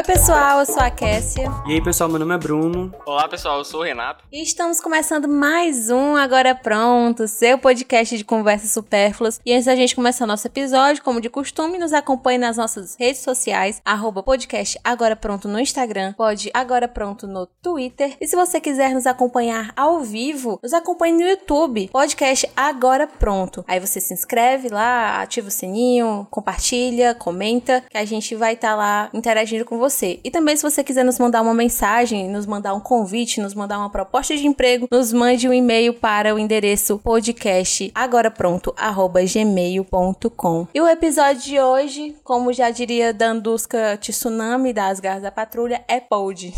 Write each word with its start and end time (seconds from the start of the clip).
Oi, 0.00 0.04
pessoal, 0.04 0.60
eu 0.60 0.64
sou 0.64 0.80
a 0.80 0.90
Kessia. 0.90 1.52
E 1.68 1.74
aí, 1.74 1.84
pessoal, 1.84 2.08
meu 2.08 2.18
nome 2.18 2.34
é 2.34 2.38
Bruno. 2.38 2.90
Olá, 3.04 3.28
pessoal, 3.28 3.58
eu 3.58 3.64
sou 3.66 3.80
o 3.80 3.82
Renato. 3.82 4.24
E 4.32 4.42
estamos 4.42 4.80
começando 4.80 5.28
mais 5.28 5.90
um 5.90 6.16
Agora 6.16 6.54
Pronto, 6.54 7.28
seu 7.28 7.58
podcast 7.58 8.16
de 8.16 8.24
conversas 8.24 8.72
supérfluas. 8.72 9.38
E 9.44 9.52
antes 9.52 9.66
da 9.66 9.76
gente 9.76 9.94
começar 9.94 10.26
nosso 10.26 10.46
episódio, 10.46 11.02
como 11.02 11.20
de 11.20 11.28
costume, 11.28 11.76
nos 11.76 11.92
acompanhe 11.92 12.38
nas 12.38 12.56
nossas 12.56 12.96
redes 12.98 13.20
sociais, 13.20 13.82
arroba 13.84 14.22
podcast 14.22 14.80
Agora 14.82 15.14
Pronto 15.14 15.46
no 15.46 15.60
Instagram, 15.60 16.14
pode 16.14 16.50
Agora 16.54 16.88
Pronto 16.88 17.26
no 17.26 17.44
Twitter. 17.44 18.16
E 18.18 18.26
se 18.26 18.34
você 18.34 18.58
quiser 18.58 18.94
nos 18.94 19.06
acompanhar 19.06 19.70
ao 19.76 20.00
vivo, 20.00 20.58
nos 20.62 20.72
acompanhe 20.72 21.12
no 21.12 21.28
YouTube, 21.28 21.88
podcast 21.88 22.50
Agora 22.56 23.06
Pronto. 23.06 23.62
Aí 23.68 23.78
você 23.78 24.00
se 24.00 24.14
inscreve 24.14 24.70
lá, 24.70 25.20
ativa 25.20 25.48
o 25.48 25.50
sininho, 25.50 26.26
compartilha, 26.30 27.14
comenta, 27.14 27.84
que 27.90 27.98
a 27.98 28.04
gente 28.06 28.34
vai 28.34 28.54
estar 28.54 28.70
tá 28.70 28.76
lá 28.76 29.10
interagindo 29.12 29.66
com 29.66 29.76
você. 29.76 29.90
E 30.06 30.30
também, 30.30 30.56
se 30.56 30.62
você 30.62 30.82
quiser 30.82 31.04
nos 31.04 31.18
mandar 31.18 31.42
uma 31.42 31.54
mensagem, 31.54 32.28
nos 32.28 32.46
mandar 32.46 32.74
um 32.74 32.80
convite, 32.80 33.40
nos 33.40 33.54
mandar 33.54 33.78
uma 33.78 33.90
proposta 33.90 34.36
de 34.36 34.46
emprego, 34.46 34.88
nos 34.90 35.12
mande 35.12 35.48
um 35.48 35.52
e-mail 35.52 35.94
para 35.94 36.34
o 36.34 36.38
endereço 36.38 36.98
podcast 36.98 37.90
agora 37.94 38.30
pronto 38.30 38.74
gmail.com. 39.32 40.68
E 40.74 40.80
o 40.80 40.88
episódio 40.88 41.42
de 41.42 41.60
hoje, 41.60 42.16
como 42.24 42.52
já 42.52 42.70
diria 42.70 43.12
Danduska 43.12 43.96
Tsunami 43.98 44.72
das 44.72 45.00
Garras 45.00 45.22
da 45.22 45.30
Patrulha, 45.30 45.84
é 45.88 46.00
pod. 46.00 46.52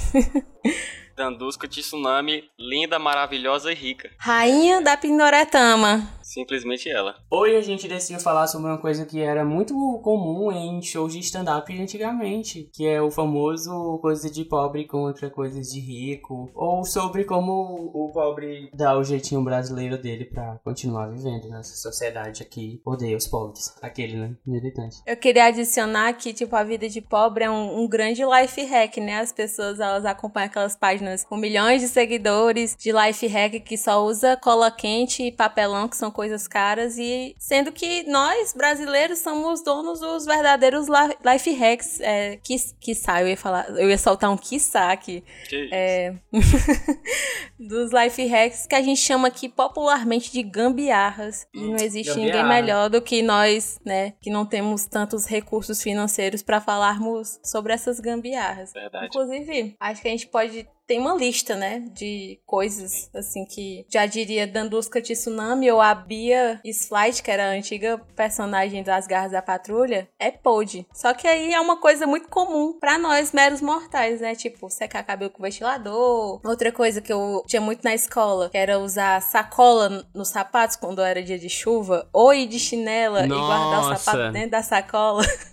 Danduska 1.17 1.69
Tsunami, 1.69 2.45
linda, 2.59 2.99
maravilhosa 2.99 3.71
e 3.71 3.75
rica. 3.75 4.11
Rainha 4.19 4.81
da 4.81 4.97
Pinoretama. 4.97 6.09
Simplesmente 6.33 6.89
ela. 6.89 7.15
Hoje 7.31 7.57
a 7.57 7.61
gente 7.61 7.87
decidiu 7.87 8.19
falar 8.19 8.47
sobre 8.47 8.71
uma 8.71 8.79
coisa 8.79 9.05
que 9.05 9.21
era 9.21 9.45
muito 9.45 9.75
comum 10.03 10.51
em 10.51 10.81
shows 10.81 11.13
de 11.13 11.19
stand-up 11.19 11.71
antigamente, 11.79 12.71
que 12.73 12.87
é 12.87 13.03
o 13.03 13.11
famoso 13.11 13.99
coisa 14.01 14.31
de 14.31 14.43
pobre 14.47 14.87
contra 14.87 15.29
coisas 15.29 15.67
de 15.69 15.79
rico, 15.79 16.51
ou 16.55 16.87
sobre 16.87 17.25
como 17.25 17.53
o 17.93 18.11
pobre 18.15 18.71
dá 18.73 18.97
o 18.97 19.05
jeitinho 19.05 19.45
brasileiro 19.45 20.01
dele 20.01 20.25
para 20.25 20.59
continuar 20.65 21.11
vivendo 21.11 21.51
nessa 21.51 21.77
sociedade 21.77 22.43
aqui, 22.43 22.81
odeia 22.83 23.15
os 23.17 23.27
pobres. 23.27 23.77
Aquele, 23.83 24.17
né? 24.17 24.35
Militante. 24.47 25.03
Eu 25.07 25.19
queria 25.19 25.45
adicionar 25.45 26.15
que, 26.15 26.33
tipo, 26.33 26.57
a 26.57 26.65
vida 26.65 26.89
de 26.89 27.03
pobre 27.03 27.45
é 27.45 27.51
um, 27.51 27.83
um 27.83 27.87
grande 27.87 28.23
life 28.25 28.65
hack, 28.65 28.97
né? 28.97 29.21
As 29.21 29.33
pessoas, 29.33 29.79
elas 29.81 30.07
acompanham 30.07 30.47
aquelas 30.47 30.75
páginas 30.75 31.25
com 31.25 31.37
milhões 31.37 31.83
de 31.83 31.89
seguidores 31.89 32.75
de 32.75 32.91
life 32.91 33.27
hack 33.27 33.61
que 33.63 33.77
só 33.77 34.03
usa 34.03 34.35
cola 34.35 34.71
quente 34.71 35.25
e 35.25 35.31
papelão, 35.31 35.87
que 35.87 35.97
são 35.97 36.11
coisas 36.11 36.22
coisas 36.23 36.47
caras 36.47 36.99
e 36.99 37.35
sendo 37.37 37.73
que 37.73 38.05
nós 38.09 38.55
brasileiros 38.55 39.19
somos 39.19 39.61
donos 39.65 39.99
dos 39.99 40.25
verdadeiros 40.25 40.87
life 40.89 41.53
hacks 41.53 41.99
é, 41.99 42.37
que 42.37 42.55
que 42.81 42.93
eu 42.93 43.29
ia 43.29 43.37
falar 43.37 43.69
eu 43.71 43.91
ia 43.91 43.99
soltar 43.99 44.31
um 44.31 44.37
quiçá 44.37 44.93
aqui 44.93 45.25
que 45.49 45.69
é, 45.73 46.15
dos 47.59 47.91
life 47.91 48.25
hacks 48.25 48.69
que 48.69 48.75
a 48.77 48.81
gente 48.81 49.01
chama 49.01 49.27
aqui 49.27 49.49
popularmente 49.49 50.31
de 50.31 50.45
gambiarras 50.45 51.45
e 51.53 51.61
não 51.61 51.75
existe 51.75 52.11
Gambiarra. 52.11 52.43
ninguém 52.43 52.49
melhor 52.49 52.89
do 52.89 53.03
que 53.03 53.21
nós 53.21 53.81
né 53.85 54.13
que 54.23 54.31
não 54.31 54.47
temos 54.47 54.87
tantos 54.87 55.27
recursos 55.27 55.83
financeiros 55.83 56.41
para 56.41 56.61
falarmos 56.61 57.41
sobre 57.43 57.73
essas 57.73 57.99
gambiarras 57.99 58.73
Verdade. 58.73 59.07
inclusive 59.07 59.75
acho 59.81 60.01
que 60.01 60.07
a 60.07 60.11
gente 60.13 60.29
pode 60.29 60.69
tem 60.87 60.99
uma 60.99 61.15
lista, 61.15 61.57
né, 61.57 61.81
de 61.93 62.41
coisas, 62.45 63.11
assim, 63.15 63.45
que 63.45 63.87
já 63.89 64.07
diria 64.07 64.47
Danduska 64.47 65.01
Tsunami 65.01 65.71
ou 65.71 65.81
a 65.81 65.95
Bia 65.95 66.61
Slight, 66.65 67.23
que 67.23 67.31
era 67.31 67.47
a 67.51 67.53
antiga 67.53 67.99
personagem 68.15 68.83
das 68.83 69.07
Garras 69.07 69.33
da 69.33 69.43
Patrulha, 69.43 70.09
é 70.19 70.31
pod. 70.31 70.87
Só 70.93 71.15
que 71.15 71.27
aí 71.27 71.53
é 71.53 71.61
uma 71.61 71.77
coisa 71.77 72.07
muito 72.07 72.29
comum 72.29 72.79
para 72.79 72.99
nós, 72.99 73.33
meros 73.33 73.61
mortais, 73.61 74.21
né, 74.21 74.35
tipo, 74.35 74.69
secar 74.71 75.03
cabelo 75.05 75.31
com 75.31 75.43
ventilador. 75.43 76.41
Outra 76.45 76.73
coisa 76.73 77.01
que 77.01 77.13
eu 77.13 77.43
tinha 77.47 77.61
muito 77.61 77.83
na 77.83 77.95
escola, 77.95 78.51
que 78.51 78.59
era 78.59 78.79
usar 78.79 79.21
sacola 79.23 80.05
nos 80.15 80.29
sapatos 80.29 80.77
quando 80.77 81.01
era 81.01 81.23
dia 81.23 81.39
de 81.39 81.49
chuva, 81.49 82.09
ou 82.13 82.35
ir 82.35 82.47
de 82.47 82.59
chinela 82.59 83.27
Nossa. 83.27 83.41
e 83.41 83.47
guardar 83.47 83.81
o 83.81 83.97
sapato 83.97 84.33
dentro 84.33 84.51
da 84.51 84.63
sacola. 84.63 85.23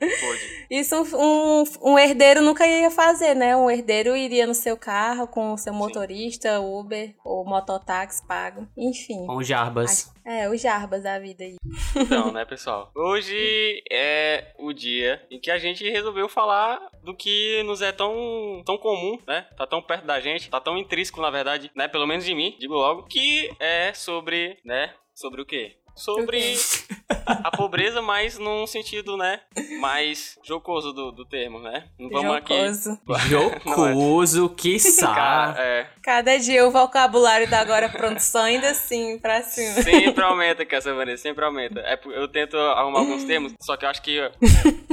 Pode. 0.00 0.66
Isso 0.70 0.96
um, 1.14 1.64
um, 1.82 1.98
herdeiro 1.98 2.40
nunca 2.40 2.66
ia 2.66 2.90
fazer, 2.90 3.34
né? 3.34 3.56
Um 3.56 3.70
herdeiro 3.70 4.16
iria 4.16 4.46
no 4.46 4.54
seu 4.54 4.76
carro 4.76 5.26
com 5.26 5.52
o 5.52 5.58
seu 5.58 5.74
motorista, 5.74 6.58
Sim. 6.58 6.64
Uber 6.64 7.14
ou 7.24 7.44
mototáxi 7.44 8.26
pago, 8.26 8.66
enfim. 8.76 9.26
Com 9.26 9.42
jarbas. 9.42 10.12
É, 10.24 10.48
os 10.48 10.60
jarbas 10.60 11.02
da 11.02 11.18
vida 11.18 11.44
aí. 11.44 11.56
Então, 11.96 12.32
né, 12.32 12.44
pessoal? 12.44 12.90
Hoje 12.94 13.82
é 13.90 14.54
o 14.58 14.72
dia 14.72 15.20
em 15.30 15.40
que 15.40 15.50
a 15.50 15.58
gente 15.58 15.88
resolveu 15.90 16.28
falar 16.28 16.80
do 17.02 17.14
que 17.14 17.62
nos 17.64 17.82
é 17.82 17.90
tão, 17.90 18.62
tão 18.64 18.78
comum, 18.78 19.18
né? 19.26 19.46
Tá 19.56 19.66
tão 19.66 19.82
perto 19.82 20.06
da 20.06 20.20
gente, 20.20 20.48
tá 20.48 20.60
tão 20.60 20.78
intrínseco, 20.78 21.20
na 21.20 21.30
verdade, 21.30 21.70
né? 21.74 21.88
Pelo 21.88 22.06
menos 22.06 22.24
de 22.24 22.34
mim, 22.34 22.56
digo 22.58 22.74
logo, 22.74 23.04
que 23.04 23.50
é 23.58 23.92
sobre, 23.92 24.58
né? 24.64 24.94
Sobre 25.14 25.42
o 25.42 25.46
quê? 25.46 25.76
Sobre 26.00 26.56
a 27.26 27.50
pobreza, 27.56 28.02
mas 28.02 28.38
num 28.38 28.66
sentido, 28.66 29.16
né, 29.16 29.40
mais 29.80 30.38
jocoso 30.42 30.92
do, 30.92 31.12
do 31.12 31.24
termo, 31.24 31.60
né? 31.60 31.84
Não 31.98 32.08
vamos 32.08 32.36
jocoso. 32.36 32.98
aqui... 33.08 33.28
Jocoso, 33.28 34.48
que 34.56 34.78
Cara, 35.00 35.62
é. 35.62 35.86
Cada 36.02 36.36
dia 36.38 36.66
o 36.66 36.70
vocabulário 36.70 37.48
da 37.48 37.60
Agora 37.60 37.88
Pronto 37.88 38.20
só 38.20 38.42
ainda 38.42 38.70
assim, 38.70 39.18
pra 39.18 39.42
cima. 39.42 39.82
Sempre 39.82 40.24
aumenta, 40.24 40.64
Cassia 40.64 40.94
Vanessa, 40.94 41.22
sempre 41.22 41.44
aumenta. 41.44 41.80
É, 41.80 41.98
eu 42.06 42.26
tento 42.28 42.56
arrumar 42.56 43.00
alguns 43.00 43.24
termos, 43.24 43.52
só 43.60 43.76
que 43.76 43.84
eu 43.84 43.88
acho 43.88 44.02
que 44.02 44.20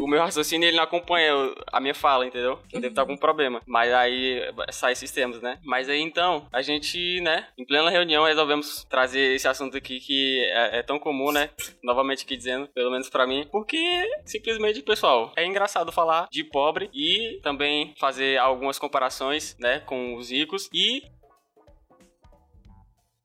o 0.01 0.07
meu 0.07 0.19
raciocínio, 0.19 0.67
ele 0.67 0.77
não 0.77 0.83
acompanha 0.83 1.33
a 1.71 1.79
minha 1.79 1.93
fala, 1.93 2.25
entendeu? 2.25 2.59
Eu 2.71 2.81
devo 2.81 2.91
estar 2.91 3.05
com 3.05 3.11
algum 3.11 3.19
problema. 3.19 3.61
Mas 3.65 3.91
aí 3.93 4.41
sai 4.71 4.93
esses 4.93 5.11
termos, 5.11 5.41
né? 5.41 5.57
Mas 5.63 5.89
aí, 5.89 6.01
então, 6.01 6.47
a 6.51 6.61
gente, 6.61 7.21
né, 7.21 7.47
em 7.57 7.65
plena 7.65 7.89
reunião, 7.89 8.25
resolvemos 8.25 8.85
trazer 8.89 9.35
esse 9.35 9.47
assunto 9.47 9.77
aqui 9.77 9.99
que 9.99 10.39
é, 10.51 10.79
é 10.79 10.83
tão 10.83 10.96
comum, 10.99 11.31
né? 11.31 11.49
Novamente 11.83 12.23
aqui 12.23 12.35
dizendo, 12.37 12.67
pelo 12.67 12.91
menos 12.91 13.09
para 13.09 13.27
mim, 13.27 13.47
porque 13.51 13.77
simplesmente, 14.25 14.81
pessoal, 14.81 15.31
é 15.35 15.45
engraçado 15.45 15.91
falar 15.91 16.27
de 16.31 16.43
pobre 16.43 16.89
e 16.93 17.39
também 17.41 17.93
fazer 17.99 18.37
algumas 18.37 18.79
comparações, 18.79 19.55
né, 19.59 19.79
com 19.81 20.15
os 20.15 20.31
ricos 20.31 20.69
e 20.73 21.03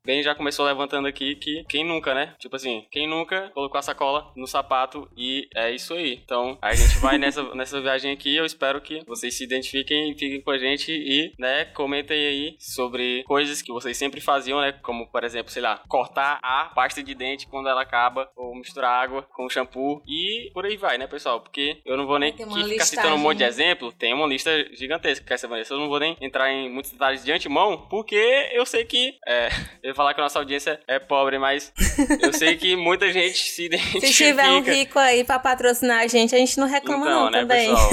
Ben 0.04 0.20
já 0.20 0.34
começou 0.34 0.66
levantando 0.66 1.06
aqui 1.06 1.36
que 1.36 1.64
quem 1.68 1.84
nunca, 1.84 2.12
né? 2.12 2.34
Tipo 2.38 2.56
assim, 2.56 2.84
quem 2.90 3.06
nunca 3.06 3.50
colocou 3.54 3.78
a 3.78 3.82
sacola 3.82 4.32
no 4.34 4.48
sapato 4.48 5.08
e 5.16 5.48
é 5.54 5.70
isso 5.70 5.94
aí. 5.94 6.20
Então, 6.24 6.58
a 6.60 6.74
gente 6.74 6.98
vai 6.98 7.18
nessa, 7.18 7.42
nessa 7.54 7.80
viagem 7.80 8.10
aqui. 8.10 8.34
Eu 8.34 8.44
espero 8.44 8.80
que 8.80 9.00
vocês 9.06 9.36
se 9.36 9.44
identifiquem, 9.44 10.12
fiquem 10.18 10.40
com 10.40 10.50
a 10.50 10.58
gente 10.58 10.90
e, 10.90 11.32
né, 11.38 11.66
comentem 11.66 12.18
aí 12.18 12.56
sobre 12.58 13.22
coisas 13.22 13.62
que 13.62 13.72
vocês 13.72 13.96
sempre 13.96 14.20
faziam, 14.20 14.60
né? 14.60 14.72
Como, 14.82 15.06
por 15.06 15.22
exemplo, 15.22 15.52
sei 15.52 15.62
lá, 15.62 15.80
cortar 15.86 16.40
a 16.42 16.72
pasta 16.74 17.00
de 17.00 17.14
dente 17.14 17.46
quando 17.46 17.68
ela 17.68 17.82
acaba, 17.82 18.28
ou 18.34 18.56
misturar 18.56 19.04
água 19.04 19.22
com 19.30 19.48
shampoo 19.48 20.02
e 20.04 20.50
por 20.52 20.66
aí 20.66 20.76
vai, 20.76 20.98
né, 20.98 21.06
pessoal? 21.06 21.40
Porque 21.40 21.80
eu 21.84 21.96
não 21.96 22.06
vou 22.06 22.18
nem 22.18 22.32
ficar 22.32 22.84
citando 22.84 23.14
um 23.14 23.18
monte 23.18 23.38
de 23.38 23.44
exemplo. 23.44 23.92
Tem 23.92 24.12
uma 24.12 24.26
lista 24.26 24.50
gigantesca 24.74 25.24
que 25.24 25.32
essa 25.32 25.46
Vanessa. 25.46 25.74
Eu 25.74 25.78
não 25.78 25.88
vou 25.88 26.00
nem 26.00 26.16
entrar 26.20 26.50
em 26.50 26.68
muitos 26.68 26.90
detalhes 26.90 27.24
de 27.24 27.30
antemão, 27.30 27.86
porque 27.88 28.50
eu 28.52 28.66
sei 28.66 28.84
que 28.84 29.14
é, 29.28 29.48
ia 29.92 29.94
falar 29.94 30.14
que 30.14 30.20
a 30.20 30.24
nossa 30.24 30.38
audiência 30.38 30.80
é 30.86 30.98
pobre, 30.98 31.38
mas 31.38 31.72
eu 32.20 32.32
sei 32.32 32.56
que 32.56 32.74
muita 32.76 33.12
gente 33.12 33.38
se 33.38 33.66
identifica. 33.66 34.06
Se 34.06 34.12
tiver 34.12 34.50
um 34.50 34.60
rico 34.60 34.98
aí 34.98 35.22
pra 35.24 35.38
patrocinar 35.38 36.00
a 36.00 36.06
gente, 36.06 36.34
a 36.34 36.38
gente 36.38 36.58
não 36.58 36.66
reclama 36.66 37.06
então, 37.06 37.24
não 37.24 37.30
né, 37.30 37.40
também. 37.40 37.68
Pessoal, 37.68 37.90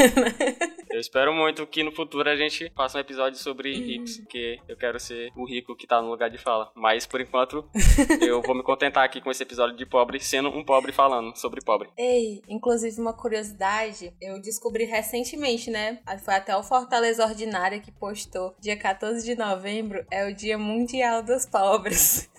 eu 0.91 0.99
espero 0.99 1.33
muito 1.33 1.65
que 1.67 1.83
no 1.83 1.91
futuro 1.91 2.29
a 2.29 2.35
gente 2.35 2.71
faça 2.75 2.97
um 2.97 3.01
episódio 3.01 3.37
sobre 3.37 3.73
uhum. 3.73 3.85
ricos, 3.85 4.17
porque 4.17 4.59
eu 4.67 4.75
quero 4.75 4.99
ser 4.99 5.31
o 5.35 5.45
rico 5.45 5.75
que 5.75 5.85
tá 5.85 6.01
no 6.01 6.09
lugar 6.09 6.29
de 6.29 6.37
fala. 6.37 6.71
Mas, 6.75 7.05
por 7.05 7.21
enquanto, 7.21 7.69
eu 8.21 8.41
vou 8.41 8.55
me 8.55 8.63
contentar 8.63 9.03
aqui 9.03 9.21
com 9.21 9.29
esse 9.29 9.43
episódio 9.43 9.75
de 9.75 9.85
pobre, 9.85 10.19
sendo 10.19 10.49
um 10.49 10.63
pobre 10.63 10.91
falando 10.91 11.35
sobre 11.35 11.61
pobre. 11.61 11.89
Ei, 11.97 12.41
inclusive 12.47 12.99
uma 12.99 13.13
curiosidade, 13.13 14.13
eu 14.21 14.41
descobri 14.41 14.85
recentemente, 14.85 15.69
né? 15.69 15.99
Foi 16.23 16.35
até 16.35 16.55
o 16.55 16.63
Fortaleza 16.63 17.25
Ordinária 17.25 17.79
que 17.79 17.91
postou. 17.91 18.55
Dia 18.59 18.77
14 18.77 19.25
de 19.25 19.35
novembro 19.35 20.05
é 20.11 20.27
o 20.27 20.33
Dia 20.33 20.57
Mundial 20.57 21.21
dos 21.21 21.45
Pobres. 21.45 21.88
promise 21.89 22.29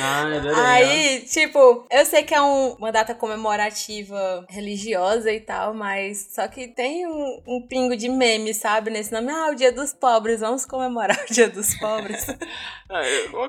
Ah, 0.00 0.28
é 0.30 0.54
Aí, 0.54 1.20
tipo, 1.22 1.86
eu 1.90 2.04
sei 2.04 2.22
que 2.22 2.34
é 2.34 2.40
um, 2.40 2.74
uma 2.74 2.92
data 2.92 3.14
comemorativa 3.14 4.46
religiosa 4.48 5.32
e 5.32 5.40
tal, 5.40 5.74
mas 5.74 6.28
só 6.30 6.46
que 6.46 6.68
tem 6.68 7.06
um, 7.06 7.42
um, 7.46 7.66
pingo 7.66 7.96
de 7.96 8.08
meme, 8.08 8.54
sabe? 8.54 8.90
Nesse 8.90 9.12
nome, 9.12 9.32
ah, 9.32 9.50
o 9.50 9.54
dia 9.54 9.72
dos 9.72 9.92
pobres, 9.92 10.40
vamos 10.40 10.64
comemorar 10.64 11.18
o 11.28 11.32
dia 11.32 11.48
dos 11.48 11.74
pobres. 11.78 12.26
Ah, 12.88 13.02
eu, 13.04 13.48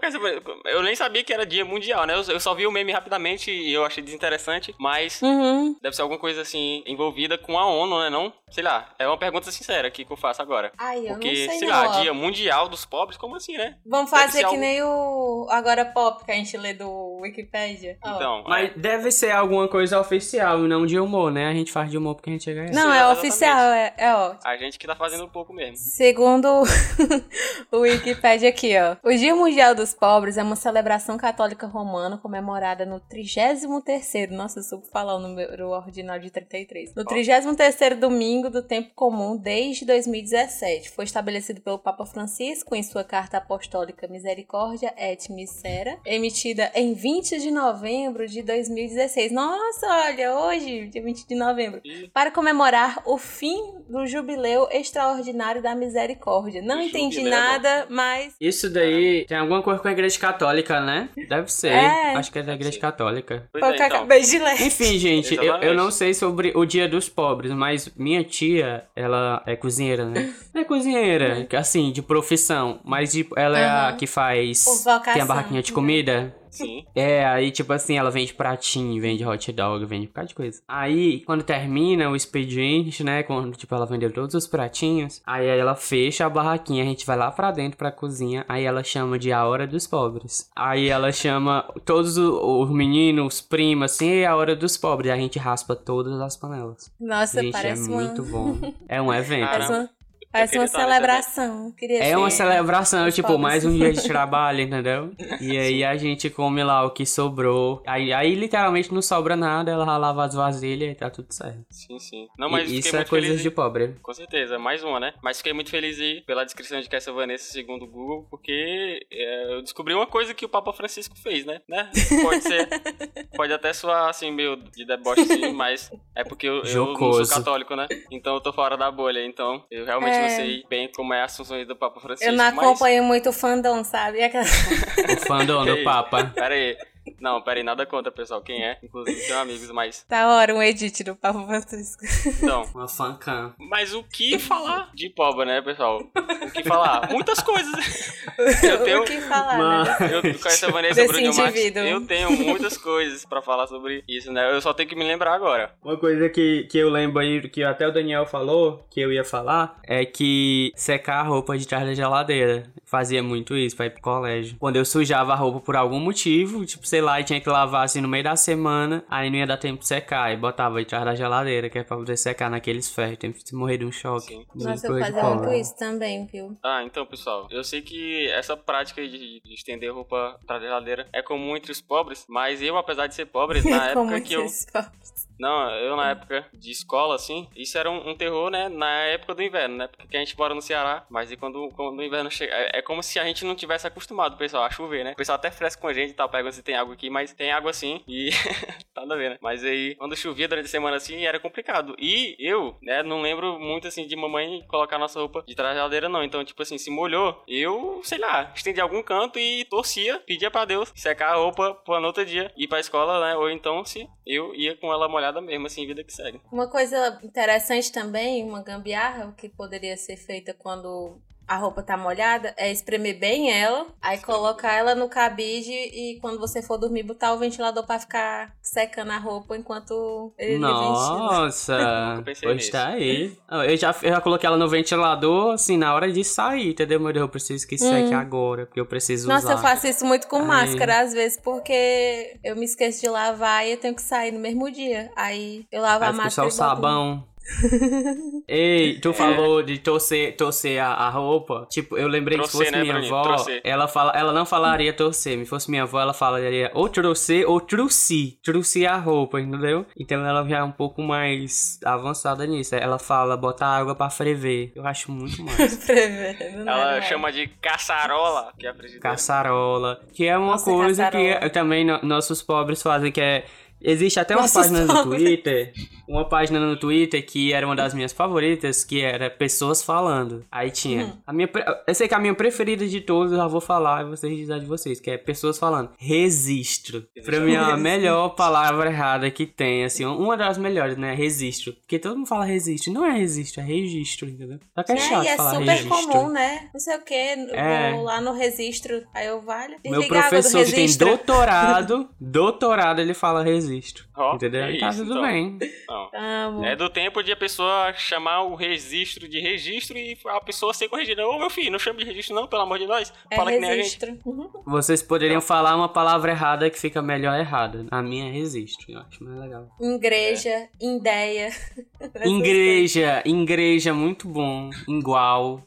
eu, 0.65 0.83
nem 0.83 0.95
sabia 0.95 1.23
que 1.23 1.33
era 1.33 1.45
dia 1.45 1.63
mundial, 1.63 2.05
né? 2.07 2.15
Eu, 2.15 2.23
eu, 2.33 2.39
só 2.39 2.55
vi 2.55 2.65
o 2.65 2.71
meme 2.71 2.91
rapidamente 2.91 3.51
e 3.51 3.71
eu 3.71 3.85
achei 3.85 4.03
desinteressante, 4.03 4.73
mas 4.79 5.21
uhum. 5.21 5.75
deve 5.81 5.95
ser 5.95 6.01
alguma 6.01 6.19
coisa 6.19 6.41
assim 6.41 6.83
envolvida 6.87 7.37
com 7.37 7.57
a 7.59 7.67
ONU, 7.67 7.99
né? 7.99 8.09
Não? 8.09 8.33
Sei 8.49 8.63
lá, 8.63 8.89
é 8.97 9.07
uma 9.07 9.17
pergunta 9.17 9.51
sincera 9.51 9.87
aqui 9.87 10.05
que 10.05 10.11
eu 10.11 10.17
faço 10.17 10.41
agora. 10.41 10.71
Ai, 10.77 10.99
eu 10.99 11.13
Porque, 11.13 11.27
não 11.27 11.35
sei, 11.35 11.59
sei 11.59 11.67
não, 11.67 11.75
lá, 11.75 11.87
ó. 11.87 12.01
dia 12.01 12.13
mundial 12.13 12.69
dos 12.69 12.85
pobres, 12.85 13.17
como 13.17 13.35
assim, 13.35 13.57
né? 13.57 13.77
Vamos 13.85 14.09
fazer 14.09 14.39
que 14.39 14.45
algo... 14.45 14.59
nem 14.59 14.81
o 14.81 15.47
Agora 15.49 15.85
Pop 15.85 16.04
que 16.13 16.31
a 16.31 16.35
gente 16.35 16.55
lê 16.57 16.73
do 16.73 17.17
Wikipédia. 17.21 17.97
Ó. 18.03 18.15
Então, 18.15 18.43
Mas 18.47 18.71
deve 18.75 19.11
ser 19.11 19.31
alguma 19.31 19.67
coisa 19.67 19.99
oficial 19.99 20.63
e 20.65 20.67
não 20.67 20.85
de 20.85 20.99
humor, 20.99 21.31
né? 21.31 21.47
A 21.47 21.53
gente 21.53 21.71
faz 21.71 21.89
de 21.89 21.97
humor 21.97 22.15
porque 22.15 22.29
a 22.29 22.33
gente 22.33 22.43
chega 22.43 22.61
Não, 22.71 22.91
é 22.91 22.97
exatamente. 22.97 23.17
oficial, 23.19 23.59
é, 23.71 23.93
é 23.97 24.13
ótimo. 24.13 24.39
a 24.43 24.57
gente 24.57 24.79
que 24.79 24.87
tá 24.87 24.95
fazendo 24.95 25.25
um 25.25 25.29
pouco 25.29 25.53
mesmo. 25.53 25.77
Segundo 25.77 26.63
o 27.71 27.77
Wikipedia 27.79 28.49
aqui, 28.49 28.73
ó. 28.77 28.95
O 29.03 29.11
Dia 29.11 29.35
Mundial 29.35 29.75
dos 29.75 29.93
Pobres 29.93 30.37
é 30.37 30.43
uma 30.43 30.55
celebração 30.55 31.17
católica 31.17 31.67
romana 31.67 32.17
comemorada 32.17 32.85
no 32.85 32.99
33º, 32.99 34.31
nossa, 34.31 34.59
eu 34.59 34.63
soube 34.63 34.87
falar 34.89 35.15
o 35.15 35.19
número 35.19 35.69
ordinal 35.69 36.19
de 36.19 36.29
33. 36.29 36.95
No 36.95 37.05
33º 37.05 37.95
domingo 37.95 38.49
do 38.49 38.61
tempo 38.61 38.91
comum 38.95 39.37
desde 39.37 39.85
2017. 39.85 40.89
Foi 40.89 41.05
estabelecido 41.05 41.61
pelo 41.61 41.79
Papa 41.79 42.05
Francisco 42.05 42.75
em 42.75 42.83
sua 42.83 43.03
carta 43.03 43.37
apostólica 43.37 44.07
Misericórdia 44.07 44.93
et 44.97 45.29
Misera, 45.29 45.84
emitida 46.05 46.71
em 46.75 46.93
20 46.93 47.39
de 47.39 47.51
novembro 47.51 48.27
de 48.27 48.41
2016. 48.41 49.31
Nossa, 49.31 49.87
olha, 49.87 50.33
hoje, 50.33 50.87
dia 50.87 51.01
20 51.01 51.27
de 51.27 51.35
novembro 51.35 51.81
E 51.83 52.09
para 52.13 52.31
comemorar 52.31 53.01
o 53.05 53.17
fim 53.17 53.73
do 53.89 54.05
jubileu 54.05 54.67
extraordinário 54.71 55.61
da 55.61 55.75
misericórdia. 55.75 56.61
Não 56.61 56.79
O 56.79 56.81
entendi 56.81 57.21
nada, 57.21 57.87
mas 57.89 58.33
Isso 58.39 58.69
daí 58.69 59.25
tem 59.25 59.37
alguma 59.37 59.61
coisa 59.61 59.79
com 59.79 59.87
a 59.87 59.91
igreja 59.91 60.19
católica, 60.19 60.79
né? 60.79 61.09
Deve 61.27 61.51
ser. 61.51 61.71
É. 61.71 62.15
Acho 62.15 62.31
que 62.31 62.39
é 62.39 62.43
da 62.43 62.53
igreja 62.53 62.73
Sim. 62.73 62.79
católica. 62.79 63.47
pois 63.51 63.63
foi 63.63 63.71
é, 63.71 63.73
o 63.73 63.75
que 63.75 63.81
eu 63.81 63.85
então. 63.85 63.97
acabei 63.97 64.21
de 64.21 64.39
ler. 64.39 64.61
Enfim, 64.61 64.97
gente, 64.97 65.35
eu, 65.35 65.55
eu 65.57 65.73
não 65.73 65.91
sei 65.91 66.13
sobre 66.13 66.51
o 66.55 66.65
dia 66.65 66.87
dos 66.87 67.09
pobres, 67.09 67.51
mas 67.51 67.91
minha 67.95 68.23
tia, 68.23 68.85
ela 68.95 69.43
é 69.45 69.55
cozinheira, 69.55 70.05
né? 70.05 70.33
Não 70.53 70.61
é 70.61 70.65
cozinheira, 70.65 71.45
que 71.45 71.55
assim, 71.55 71.91
de 71.91 72.01
profissão, 72.01 72.79
mas 72.83 73.11
tipo, 73.11 73.37
ela 73.37 73.59
é 73.59 73.65
a 73.65 73.93
que 73.93 74.07
faz. 74.07 74.65
Tem 75.13 75.21
a 75.21 75.25
barraquinha 75.25 75.61
de 75.61 75.71
comida. 75.75 76.35
Sim. 76.55 76.85
É, 76.95 77.25
aí 77.25 77.51
tipo 77.51 77.73
assim, 77.73 77.97
ela 77.97 78.09
vende 78.09 78.33
pratinho, 78.33 79.01
vende 79.01 79.25
hot 79.25 79.51
dog, 79.51 79.85
vende 79.85 80.05
um 80.05 80.07
bocado 80.07 80.29
de 80.29 80.35
coisa. 80.35 80.61
Aí, 80.65 81.19
quando 81.25 81.43
termina 81.43 82.09
o 82.09 82.15
expediente, 82.15 83.03
né, 83.03 83.23
quando 83.23 83.55
tipo 83.57 83.75
ela 83.75 83.85
vendeu 83.85 84.11
todos 84.11 84.33
os 84.33 84.47
pratinhos, 84.47 85.21
aí 85.25 85.45
ela 85.45 85.75
fecha 85.75 86.25
a 86.25 86.29
barraquinha, 86.29 86.83
a 86.83 86.85
gente 86.85 87.05
vai 87.05 87.17
lá 87.17 87.29
pra 87.29 87.51
dentro 87.51 87.77
pra 87.77 87.91
cozinha, 87.91 88.45
aí 88.47 88.63
ela 88.63 88.83
chama 88.83 89.19
de 89.19 89.33
a 89.33 89.45
hora 89.45 89.67
dos 89.67 89.85
pobres. 89.85 90.49
Aí 90.55 90.87
ela 90.87 91.11
chama 91.11 91.63
todos 91.83 92.17
os 92.17 92.69
meninos, 92.69 93.35
os 93.35 93.41
primos, 93.41 93.91
assim, 93.91 94.09
é 94.19 94.25
a 94.25 94.35
hora 94.35 94.55
dos 94.55 94.77
pobres, 94.77 95.11
aí 95.11 95.19
a 95.19 95.21
gente 95.21 95.37
raspa 95.37 95.75
todas 95.75 96.19
as 96.21 96.37
panelas. 96.37 96.89
Nossa, 96.97 97.41
gente, 97.41 97.49
é 97.49 97.51
parece 97.51 97.89
uma... 97.89 98.01
muito 98.01 98.23
bom. 98.23 98.57
É 98.87 99.01
um 99.01 99.11
evento. 99.13 99.49
Parece 99.49 99.73
uma, 99.73 99.89
parece 100.35 100.51
queria 100.51 100.61
uma 100.61 100.67
celebração. 100.67 101.71
Queria 101.77 102.03
É 102.03 102.17
uma 102.17 102.29
ser- 102.29 102.37
celebração, 102.43 103.07
os 103.07 103.15
tipo, 103.15 103.27
pobres. 103.27 103.41
mais 103.43 103.65
um 103.65 103.73
dia 103.75 103.91
de 103.93 104.03
trabalho, 104.07 104.61
entendeu? 104.61 105.11
E 105.41 105.57
aí 105.57 105.83
a 105.83 105.95
gente 105.97 106.29
come 106.29 106.63
lá 106.63 106.83
o 106.85 106.91
que 106.91 107.05
sobrou. 107.05 107.81
Aí, 107.85 108.11
aí 108.13 108.33
literalmente 108.35 108.93
não 108.93 109.01
sobra 109.01 109.35
nada, 109.35 109.71
ela 109.71 109.97
lava 109.97 110.23
as 110.23 110.33
vasilhas 110.33 110.91
e 110.91 110.95
tá 110.95 111.09
tudo 111.09 111.31
certo. 111.33 111.65
Sim, 111.69 111.99
sim. 111.99 112.27
Não, 112.37 112.49
mas 112.49 112.69
E 112.71 112.79
isso 112.79 112.95
é 112.95 113.03
coisas 113.03 113.41
de 113.41 113.51
pobre. 113.51 113.95
Com 114.01 114.13
certeza, 114.13 114.57
mais 114.57 114.83
uma, 114.83 114.99
né? 114.99 115.13
Mas 115.21 115.37
fiquei 115.37 115.53
muito 115.53 115.69
feliz 115.69 115.99
aí 115.99 116.21
pela 116.21 116.43
descrição 116.43 116.79
de 116.79 116.89
Cassia 116.89 117.13
Vanessa 117.13 117.51
segundo 117.51 117.83
o 117.83 117.87
Google, 117.87 118.27
porque 118.29 118.99
é, 119.11 119.53
eu 119.55 119.61
descobri 119.61 119.93
uma 119.93 120.07
coisa 120.07 120.33
que 120.33 120.45
o 120.45 120.49
Papa 120.49 120.73
Francisco 120.73 121.15
fez, 121.17 121.45
né? 121.45 121.61
né? 121.69 121.89
Pode 122.23 122.41
ser. 122.43 122.67
pode 123.35 123.53
até 123.53 123.73
soar 123.73 124.09
assim, 124.09 124.31
meio 124.31 124.55
de 124.55 124.85
deboche, 124.85 125.21
assim, 125.21 125.51
mas 125.53 125.91
é 126.15 126.23
porque 126.23 126.47
eu, 126.47 126.63
eu 126.63 126.85
não 126.85 126.95
sou 127.13 127.27
católico, 127.27 127.75
né? 127.75 127.87
Então 128.11 128.33
eu 128.35 128.41
tô 128.41 128.51
fora 128.53 128.75
da 128.77 128.89
bolha. 128.91 129.23
Então 129.25 129.63
eu 129.69 129.85
realmente 129.85 130.15
É. 130.15 130.21
não 130.21 130.24
sei 130.29 130.65
bem 130.69 130.91
como 130.95 131.13
é 131.13 131.23
as 131.23 131.35
funções 131.35 131.67
do 131.67 131.75
Papa 131.75 131.99
Francisco. 131.99 132.29
Eu 132.31 132.37
não 132.37 132.45
mas... 132.45 132.57
acompanho 132.57 133.03
muito 133.03 133.29
o 133.29 133.33
fandom, 133.33 133.83
sabe? 133.83 134.21
Aquela- 134.23 134.43
O 134.45 135.17
fandom 135.25 135.65
do. 135.65 135.83
Papa. 135.83 136.31
Pera 136.33 136.53
aí. 136.55 136.77
Não, 137.25 137.41
pera 137.41 137.59
aí, 137.59 137.63
nada 137.63 137.87
contra, 137.87 138.11
pessoal. 138.11 138.39
Quem 138.39 138.63
é? 138.63 138.77
Inclusive, 138.83 139.19
tenho 139.19 139.39
amigos, 139.39 139.71
mas. 139.71 140.05
Da 140.07 140.27
hora, 140.27 140.53
um 140.53 140.61
edit 140.61 141.03
do 141.03 141.15
Papa 141.15 141.43
Francisco. 141.43 142.03
Então. 142.27 142.61
Uma 142.75 142.87
fancam. 142.87 143.51
Mas 143.57 143.95
o 143.95 144.03
que 144.03 144.37
falar 144.37 144.91
de 144.93 145.09
pobre, 145.09 145.43
né, 145.43 145.59
pessoal? 145.59 146.03
O 146.15 146.51
que 146.51 146.63
falar? 146.63 147.09
Muitas 147.09 147.39
coisas. 147.39 148.13
Eu 148.61 148.83
tenho. 148.83 149.01
o 149.01 149.05
que 149.05 149.19
falar, 149.21 149.57
Mano. 149.57 149.85
né? 149.85 149.97
Eu 150.11 150.21
conheço 150.21 150.65
a 150.67 150.69
Vanessa 150.71 151.01
Desse 151.01 151.13
Bruno 151.13 151.35
Max. 151.35 151.59
Eu 151.75 152.05
tenho 152.05 152.31
muitas 152.31 152.77
coisas 152.77 153.25
pra 153.25 153.41
falar 153.41 153.65
sobre 153.65 154.03
isso, 154.07 154.31
né? 154.31 154.53
Eu 154.53 154.61
só 154.61 154.71
tenho 154.71 154.87
que 154.87 154.95
me 154.95 155.03
lembrar 155.03 155.33
agora. 155.33 155.73
Uma 155.83 155.97
coisa 155.97 156.29
que, 156.29 156.67
que 156.69 156.77
eu 156.77 156.91
lembro 156.91 157.19
aí, 157.19 157.49
que 157.49 157.63
até 157.63 157.87
o 157.87 157.91
Daniel 157.91 158.27
falou, 158.27 158.85
que 158.91 159.01
eu 159.01 159.11
ia 159.11 159.23
falar, 159.23 159.79
é 159.83 160.05
que 160.05 160.71
secar 160.75 161.21
a 161.21 161.23
roupa 161.23 161.57
de 161.57 161.67
trás 161.67 161.87
da 161.87 161.95
geladeira. 161.95 162.71
Fazia 162.85 163.23
muito 163.23 163.57
isso 163.57 163.75
pra 163.75 163.87
ir 163.87 163.89
pro 163.89 164.01
colégio. 164.01 164.57
Quando 164.59 164.75
eu 164.75 164.85
sujava 164.85 165.33
a 165.33 165.35
roupa 165.35 165.59
por 165.59 165.75
algum 165.75 165.99
motivo, 165.99 166.63
tipo, 166.65 166.85
sei 166.85 167.01
lá, 167.01 167.14
e 167.19 167.23
tinha 167.23 167.39
que 167.41 167.49
lavar 167.49 167.85
assim 167.85 168.01
no 168.01 168.07
meio 168.07 168.23
da 168.23 168.35
semana, 168.35 169.03
aí 169.09 169.29
não 169.29 169.37
ia 169.37 169.47
dar 169.47 169.57
tempo 169.57 169.79
de 169.79 169.87
secar. 169.87 170.31
E 170.33 170.37
botava 170.37 170.79
de 170.79 170.85
trás 170.85 171.05
da 171.05 171.15
geladeira, 171.15 171.69
que 171.69 171.79
é 171.79 171.83
pra 171.83 171.97
poder 171.97 172.17
secar 172.17 172.49
naqueles 172.49 172.89
ferros. 172.93 173.17
Tem 173.17 173.31
que 173.31 173.55
morrer 173.55 173.77
de 173.77 173.85
um 173.85 173.91
choque. 173.91 174.27
Sim. 174.27 174.45
De 174.55 174.63
Nossa, 174.65 174.87
eu 174.87 174.99
fazia 174.99 175.23
muito 175.23 175.53
isso 175.53 175.75
também, 175.77 176.25
viu? 176.25 176.57
Ah, 176.63 176.83
então, 176.83 177.05
pessoal, 177.05 177.47
eu 177.51 177.63
sei 177.63 177.81
que 177.81 178.27
essa 178.31 178.55
prática 178.57 179.01
de, 179.01 179.41
de 179.41 179.53
estender 179.53 179.93
roupa 179.93 180.39
pra 180.45 180.59
geladeira 180.59 181.07
é 181.13 181.21
comum 181.21 181.55
entre 181.55 181.71
os 181.71 181.81
pobres, 181.81 182.25
mas 182.29 182.61
eu, 182.61 182.77
apesar 182.77 183.07
de 183.07 183.15
ser 183.15 183.25
pobre, 183.25 183.61
na 183.69 183.93
Como 183.93 184.11
época 184.11 184.21
que 184.21 184.33
eu. 184.33 184.41
pobres. 184.41 185.24
Não, 185.39 185.69
eu 185.71 185.95
na 185.95 186.11
época 186.11 186.45
de 186.53 186.71
escola, 186.71 187.15
assim, 187.15 187.47
isso 187.55 187.77
era 187.77 187.89
um, 187.89 188.09
um 188.09 188.15
terror, 188.15 188.49
né? 188.49 188.69
Na 188.69 188.89
época 189.03 189.35
do 189.35 189.43
inverno, 189.43 189.77
né? 189.77 189.87
Porque 189.87 190.15
a 190.15 190.19
gente 190.19 190.37
mora 190.37 190.53
no 190.53 190.61
Ceará, 190.61 191.05
mas 191.09 191.31
e 191.31 191.37
quando, 191.37 191.69
quando 191.75 191.99
o 191.99 192.03
inverno 192.03 192.31
chega. 192.31 192.53
É, 192.53 192.79
é 192.79 192.81
como 192.81 193.03
se 193.03 193.19
a 193.19 193.23
gente 193.25 193.45
não 193.45 193.55
tivesse 193.55 193.85
acostumado, 193.87 194.37
pessoal, 194.37 194.63
a 194.63 194.69
chover, 194.69 195.03
né? 195.03 195.11
O 195.11 195.15
pessoal 195.15 195.35
até 195.35 195.51
fresca 195.51 195.81
com 195.81 195.87
a 195.87 195.93
gente 195.93 196.11
e 196.11 196.13
tal, 196.13 196.29
pergunta 196.29 196.55
se 196.55 196.63
tem 196.63 196.75
água 196.75 196.93
aqui, 196.93 197.09
mas 197.09 197.33
tem 197.33 197.51
água 197.51 197.73
sim. 197.73 198.01
E. 198.07 198.29
nada 198.95 199.13
a 199.13 199.17
ver, 199.17 199.29
né? 199.31 199.37
Mas 199.41 199.63
aí, 199.63 199.95
quando 199.95 200.15
chovia 200.15 200.47
durante 200.47 200.65
a 200.65 200.69
semana 200.69 200.97
assim, 200.97 201.25
era 201.25 201.39
complicado. 201.39 201.95
E 201.99 202.35
eu, 202.39 202.77
né, 202.81 203.03
não 203.03 203.21
lembro 203.21 203.59
muito 203.59 203.87
assim 203.87 204.07
de 204.07 204.15
mamãe 204.15 204.63
colocar 204.67 204.97
nossa 204.97 205.19
roupa 205.19 205.43
de 205.45 205.53
geladeira, 205.53 206.07
não. 206.07 206.23
Então, 206.23 206.43
tipo 206.43 206.61
assim, 206.61 206.77
se 206.77 206.89
molhou, 206.89 207.43
eu, 207.47 207.99
sei 208.03 208.17
lá, 208.17 208.51
estendi 208.55 208.79
algum 208.79 209.03
canto 209.03 209.37
e 209.37 209.65
torcia, 209.65 210.19
pedia 210.19 210.49
pra 210.49 210.65
Deus 210.65 210.91
secar 210.95 211.33
a 211.33 211.35
roupa 211.35 211.73
pro 211.73 211.99
no 211.99 212.07
outro 212.07 212.25
dia, 212.25 212.51
ir 212.57 212.67
pra 212.67 212.79
escola, 212.79 213.19
né? 213.19 213.35
Ou 213.35 213.49
então, 213.49 213.83
se 213.83 214.07
eu 214.25 214.53
ia 214.55 214.75
com 214.75 214.91
ela 214.91 215.07
molhada 215.07 215.24
mesmo, 215.41 215.67
assim, 215.67 215.85
vida 215.85 216.03
que 216.03 216.13
segue. 216.13 216.41
Uma 216.51 216.67
coisa 216.67 217.19
interessante 217.23 217.91
também, 217.91 218.43
uma 218.43 218.63
gambiarra 218.63 219.33
que 219.37 219.49
poderia 219.49 219.97
ser 219.97 220.17
feita 220.17 220.53
quando 220.53 221.19
a 221.47 221.55
roupa 221.57 221.81
tá 221.83 221.95
molhada, 221.97 222.53
é 222.57 222.71
espremer 222.71 223.19
bem 223.19 223.51
ela, 223.51 223.87
aí 224.01 224.17
colocar 224.19 224.73
ela 224.73 224.95
no 224.95 225.07
cabide 225.09 225.71
e 225.71 226.17
quando 226.21 226.39
você 226.39 226.61
for 226.61 226.77
dormir, 226.77 227.03
botar 227.03 227.33
o 227.33 227.37
ventilador 227.37 227.85
pra 227.85 227.99
ficar 227.99 228.53
secando 228.61 229.11
a 229.11 229.17
roupa 229.17 229.55
enquanto 229.55 230.33
ele 230.37 230.53
ventila. 230.53 230.65
Nossa, 230.67 232.23
hoje 232.45 232.69
tá 232.71 232.87
aí. 232.89 233.37
Eu 233.67 233.77
já, 233.77 233.95
eu 234.01 234.09
já 234.09 234.21
coloquei 234.21 234.47
ela 234.47 234.57
no 234.57 234.67
ventilador, 234.67 235.53
assim, 235.53 235.77
na 235.77 235.93
hora 235.93 236.11
de 236.11 236.23
sair, 236.23 236.69
entendeu? 236.71 236.99
Meu 236.99 237.13
Deus, 237.13 237.21
eu 237.23 237.29
preciso 237.29 237.67
que 237.67 237.77
seque 237.77 238.13
agora, 238.13 238.65
porque 238.65 238.79
eu 238.79 238.85
preciso 238.85 239.29
Hum. 239.29 239.33
Nossa, 239.33 239.45
usar. 239.45 239.53
eu 239.53 239.57
faço 239.59 239.87
isso 239.87 240.05
muito 240.05 240.27
com 240.27 240.37
Aí. 240.37 240.47
máscara, 240.47 240.99
às 241.01 241.13
vezes, 241.13 241.39
porque 241.41 242.37
eu 242.43 242.55
me 242.55 242.65
esqueço 242.65 243.01
de 243.01 243.07
lavar 243.09 243.65
e 243.65 243.71
eu 243.71 243.77
tenho 243.77 243.95
que 243.95 244.01
sair 244.01 244.31
no 244.31 244.39
mesmo 244.39 244.69
dia. 244.71 245.09
Aí 245.15 245.65
eu 245.71 245.81
lavo 245.81 246.03
Aí 246.03 246.09
a 246.09 246.13
fica 246.13 246.29
só 246.29 246.43
máscara 246.43 246.47
o 246.47 246.51
sabão. 246.51 247.23
Ei, 248.47 248.99
tu 248.99 249.13
falou 249.13 249.61
de 249.63 249.77
torcer, 249.79 250.35
torcer 250.35 250.81
a, 250.81 250.87
a 250.93 251.09
roupa. 251.09 251.67
Tipo, 251.69 251.97
eu 251.97 252.07
lembrei 252.07 252.37
que 252.37 252.45
se 252.47 252.51
fosse 252.57 252.71
né, 252.71 252.81
minha 252.81 252.93
Bruninho? 252.93 253.15
avó, 253.15 253.45
ela, 253.63 253.87
fala, 253.87 254.11
ela 254.15 254.33
não 254.33 254.45
falaria 254.45 254.93
torcer. 254.93 255.37
Se 255.39 255.45
fosse 255.45 255.69
minha 255.69 255.83
avó, 255.83 255.99
ela 255.99 256.13
falaria 256.13 256.71
ou 256.73 256.89
torcer 256.89 257.47
ou 257.49 257.59
truci. 257.59 258.39
Truci 258.43 258.85
a 258.85 258.97
roupa, 258.97 259.39
entendeu? 259.39 259.85
Então 259.99 260.25
ela 260.25 260.47
já 260.47 260.57
é 260.59 260.63
um 260.63 260.71
pouco 260.71 261.01
mais 261.01 261.79
avançada 261.83 262.45
nisso. 262.45 262.75
Ela 262.75 262.99
fala 262.99 263.35
botar 263.37 263.67
água 263.67 263.95
pra 263.95 264.09
ferver. 264.09 264.71
Eu 264.75 264.85
acho 264.85 265.11
muito 265.11 265.41
mais. 265.43 265.75
Prevendo, 265.85 266.65
né? 266.65 266.71
Ela 266.71 266.97
é. 266.97 267.01
chama 267.01 267.31
de 267.31 267.47
caçarola, 267.61 268.51
que 268.57 268.65
é 268.65 268.69
a 268.69 268.73
frigideira. 268.73 269.01
Caçarola. 269.09 269.99
Que 270.13 270.25
é 270.25 270.37
uma 270.37 270.51
Nossa, 270.53 270.65
coisa 270.65 271.03
caçarola. 271.05 271.39
que 271.39 271.49
também 271.49 271.85
no- 271.85 271.99
nossos 272.03 272.41
pobres 272.41 272.81
fazem, 272.81 273.11
que 273.11 273.21
é. 273.21 273.45
Existe 273.85 274.19
até 274.19 274.35
uma 274.35 274.49
página 274.49 274.83
no. 274.85 275.03
Twitter. 275.03 275.73
Uma 276.07 276.27
página 276.27 276.59
no 276.59 276.77
Twitter 276.77 277.25
que 277.25 277.51
era 277.53 277.65
uma 277.65 277.75
das 277.75 277.93
minhas 277.93 278.11
favoritas, 278.13 278.83
que 278.83 279.01
era 279.01 279.29
pessoas 279.29 279.83
falando. 279.83 280.43
Aí 280.51 280.69
tinha. 280.71 281.05
Hum. 281.05 281.11
A 281.25 281.33
minha, 281.33 281.49
eu 281.87 281.95
sei 281.95 282.07
que 282.07 282.13
a 282.13 282.19
minha 282.19 282.33
preferida 282.33 282.87
de 282.87 283.01
todos, 283.01 283.31
eu 283.31 283.37
já 283.37 283.47
vou 283.47 283.61
falar 283.61 284.03
e 284.05 284.09
vocês 284.09 284.35
dizem 284.35 284.55
a 284.55 284.59
de 284.59 284.65
vocês, 284.65 284.99
que 284.99 285.09
é 285.11 285.17
pessoas 285.17 285.57
falando. 285.57 285.91
Registro. 285.97 287.05
Pra 287.23 287.39
mim 287.39 287.53
é 287.53 287.57
a 287.57 287.77
melhor 287.77 288.29
palavra 288.29 288.89
errada 288.89 289.29
que 289.31 289.45
tem, 289.45 289.83
assim, 289.83 290.05
uma 290.05 290.35
das 290.37 290.57
melhores, 290.57 290.97
né? 290.97 291.13
Registro. 291.13 291.73
Porque 291.73 291.97
todo 291.99 292.17
mundo 292.17 292.27
fala 292.27 292.45
registro. 292.45 292.91
Não 292.93 293.05
é 293.05 293.11
registro, 293.11 293.61
é 293.61 293.63
registro, 293.63 294.29
entendeu? 294.29 294.59
Só 294.73 294.83
que 294.83 294.91
é, 294.91 294.95
É, 294.95 294.97
chato 294.99 295.27
é 295.27 295.35
falar 295.37 295.51
super 295.55 295.65
registro. 295.71 296.07
comum, 296.07 296.29
né? 296.29 296.69
Não 296.73 296.79
sei 296.79 296.95
o 296.97 297.01
que, 297.01 297.13
É. 297.13 297.99
lá 298.03 298.21
no 298.21 298.31
registro, 298.33 299.03
aí 299.13 299.27
eu 299.27 299.41
valho. 299.41 299.75
Meu 299.85 300.07
professor 300.07 300.63
que 300.65 300.71
tem 300.71 300.87
doutorado, 300.97 302.07
doutorado, 302.19 302.99
ele 303.01 303.13
fala 303.13 303.43
registro. 303.43 303.74
Resisto. 303.75 304.07
Ó, 304.15 304.35
entendeu? 304.35 304.63
é 304.63 304.77
tá 304.77 304.89
isso, 304.89 304.99
tudo 304.99 305.11
então. 305.11 305.21
bem. 305.21 305.59
Não. 305.87 306.09
Amo. 306.13 306.65
É 306.65 306.75
do 306.75 306.89
tempo 306.89 307.21
de 307.23 307.31
a 307.31 307.35
pessoa 307.35 307.93
chamar 307.93 308.43
o 308.43 308.55
registro 308.55 309.27
de 309.27 309.39
registro 309.39 309.97
e 309.97 310.17
a 310.27 310.41
pessoa 310.41 310.73
ser 310.73 310.87
corrigida. 310.89 311.27
Ô 311.27 311.37
meu 311.37 311.49
filho, 311.49 311.71
não 311.71 311.79
chame 311.79 311.99
de 311.99 312.05
registro 312.05 312.35
não, 312.35 312.47
pelo 312.47 312.63
amor 312.63 312.79
de 312.79 312.87
Deus. 312.87 313.13
É 313.29 313.35
Fala 313.35 313.51
que 313.51 313.59
nem 313.59 313.69
a 313.69 313.73
gente. 313.73 313.83
registro. 313.83 314.19
Uhum. 314.25 314.49
Vocês 314.65 315.01
poderiam 315.01 315.41
falar 315.41 315.75
uma 315.75 315.89
palavra 315.89 316.31
errada 316.31 316.69
que 316.69 316.79
fica 316.79 317.01
melhor 317.01 317.37
errada. 317.39 317.85
A 317.91 318.01
minha 318.01 318.29
é 318.29 318.31
resisto, 318.31 318.85
eu 318.89 318.99
acho 318.99 319.23
mais 319.23 319.39
legal. 319.39 319.67
Igreja, 319.79 320.69
ideia. 320.81 321.49
Igreja, 322.25 323.23
igreja, 323.25 323.93
muito 323.93 324.27
bom. 324.27 324.69
Igual. 324.87 325.61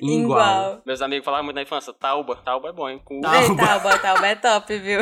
Igual. 0.00 0.80
Meus 0.86 1.02
amigos 1.02 1.24
falavam 1.24 1.44
muito 1.44 1.56
na 1.56 1.62
infância, 1.62 1.92
tauba. 1.92 2.36
Tauba 2.36 2.68
é 2.68 2.72
bom, 2.72 2.88
hein? 2.88 3.00
Com... 3.04 3.20
Tá. 3.20 3.42
Ei, 3.42 3.56
Tauba, 3.56 3.98
Tauba 3.98 4.26
é 4.26 4.34
top, 4.34 4.78
viu? 4.78 5.00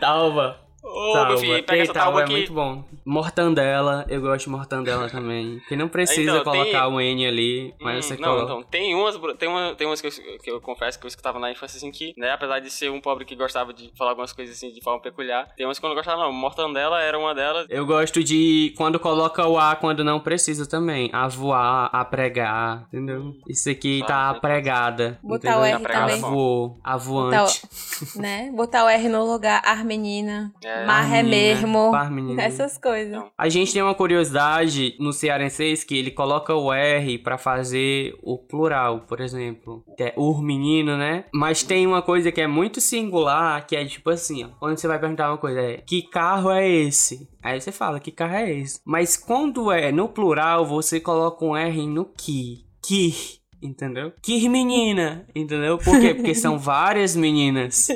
Talva. 0.00 0.58
Ô, 0.92 1.12
Talva. 1.12 1.28
meu 1.30 1.38
filho, 1.38 1.62
pega 1.64 1.74
Ei, 1.84 1.88
essa 1.88 1.98
é 1.98 2.22
aqui. 2.22 2.32
muito 2.32 2.52
bom. 2.52 2.84
Mortandela, 3.04 4.04
eu 4.08 4.20
gosto 4.20 4.44
de 4.44 4.50
mortandela 4.50 5.08
também. 5.10 5.60
Que 5.68 5.74
não 5.76 5.88
precisa 5.88 6.32
Então, 6.38 6.44
colocar 6.44 6.82
tem- 6.84 6.92
o 6.92 7.00
N 7.00 7.26
ali, 7.26 7.74
mas 7.80 8.04
Hum, 8.04 8.08
você 8.08 8.16
não, 8.16 8.28
coloca. 8.28 8.44
então, 8.44 8.62
tem 8.64 8.94
umas, 8.94 9.16
tem, 9.38 9.48
uma, 9.48 9.74
tem 9.74 9.86
umas 9.86 10.00
que 10.00 10.06
eu, 10.08 10.38
que 10.42 10.50
eu 10.50 10.60
confesso 10.60 10.98
que 10.98 11.06
eu 11.06 11.08
escutava 11.08 11.38
na 11.38 11.50
infância 11.50 11.76
assim 11.78 11.90
que, 11.90 12.12
né, 12.16 12.32
apesar 12.32 12.58
de 12.60 12.70
ser 12.70 12.90
um 12.90 13.00
pobre 13.00 13.24
que 13.24 13.34
gostava 13.34 13.72
de 13.72 13.90
falar 13.96 14.10
algumas 14.10 14.32
coisas 14.32 14.54
assim 14.56 14.70
de 14.72 14.82
forma 14.82 15.00
peculiar, 15.00 15.48
tem 15.56 15.66
umas 15.66 15.78
que 15.78 15.84
eu 15.84 15.88
não 15.88 15.96
gostava 15.96 16.22
não. 16.22 16.32
Mortandela 16.32 17.00
era 17.00 17.18
uma 17.18 17.34
delas. 17.34 17.66
Eu 17.70 17.86
gosto 17.86 18.22
de 18.22 18.74
quando 18.76 18.98
coloca 19.00 19.46
o 19.46 19.58
A 19.58 19.74
quando 19.76 20.04
não 20.04 20.20
precisa 20.20 20.68
também. 20.68 21.08
A 21.12 21.28
voar, 21.28 21.88
a 21.92 22.04
pregar, 22.04 22.84
entendeu? 22.88 23.34
Isso 23.48 23.70
aqui 23.70 24.00
Só, 24.00 24.06
tá 24.06 24.34
pregada. 24.34 25.18
Botar 25.22 25.58
o? 25.60 25.64
R 25.64 25.78
também. 25.82 26.14
Avô, 26.16 26.68
Botar 26.68 26.90
avoante. 26.92 27.62
o, 28.16 28.18
né? 28.20 28.50
Botar 28.54 28.84
o 28.84 28.88
R 28.88 29.08
no 29.08 29.24
lugar, 29.30 29.62
Armenina. 29.64 30.52
É. 30.62 30.81
Marré 30.86 31.18
Armenina, 31.18 31.36
mesmo. 31.36 31.90
Parmenina. 31.90 32.42
Essas 32.42 32.78
coisas. 32.78 33.12
Não. 33.12 33.30
A 33.36 33.48
gente 33.48 33.72
tem 33.72 33.82
uma 33.82 33.94
curiosidade 33.94 34.96
no 34.98 35.12
cearenseis 35.12 35.84
que 35.84 35.96
ele 35.96 36.10
coloca 36.10 36.54
o 36.54 36.72
R 36.72 37.18
pra 37.18 37.38
fazer 37.38 38.14
o 38.22 38.38
plural, 38.38 39.00
por 39.00 39.20
exemplo. 39.20 39.84
Que 39.96 40.04
é 40.04 40.14
ur 40.16 40.42
menino, 40.42 40.96
né? 40.96 41.24
Mas 41.32 41.62
tem 41.62 41.86
uma 41.86 42.02
coisa 42.02 42.32
que 42.32 42.40
é 42.40 42.46
muito 42.46 42.80
singular, 42.80 43.66
que 43.66 43.76
é 43.76 43.84
tipo 43.84 44.10
assim, 44.10 44.44
ó. 44.44 44.48
Quando 44.58 44.78
você 44.78 44.88
vai 44.88 44.98
perguntar 44.98 45.30
uma 45.30 45.38
coisa, 45.38 45.60
é 45.60 45.76
que 45.78 46.02
carro 46.02 46.50
é 46.50 46.68
esse? 46.68 47.28
Aí 47.42 47.60
você 47.60 47.72
fala, 47.72 48.00
que 48.00 48.10
carro 48.10 48.34
é 48.34 48.52
esse? 48.52 48.80
Mas 48.84 49.16
quando 49.16 49.70
é 49.72 49.90
no 49.90 50.08
plural, 50.08 50.64
você 50.64 51.00
coloca 51.00 51.44
um 51.44 51.56
R 51.56 51.86
no 51.86 52.04
que. 52.04 52.64
Que. 52.84 53.41
Entendeu? 53.62 54.12
Que 54.20 54.48
menina, 54.48 55.24
entendeu? 55.34 55.78
Por 55.78 56.00
quê? 56.00 56.14
Porque 56.14 56.34
são 56.34 56.58
várias 56.60 57.14
meninas. 57.14 57.88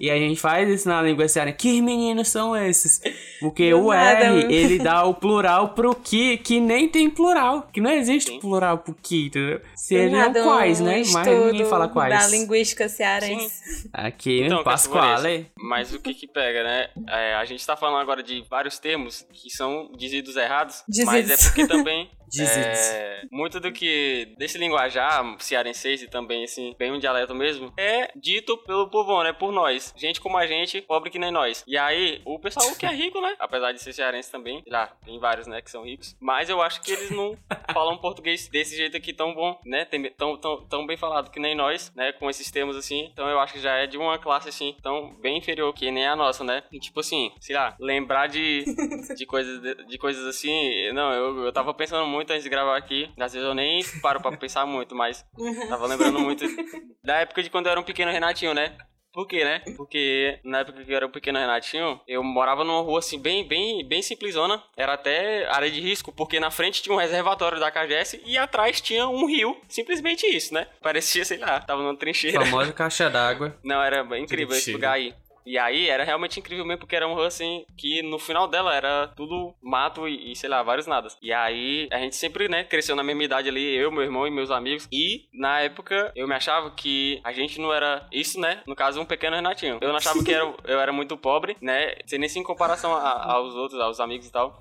E 0.00 0.10
a 0.10 0.16
gente 0.16 0.40
faz 0.40 0.68
isso 0.68 0.88
na 0.88 1.02
língua 1.02 1.28
cearense. 1.28 1.58
Que 1.58 1.82
meninos 1.82 2.28
são 2.28 2.56
esses? 2.56 3.00
Porque 3.38 3.70
Do 3.70 3.84
o 3.84 3.92
nada, 3.92 4.24
R, 4.24 4.28
mano. 4.36 4.50
ele 4.50 4.78
dá 4.78 5.04
o 5.04 5.12
plural 5.14 5.70
pro 5.74 5.94
que, 5.94 6.38
que 6.38 6.58
nem 6.58 6.88
tem 6.88 7.10
plural. 7.10 7.68
Que 7.72 7.80
não 7.80 7.90
existe 7.90 8.30
Sim. 8.30 8.40
plural 8.40 8.78
pro 8.78 8.94
que, 8.94 9.26
entendeu? 9.26 9.60
Seriam 9.74 10.18
nada, 10.20 10.42
quais, 10.42 10.80
um 10.80 10.84
né? 10.84 11.02
Mas 11.12 11.26
ninguém 11.26 11.66
fala 11.66 11.86
Da 11.86 11.92
quais. 11.92 12.30
linguística 12.30 12.88
cearense. 12.88 13.88
Aqui, 13.92 14.42
Então, 14.44 14.62
Pasquale. 14.62 15.50
Mas 15.58 15.92
o 15.92 16.00
que 16.00 16.14
que 16.14 16.26
pega, 16.26 16.62
né? 16.62 16.88
É, 17.08 17.34
a 17.34 17.44
gente 17.44 17.64
tá 17.66 17.76
falando 17.76 18.00
agora 18.00 18.22
de 18.22 18.42
vários 18.48 18.78
termos 18.78 19.26
que 19.32 19.50
são 19.50 19.90
dizidos 19.98 20.36
errados, 20.36 20.82
mas 21.04 21.26
Dizidos. 21.26 21.30
é 21.46 21.48
porque 21.48 21.66
também. 21.66 22.10
é, 22.38 23.22
muito 23.30 23.58
do 23.58 23.72
que 23.72 24.34
desse 24.38 24.58
linguajar 24.58 25.24
cearense 25.38 25.80
e 25.94 26.08
também 26.08 26.44
assim, 26.44 26.74
bem 26.78 26.92
um 26.92 26.98
dialeto 26.98 27.34
mesmo, 27.34 27.72
é 27.76 28.10
dito 28.14 28.56
pelo 28.58 28.88
povão, 28.88 29.22
né? 29.22 29.32
Por 29.32 29.52
nós. 29.52 29.94
Gente 29.96 30.20
como 30.20 30.36
a 30.36 30.46
gente, 30.46 30.80
pobre 30.82 31.10
que 31.10 31.18
nem 31.18 31.30
nós. 31.30 31.64
E 31.66 31.76
aí, 31.76 32.20
o 32.24 32.38
pessoal 32.38 32.74
que 32.76 32.86
é 32.86 32.92
rico, 32.92 33.20
né? 33.20 33.34
Apesar 33.38 33.72
de 33.72 33.82
ser 33.82 33.92
cearense 33.92 34.30
também, 34.30 34.62
lá, 34.66 34.88
tem 35.04 35.18
vários, 35.18 35.46
né, 35.46 35.60
que 35.60 35.70
são 35.70 35.84
ricos, 35.84 36.16
mas 36.20 36.48
eu 36.48 36.60
acho 36.60 36.82
que 36.82 36.92
eles 36.92 37.10
não 37.10 37.36
falam 37.72 37.98
português 37.98 38.48
desse 38.48 38.76
jeito 38.76 38.96
aqui 38.96 39.12
tão 39.12 39.34
bom, 39.34 39.58
né? 39.64 39.86
Tão, 40.16 40.36
tão, 40.36 40.64
tão 40.66 40.86
bem 40.86 40.96
falado 40.96 41.30
que 41.30 41.40
nem 41.40 41.54
nós, 41.54 41.92
né? 41.94 42.12
Com 42.12 42.28
esses 42.28 42.50
termos 42.50 42.76
assim. 42.76 43.10
Então 43.12 43.28
eu 43.28 43.40
acho 43.40 43.54
que 43.54 43.60
já 43.60 43.74
é 43.74 43.86
de 43.86 43.96
uma 43.96 44.18
classe 44.18 44.48
assim, 44.48 44.76
tão 44.82 45.14
bem 45.14 45.38
inferior 45.38 45.72
que 45.72 45.90
nem 45.90 46.06
a 46.06 46.16
nossa, 46.16 46.44
né? 46.44 46.62
E 46.70 46.78
tipo 46.78 47.00
assim, 47.00 47.32
sei 47.40 47.56
lá, 47.56 47.74
lembrar 47.80 48.26
de, 48.26 48.64
de, 49.16 49.26
coisas, 49.26 49.60
de, 49.60 49.86
de 49.86 49.98
coisas 49.98 50.26
assim. 50.26 50.92
Não, 50.92 51.12
eu, 51.12 51.44
eu 51.46 51.52
tava 51.52 51.72
pensando 51.72 52.06
muito 52.06 52.19
antes 52.30 52.42
de 52.42 52.50
gravar 52.50 52.76
aqui. 52.76 53.10
Às 53.18 53.32
vezes 53.32 53.46
eu 53.46 53.54
nem 53.54 53.82
paro 54.02 54.20
pra 54.20 54.36
pensar 54.36 54.66
muito, 54.66 54.94
mas 54.94 55.24
tava 55.68 55.86
lembrando 55.86 56.18
muito 56.20 56.44
da 57.04 57.18
época 57.18 57.42
de 57.42 57.50
quando 57.50 57.66
eu 57.66 57.72
era 57.72 57.80
um 57.80 57.84
pequeno 57.84 58.10
Renatinho, 58.12 58.52
né? 58.54 58.76
Por 59.12 59.26
quê, 59.26 59.44
né? 59.44 59.60
Porque 59.76 60.38
na 60.44 60.60
época 60.60 60.84
que 60.84 60.92
eu 60.92 60.96
era 60.96 61.06
um 61.06 61.10
pequeno 61.10 61.36
Renatinho, 61.38 62.00
eu 62.06 62.22
morava 62.22 62.62
numa 62.62 62.80
rua 62.80 63.00
assim, 63.00 63.18
bem, 63.20 63.46
bem, 63.46 63.84
bem 63.86 64.02
simplesona. 64.02 64.62
Era 64.76 64.92
até 64.92 65.48
área 65.50 65.68
de 65.68 65.80
risco, 65.80 66.12
porque 66.12 66.38
na 66.38 66.50
frente 66.50 66.80
tinha 66.80 66.94
um 66.94 66.98
reservatório 66.98 67.58
da 67.58 67.72
KGS 67.72 68.22
e 68.24 68.38
atrás 68.38 68.80
tinha 68.80 69.08
um 69.08 69.26
rio. 69.26 69.60
Simplesmente 69.68 70.24
isso, 70.26 70.54
né? 70.54 70.68
Parecia, 70.80 71.24
sei 71.24 71.38
lá, 71.38 71.58
tava 71.58 71.82
numa 71.82 71.96
trincheira. 71.96 72.44
Famosa 72.44 72.72
caixa 72.72 73.10
d'água. 73.10 73.58
Não, 73.64 73.82
era 73.82 74.02
incrível 74.16 74.54
esse 74.54 74.66
Trincheira. 74.72 74.76
lugar 74.78 74.92
aí. 74.92 75.14
E 75.46 75.58
aí 75.58 75.88
era 75.88 76.04
realmente 76.04 76.38
incrível 76.38 76.64
mesmo, 76.64 76.80
porque 76.80 76.96
era 76.96 77.06
um 77.08 77.14
rua 77.14 77.26
assim 77.26 77.64
que 77.76 78.02
no 78.02 78.18
final 78.18 78.46
dela 78.48 78.74
era 78.74 79.08
tudo 79.16 79.54
mato 79.62 80.06
e, 80.08 80.32
e, 80.32 80.36
sei 80.36 80.48
lá, 80.48 80.62
vários 80.62 80.86
nadas. 80.86 81.16
E 81.22 81.32
aí 81.32 81.88
a 81.90 81.98
gente 81.98 82.16
sempre, 82.16 82.48
né, 82.48 82.64
cresceu 82.64 82.94
na 82.94 83.02
mesma 83.02 83.24
idade 83.24 83.48
ali, 83.48 83.74
eu, 83.76 83.90
meu 83.90 84.02
irmão 84.02 84.26
e 84.26 84.30
meus 84.30 84.50
amigos. 84.50 84.86
E 84.92 85.28
na 85.32 85.60
época 85.60 86.12
eu 86.14 86.26
me 86.28 86.34
achava 86.34 86.70
que 86.70 87.20
a 87.24 87.32
gente 87.32 87.60
não 87.60 87.72
era 87.72 88.06
isso, 88.12 88.38
né? 88.40 88.62
No 88.66 88.74
caso, 88.76 89.00
um 89.00 89.04
pequeno 89.04 89.36
Renatinho. 89.36 89.78
Eu 89.80 89.88
não 89.88 89.96
achava 89.96 90.22
que 90.22 90.32
era, 90.32 90.44
eu 90.64 90.80
era 90.80 90.92
muito 90.92 91.16
pobre, 91.16 91.56
né? 91.60 91.94
Sem 92.06 92.18
nem 92.18 92.30
em 92.30 92.42
comparação 92.42 92.94
a- 92.94 93.32
aos 93.32 93.54
outros, 93.54 93.80
aos 93.80 93.98
amigos 94.00 94.26
e 94.26 94.32
tal. 94.32 94.58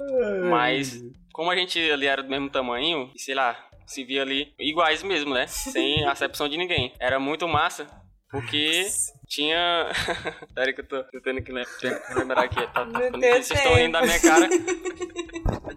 Mas 0.50 1.02
como 1.34 1.52
a 1.52 1.56
gente 1.56 1.80
ali 1.92 2.06
era 2.08 2.24
do 2.24 2.30
mesmo 2.30 2.50
tamanho, 2.50 3.12
e 3.16 3.20
sei 3.20 3.36
lá, 3.36 3.58
se 3.86 4.04
via 4.04 4.22
ali 4.22 4.54
iguais 4.60 5.04
mesmo, 5.04 5.34
né? 5.34 5.46
Sem 5.48 6.04
acepção 6.10 6.48
de 6.50 6.58
ninguém. 6.58 6.94
Era 7.00 7.20
muito 7.20 7.48
massa, 7.48 7.88
porque 8.32 8.84
tinha. 9.30 9.88
Peraí 10.54 10.74
que 10.74 10.82
eu 10.82 10.88
tô, 10.88 11.04
tendo 11.22 11.42
que 11.42 11.54
que 11.54 12.14
lembrar 12.16 12.44
aqui. 12.44 12.56
Tá, 12.56 12.68
tá 12.68 12.86
Meu 12.86 13.02
ficando- 13.02 13.20
Deus, 13.20 13.46
vocês 13.46 13.60
estão 13.60 13.76
rindo 13.76 13.92
da 13.94 14.02
minha 14.02 14.20
cara. 14.20 14.50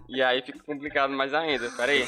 E 0.09 0.21
aí 0.21 0.41
fica 0.41 0.59
complicado 0.63 1.11
mais 1.13 1.33
ainda. 1.33 1.69
Peraí. 1.71 2.05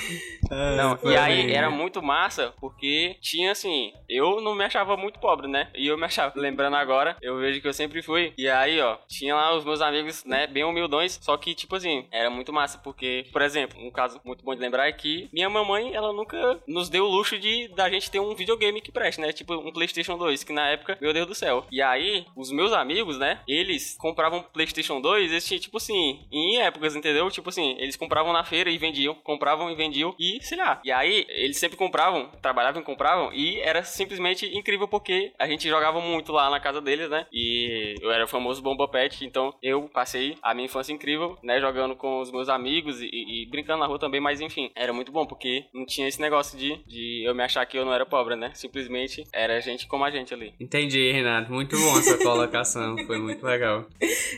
Não, 0.77 0.99
e 1.11 1.15
aí 1.17 1.51
era 1.53 1.69
muito 1.69 2.01
massa 2.01 2.53
porque 2.59 3.15
tinha 3.21 3.51
assim, 3.51 3.91
eu 4.07 4.41
não 4.41 4.53
me 4.55 4.63
achava 4.63 4.95
muito 4.97 5.19
pobre, 5.19 5.47
né? 5.47 5.69
E 5.75 5.87
eu 5.87 5.97
me 5.97 6.05
achava, 6.05 6.33
lembrando 6.35 6.75
agora, 6.75 7.17
eu 7.21 7.37
vejo 7.37 7.61
que 7.61 7.67
eu 7.67 7.73
sempre 7.73 8.01
fui. 8.01 8.33
E 8.37 8.47
aí, 8.47 8.79
ó, 8.79 8.97
tinha 9.07 9.35
lá 9.35 9.55
os 9.55 9.65
meus 9.65 9.81
amigos, 9.81 10.23
né, 10.25 10.47
bem 10.47 10.63
humildões, 10.63 11.19
só 11.21 11.35
que 11.37 11.55
tipo 11.55 11.75
assim, 11.75 12.07
era 12.11 12.29
muito 12.29 12.53
massa 12.53 12.77
porque, 12.77 13.25
por 13.31 13.41
exemplo, 13.41 13.79
um 13.81 13.91
caso 13.91 14.19
muito 14.23 14.43
bom 14.43 14.53
de 14.53 14.61
lembrar 14.61 14.87
é 14.87 14.91
que 14.91 15.29
minha 15.33 15.49
mamãe, 15.49 15.93
ela 15.93 16.13
nunca 16.13 16.59
nos 16.67 16.89
deu 16.89 17.05
o 17.05 17.09
luxo 17.09 17.37
de 17.39 17.67
da 17.69 17.89
gente 17.89 18.09
ter 18.11 18.19
um 18.19 18.35
videogame 18.35 18.81
que 18.81 18.91
preste, 18.91 19.19
né? 19.19 19.31
Tipo 19.33 19.55
um 19.55 19.71
PlayStation 19.71 20.17
2, 20.17 20.43
que 20.43 20.53
na 20.53 20.67
época, 20.69 20.97
meu 21.01 21.11
Deus 21.13 21.27
do 21.27 21.34
céu. 21.35 21.65
E 21.71 21.81
aí, 21.81 22.25
os 22.35 22.51
meus 22.51 22.73
amigos, 22.73 23.17
né, 23.17 23.41
eles 23.47 23.95
compravam 23.97 24.43
PlayStation 24.53 25.01
2, 25.01 25.31
eles 25.31 25.45
tinham 25.45 25.59
tipo 25.59 25.77
assim, 25.77 26.25
em 26.31 26.57
épocas, 26.57 26.95
entendeu? 26.95 27.29
Tipo 27.29 27.49
assim, 27.49 27.75
eles 27.79 27.95
compravam 27.95 28.33
na 28.33 28.43
feira 28.43 28.69
e 28.69 28.77
vendiam, 28.77 29.15
compravam 29.15 29.71
e 29.71 29.75
vendiam 29.75 30.15
e 30.19 30.39
sei 30.41 30.57
lá. 30.57 30.81
E 30.83 30.91
aí, 30.91 31.25
eles 31.29 31.57
sempre 31.57 31.77
compravam, 31.77 32.29
trabalhavam 32.41 32.81
e 32.81 32.85
compravam 32.85 33.31
e 33.33 33.59
era 33.59 33.83
simplesmente 33.83 34.45
incrível 34.57 34.87
porque 34.87 35.33
a 35.37 35.47
gente 35.47 35.67
jogava 35.67 35.99
muito 36.01 36.31
lá 36.31 36.49
na 36.49 36.59
casa 36.59 36.81
deles, 36.81 37.09
né? 37.09 37.25
E 37.31 37.95
eu 38.01 38.11
era 38.11 38.25
o 38.25 38.27
famoso 38.27 38.61
Bomba 38.61 38.87
Pet, 38.87 39.25
então 39.25 39.53
eu 39.61 39.89
passei 39.89 40.37
a 40.41 40.53
minha 40.53 40.65
infância 40.65 40.93
incrível, 40.93 41.37
né? 41.43 41.59
Jogando 41.59 41.95
com 41.95 42.19
os 42.21 42.31
meus 42.31 42.49
amigos 42.49 43.01
e, 43.01 43.09
e 43.11 43.45
brincando 43.49 43.79
na 43.79 43.87
rua 43.87 43.99
também, 43.99 44.21
mas 44.21 44.41
enfim, 44.41 44.71
era 44.75 44.93
muito 44.93 45.11
bom 45.11 45.25
porque 45.25 45.65
não 45.73 45.85
tinha 45.85 46.07
esse 46.07 46.21
negócio 46.21 46.57
de, 46.57 46.75
de 46.85 47.23
eu 47.25 47.35
me 47.35 47.43
achar 47.43 47.65
que 47.65 47.77
eu 47.77 47.85
não 47.85 47.93
era 47.93 48.05
pobre, 48.05 48.35
né? 48.35 48.51
Simplesmente 48.53 49.23
era 49.33 49.59
gente 49.59 49.87
como 49.87 50.03
a 50.03 50.11
gente 50.11 50.33
ali. 50.33 50.53
Entendi, 50.59 51.11
Renato. 51.25 51.51
Muito 51.51 51.77
bom 51.77 51.97
essa 51.97 52.17
colocação. 52.17 52.95
Foi 53.05 53.17
muito 53.17 53.43
legal. 53.43 53.85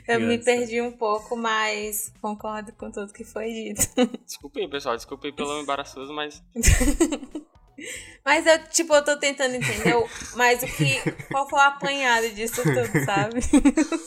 Eu 0.07 0.19
me 0.21 0.37
Graças. 0.37 0.45
perdi 0.45 0.81
um 0.81 0.91
pouco, 0.91 1.35
mas 1.35 2.11
concordo 2.21 2.71
com 2.73 2.89
tudo 2.89 3.11
que 3.11 3.23
foi 3.23 3.51
dito. 3.51 3.81
Desculpem, 4.25 4.69
pessoal, 4.69 4.95
desculpem 4.95 5.33
pelo 5.33 5.59
embaraçoso, 5.61 6.13
mas 6.13 6.41
Mas 8.25 8.45
eu, 8.47 8.57
tipo, 8.69 8.93
eu 8.95 9.03
tô 9.03 9.17
tentando 9.17 9.53
entender 9.53 9.93
mas 10.35 10.63
o 10.63 10.65
que. 10.65 10.99
Qual 11.31 11.47
foi 11.47 11.59
o 11.59 11.61
apanhado 11.61 12.29
disso 12.31 12.63
tudo, 12.63 13.05
sabe? 13.05 13.39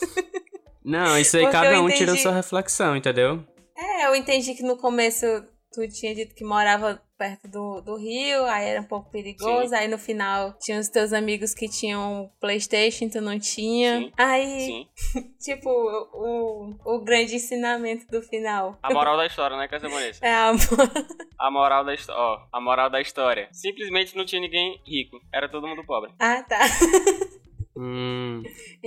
Não, 0.83 1.17
isso 1.17 1.37
aí 1.37 1.43
Porque 1.43 1.57
cada 1.57 1.81
um 1.81 1.87
tira 1.87 1.99
a 1.99 2.03
entendi. 2.03 2.21
sua 2.21 2.33
reflexão, 2.33 2.95
entendeu? 2.97 3.43
É, 3.77 4.07
eu 4.07 4.15
entendi 4.15 4.55
que 4.55 4.63
no 4.63 4.75
começo 4.77 5.25
tu 5.71 5.87
tinha 5.87 6.13
dito 6.13 6.35
que 6.35 6.43
morava 6.43 7.01
perto 7.21 7.47
do, 7.47 7.81
do 7.81 7.97
rio, 7.97 8.45
aí 8.45 8.65
era 8.65 8.81
um 8.81 8.83
pouco 8.83 9.11
perigoso, 9.11 9.69
Sim. 9.69 9.75
aí 9.75 9.87
no 9.87 9.99
final 9.99 10.57
tinha 10.59 10.79
os 10.79 10.89
teus 10.89 11.13
amigos 11.13 11.53
que 11.53 11.69
tinham 11.69 12.31
Playstation, 12.39 13.09
tu 13.09 13.21
não 13.21 13.37
tinha. 13.37 13.99
Sim. 13.99 14.11
Aí, 14.17 14.59
sim. 14.59 14.87
tipo, 15.39 15.69
o, 15.69 16.73
o 16.83 16.99
grande 17.03 17.35
ensinamento 17.35 18.07
do 18.07 18.23
final. 18.23 18.75
A 18.81 18.91
moral 18.91 19.17
da 19.17 19.27
história, 19.27 19.55
né, 19.55 19.67
Casamonense? 19.67 20.19
É 20.23 20.33
a 20.33 20.51
A 21.37 21.51
moral 21.51 21.85
da 21.85 21.93
história, 21.93 22.19
ó, 22.19 22.39
a 22.51 22.59
moral 22.59 22.89
da 22.89 22.99
história. 22.99 23.49
Simplesmente 23.51 24.17
não 24.17 24.25
tinha 24.25 24.41
ninguém 24.41 24.81
rico, 24.83 25.19
era 25.31 25.47
todo 25.47 25.67
mundo 25.67 25.85
pobre. 25.85 26.11
Ah, 26.19 26.41
tá. 26.41 26.59
Hum. 27.83 28.43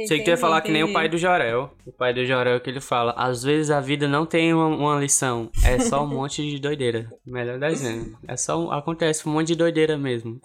Sei 0.06 0.18
que 0.18 0.24
tu 0.24 0.30
ia 0.30 0.36
falar 0.36 0.60
que 0.60 0.70
nem 0.70 0.84
o 0.84 0.92
pai 0.92 1.08
do 1.08 1.18
Jorel. 1.18 1.74
O 1.84 1.90
pai 1.90 2.14
do 2.14 2.24
Jorel 2.24 2.60
que 2.60 2.70
ele 2.70 2.80
fala: 2.80 3.12
às 3.16 3.42
vezes 3.42 3.68
a 3.68 3.80
vida 3.80 4.06
não 4.06 4.24
tem 4.24 4.54
uma, 4.54 4.68
uma 4.68 5.00
lição, 5.00 5.50
é 5.64 5.80
só 5.80 6.04
um 6.04 6.06
monte 6.06 6.48
de 6.48 6.60
doideira. 6.60 7.10
Melhor 7.26 7.58
dizendo. 7.58 8.14
É 8.26 8.36
só 8.36 8.58
um, 8.58 8.70
acontece 8.70 9.28
um 9.28 9.32
monte 9.32 9.48
de 9.48 9.54
doideira 9.56 9.98
mesmo. 9.98 10.40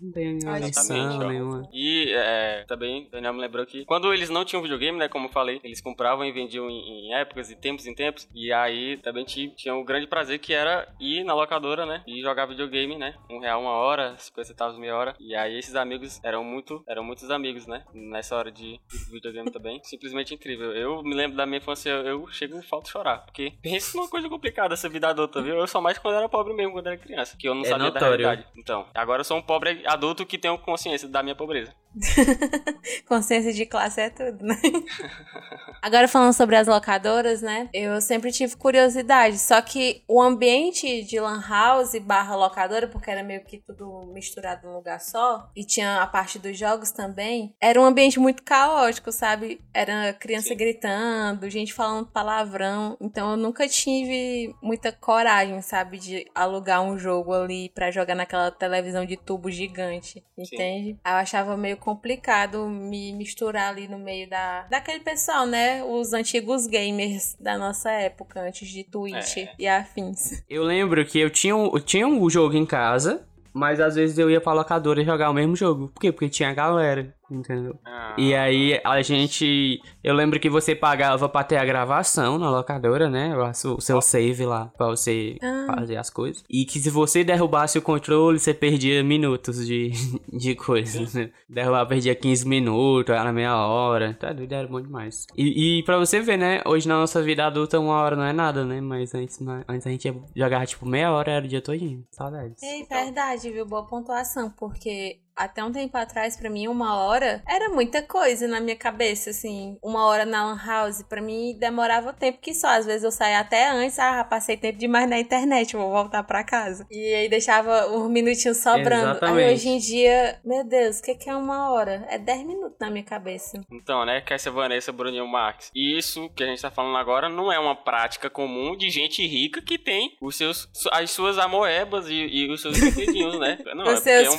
Não 0.00 0.12
tem 0.12 0.34
nenhuma 0.34 0.58
lição, 0.58 1.18
nenhuma. 1.28 1.68
E 1.72 2.12
é, 2.12 2.64
também, 2.66 3.08
Daniel 3.10 3.32
me 3.32 3.40
lembrou 3.40 3.64
que 3.64 3.84
quando 3.84 4.12
eles 4.12 4.28
não 4.28 4.44
tinham 4.44 4.62
videogame, 4.62 4.98
né? 4.98 5.08
Como 5.08 5.26
eu 5.26 5.30
falei, 5.30 5.60
eles 5.62 5.80
compravam 5.80 6.24
e 6.24 6.32
vendiam 6.32 6.68
em, 6.68 7.08
em 7.08 7.14
épocas 7.14 7.50
e 7.50 7.56
tempos 7.56 7.86
em 7.86 7.94
tempos. 7.94 8.28
E 8.34 8.52
aí 8.52 8.96
também 8.98 9.24
tinha 9.24 9.74
um 9.74 9.84
grande 9.84 10.06
prazer 10.06 10.38
que 10.38 10.52
era 10.52 10.88
ir 11.00 11.24
na 11.24 11.34
locadora, 11.34 11.86
né? 11.86 12.02
E 12.06 12.20
jogar 12.20 12.46
videogame, 12.46 12.96
né? 12.96 13.14
Um 13.30 13.38
real 13.38 13.62
uma 13.62 13.72
hora, 13.72 14.14
50 14.18 14.48
centavos 14.48 14.78
meia 14.78 14.96
hora. 14.96 15.14
E 15.18 15.34
aí 15.34 15.58
esses 15.58 15.74
amigos 15.74 16.20
eram 16.22 16.44
muito, 16.44 16.82
eram 16.86 17.04
muitos 17.04 17.30
amigos, 17.30 17.66
né? 17.66 17.84
Nessa 17.94 18.36
hora 18.36 18.50
de 18.50 18.80
videogame 19.10 19.50
também. 19.50 19.80
Simplesmente 19.84 20.34
incrível. 20.34 20.72
Eu 20.72 21.02
me 21.02 21.14
lembro 21.14 21.36
da 21.36 21.46
minha 21.46 21.58
infância, 21.58 21.90
eu 21.90 22.26
chego 22.28 22.58
e 22.58 22.62
falto 22.62 22.88
chorar. 22.88 23.18
Porque 23.18 23.52
pensa 23.62 23.96
numa 23.96 24.08
coisa 24.08 24.28
complicada 24.28 24.74
essa 24.74 24.88
vida 24.88 25.08
adulta, 25.08 25.42
viu? 25.42 25.56
Eu 25.56 25.66
sou 25.66 25.80
mais 25.80 25.98
quando 25.98 26.16
era 26.16 26.28
pobre 26.28 26.54
mesmo, 26.54 26.72
quando 26.72 26.86
era 26.86 26.96
criança. 26.96 27.36
Que 27.38 27.48
eu 27.48 27.54
não 27.54 27.62
é 27.62 27.68
sabia 27.68 27.86
notório. 27.86 28.10
da 28.10 28.16
realidade. 28.16 28.46
Então, 28.56 28.86
agora 28.94 29.20
eu 29.20 29.24
sou 29.24 29.36
um 29.36 29.42
pobre 29.42 29.82
adulto 29.86 30.26
que 30.26 30.38
tenho 30.38 30.58
consciência 30.58 31.08
da 31.08 31.22
minha 31.22 31.36
pobreza. 31.36 31.74
Consciência 33.06 33.52
de 33.52 33.66
classe 33.66 34.00
é 34.00 34.10
tudo, 34.10 34.44
né? 34.44 34.56
Agora 35.82 36.08
falando 36.08 36.32
sobre 36.32 36.56
as 36.56 36.66
locadoras, 36.66 37.42
né? 37.42 37.68
Eu 37.72 38.00
sempre 38.00 38.30
tive 38.30 38.56
curiosidade, 38.56 39.38
só 39.38 39.60
que 39.60 40.02
o 40.08 40.22
ambiente 40.22 41.02
de 41.02 41.18
lan 41.20 41.42
house 41.46 41.98
barra 41.98 42.36
locadora, 42.36 42.86
porque 42.86 43.10
era 43.10 43.22
meio 43.22 43.44
que 43.44 43.58
tudo 43.58 44.06
misturado 44.12 44.66
num 44.66 44.74
lugar 44.74 45.00
só, 45.00 45.50
e 45.56 45.66
tinha 45.66 46.00
a 46.00 46.06
parte 46.06 46.38
dos 46.38 46.56
jogos 46.56 46.92
também, 46.92 47.54
era 47.72 47.80
um 47.80 47.84
ambiente 47.84 48.20
muito 48.20 48.42
caótico, 48.42 49.10
sabe? 49.10 49.58
Era 49.72 50.12
criança 50.12 50.48
Sim. 50.48 50.56
gritando, 50.56 51.48
gente 51.48 51.72
falando 51.72 52.06
palavrão, 52.06 52.98
então 53.00 53.30
eu 53.30 53.36
nunca 53.38 53.66
tive 53.66 54.54
muita 54.62 54.92
coragem, 54.92 55.60
sabe, 55.62 55.98
de 55.98 56.26
alugar 56.34 56.82
um 56.82 56.98
jogo 56.98 57.32
ali 57.32 57.70
para 57.70 57.90
jogar 57.90 58.14
naquela 58.14 58.50
televisão 58.50 59.06
de 59.06 59.16
tubo 59.16 59.50
gigante, 59.50 60.22
entende? 60.36 60.90
Sim. 60.90 60.98
Eu 61.04 61.12
achava 61.12 61.56
meio 61.56 61.78
complicado 61.78 62.68
me 62.68 63.10
misturar 63.14 63.70
ali 63.70 63.88
no 63.88 63.98
meio 63.98 64.28
da 64.28 64.66
daquele 64.68 65.00
pessoal, 65.00 65.46
né? 65.46 65.82
Os 65.82 66.12
antigos 66.12 66.66
gamers 66.66 67.36
da 67.40 67.56
nossa 67.56 67.90
época, 67.90 68.40
antes 68.42 68.68
de 68.68 68.84
Twitch 68.84 69.38
é. 69.38 69.54
e 69.58 69.66
afins. 69.66 70.44
Eu 70.48 70.62
lembro 70.62 71.04
que 71.06 71.18
eu 71.18 71.30
tinha, 71.30 71.54
eu 71.54 71.80
tinha 71.80 72.06
um 72.06 72.28
jogo 72.28 72.54
em 72.54 72.66
casa, 72.66 73.26
mas 73.54 73.80
às 73.80 73.94
vezes 73.94 74.18
eu 74.18 74.30
ia 74.30 74.40
pra 74.40 74.52
locadora 74.52 75.02
jogar 75.02 75.30
o 75.30 75.34
mesmo 75.34 75.56
jogo. 75.56 75.88
Por 75.88 76.00
quê? 76.00 76.12
Porque 76.12 76.28
tinha 76.28 76.52
galera 76.52 77.14
entendeu? 77.34 77.78
Ah. 77.84 78.14
E 78.18 78.34
aí 78.34 78.80
a 78.84 79.02
gente. 79.02 79.80
Eu 80.02 80.14
lembro 80.14 80.38
que 80.38 80.50
você 80.50 80.74
pagava 80.74 81.28
pra 81.28 81.44
ter 81.44 81.56
a 81.56 81.64
gravação 81.64 82.38
na 82.38 82.50
locadora, 82.50 83.08
né? 83.08 83.34
O 83.36 83.80
seu 83.80 84.00
save 84.00 84.44
lá, 84.44 84.66
pra 84.76 84.88
você 84.88 85.36
ah. 85.42 85.74
fazer 85.74 85.96
as 85.96 86.10
coisas. 86.10 86.44
E 86.48 86.64
que 86.64 86.78
se 86.78 86.90
você 86.90 87.24
derrubasse 87.24 87.78
o 87.78 87.82
controle, 87.82 88.38
você 88.38 88.52
perdia 88.52 89.02
minutos 89.02 89.66
de, 89.66 89.90
de 90.32 90.54
coisas, 90.54 91.14
né? 91.14 91.30
Derrubar, 91.48 91.86
perdia 91.86 92.14
15 92.14 92.46
minutos, 92.46 93.14
era 93.14 93.32
meia 93.32 93.56
hora. 93.56 94.14
Tá 94.14 94.32
doido, 94.32 94.52
era 94.52 94.68
bom 94.68 94.80
demais. 94.80 95.26
E, 95.36 95.78
e 95.78 95.82
pra 95.84 95.98
você 95.98 96.20
ver, 96.20 96.36
né? 96.36 96.62
Hoje 96.66 96.88
na 96.88 96.98
nossa 96.98 97.22
vida 97.22 97.46
adulta, 97.46 97.78
uma 97.78 97.94
hora 97.94 98.16
não 98.16 98.24
é 98.24 98.32
nada, 98.32 98.64
né? 98.64 98.80
Mas 98.80 99.14
antes, 99.14 99.38
antes 99.68 99.86
a 99.86 99.90
gente 99.90 100.12
jogar 100.34 100.66
tipo 100.66 100.86
meia 100.86 101.12
hora, 101.12 101.32
era 101.32 101.44
o 101.44 101.48
dia 101.48 101.60
todinho. 101.60 102.04
Saudades. 102.10 102.62
É 102.62 102.84
verdade, 102.84 103.50
viu? 103.50 103.66
Boa 103.66 103.86
pontuação, 103.86 104.50
porque 104.50 105.20
até 105.36 105.62
um 105.64 105.72
tempo 105.72 105.96
atrás, 105.96 106.36
para 106.36 106.50
mim, 106.50 106.68
uma 106.68 106.96
hora 106.96 107.42
era 107.48 107.68
muita 107.68 108.02
coisa 108.02 108.46
na 108.46 108.60
minha 108.60 108.76
cabeça, 108.76 109.30
assim. 109.30 109.76
Uma 109.82 110.06
hora 110.06 110.24
na 110.24 110.44
Lan 110.44 110.60
House, 110.64 111.02
pra 111.02 111.20
mim, 111.20 111.56
demorava 111.58 112.12
tempo 112.12 112.38
que 112.40 112.54
só. 112.54 112.68
Às 112.68 112.86
vezes 112.86 113.04
eu 113.04 113.10
saía 113.10 113.40
até 113.40 113.70
antes, 113.70 113.98
ah, 113.98 114.24
passei 114.24 114.56
tempo 114.56 114.78
demais 114.78 115.08
na 115.08 115.18
internet, 115.18 115.76
vou 115.76 115.90
voltar 115.90 116.22
para 116.22 116.44
casa. 116.44 116.86
E 116.90 117.14
aí 117.14 117.28
deixava 117.28 117.86
os 117.86 118.10
minutinhos 118.10 118.58
sobrando. 118.58 119.10
Exatamente. 119.10 119.44
Aí 119.44 119.54
hoje 119.54 119.68
em 119.68 119.78
dia, 119.78 120.40
meu 120.44 120.64
Deus, 120.64 120.98
o 120.98 121.02
que, 121.02 121.14
que 121.14 121.30
é 121.30 121.36
uma 121.36 121.70
hora? 121.70 122.06
É 122.08 122.18
10 122.18 122.46
minutos 122.46 122.76
na 122.80 122.90
minha 122.90 123.04
cabeça. 123.04 123.60
Então, 123.70 124.04
né, 124.04 124.22
essa 124.32 124.50
Vanessa 124.50 124.92
Bruninho 124.92 125.26
Marques. 125.26 125.70
E 125.74 125.96
isso 125.96 126.28
que 126.30 126.42
a 126.42 126.46
gente 126.46 126.60
tá 126.60 126.70
falando 126.70 126.96
agora 126.96 127.28
não 127.28 127.52
é 127.52 127.58
uma 127.58 127.76
prática 127.76 128.28
comum 128.28 128.76
de 128.76 128.90
gente 128.90 129.26
rica 129.26 129.62
que 129.62 129.78
tem 129.78 130.16
os 130.20 130.36
seus, 130.36 130.68
as 130.90 131.10
suas 131.10 131.38
amoebas 131.38 132.08
e, 132.08 132.14
e 132.14 132.50
os 132.50 132.60
seus 132.60 132.78
brinquedinhos, 132.80 133.38
né? 133.38 133.58
Não, 133.74 133.84
os 133.84 134.06
é 134.06 134.22
seus 134.22 134.26
é 134.26 134.30
um 134.30 134.38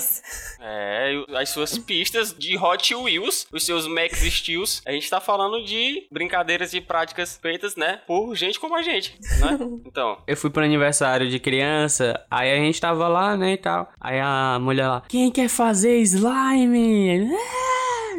fingertoys. 0.00 0.22
É, 0.60 1.24
as 1.36 1.48
suas 1.50 1.78
pistas 1.78 2.34
de 2.36 2.56
Hot 2.56 2.94
Wheels, 2.94 3.46
os 3.52 3.64
seus 3.64 3.86
Max 3.86 4.20
Steels. 4.20 4.82
A 4.86 4.92
gente 4.92 5.08
tá 5.08 5.20
falando 5.20 5.64
de 5.64 6.06
brincadeiras 6.10 6.72
e 6.74 6.80
práticas 6.80 7.38
feitas, 7.40 7.76
né, 7.76 8.00
por 8.06 8.34
gente 8.36 8.58
como 8.60 8.76
a 8.76 8.82
gente, 8.82 9.18
né? 9.40 9.58
Então. 9.86 10.18
Eu 10.26 10.36
fui 10.36 10.50
pro 10.50 10.64
aniversário 10.64 11.28
de 11.28 11.38
criança, 11.38 12.24
aí 12.30 12.52
a 12.52 12.56
gente 12.56 12.80
tava 12.80 13.08
lá, 13.08 13.36
né, 13.36 13.52
e 13.52 13.56
tal. 13.56 13.92
Aí 14.00 14.18
a 14.18 14.58
mulher 14.60 14.88
lá, 14.88 15.02
quem 15.08 15.30
quer 15.30 15.48
fazer 15.48 15.98
slime? 15.98 17.30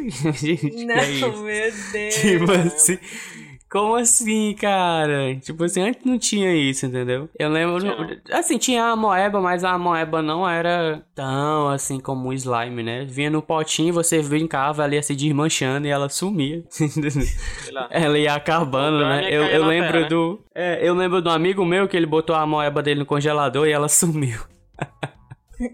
Não, 0.04 1.42
meu 1.42 1.72
Deus. 1.92 2.14
Tipo 2.14 2.52
assim. 2.52 2.98
Como 3.74 3.96
assim, 3.96 4.54
cara? 4.54 5.34
Tipo 5.40 5.64
assim, 5.64 5.82
antes 5.82 6.04
não 6.04 6.16
tinha 6.16 6.54
isso, 6.54 6.86
entendeu? 6.86 7.28
Eu 7.36 7.48
lembro. 7.48 7.84
Assim, 8.30 8.56
tinha 8.56 8.84
a 8.84 8.94
moeba, 8.94 9.40
mas 9.40 9.64
a 9.64 9.76
moeba 9.76 10.22
não 10.22 10.48
era 10.48 11.02
tão 11.12 11.66
assim 11.68 11.98
como 11.98 12.28
o 12.28 12.32
slime, 12.32 12.84
né? 12.84 13.04
Vinha 13.04 13.30
no 13.30 13.42
potinho, 13.42 13.92
você 13.92 14.22
brincava, 14.22 14.84
ela 14.84 14.94
ia 14.94 15.02
se 15.02 15.16
desmanchando 15.16 15.88
e 15.88 15.90
ela 15.90 16.08
sumia. 16.08 16.62
ela 17.90 18.16
ia 18.16 18.34
acabando, 18.34 19.00
né? 19.00 19.26
Eu, 19.28 19.42
eu 19.42 19.66
lembro 19.66 19.90
terra, 19.90 20.02
né? 20.02 20.08
do. 20.08 20.40
Né? 20.54 20.76
É, 20.76 20.88
eu 20.88 20.94
lembro 20.94 21.20
do 21.20 21.30
amigo 21.30 21.64
meu 21.64 21.88
que 21.88 21.96
ele 21.96 22.06
botou 22.06 22.36
a 22.36 22.46
moeba 22.46 22.80
dele 22.80 23.00
no 23.00 23.06
congelador 23.06 23.66
e 23.66 23.72
ela 23.72 23.88
sumiu. 23.90 24.38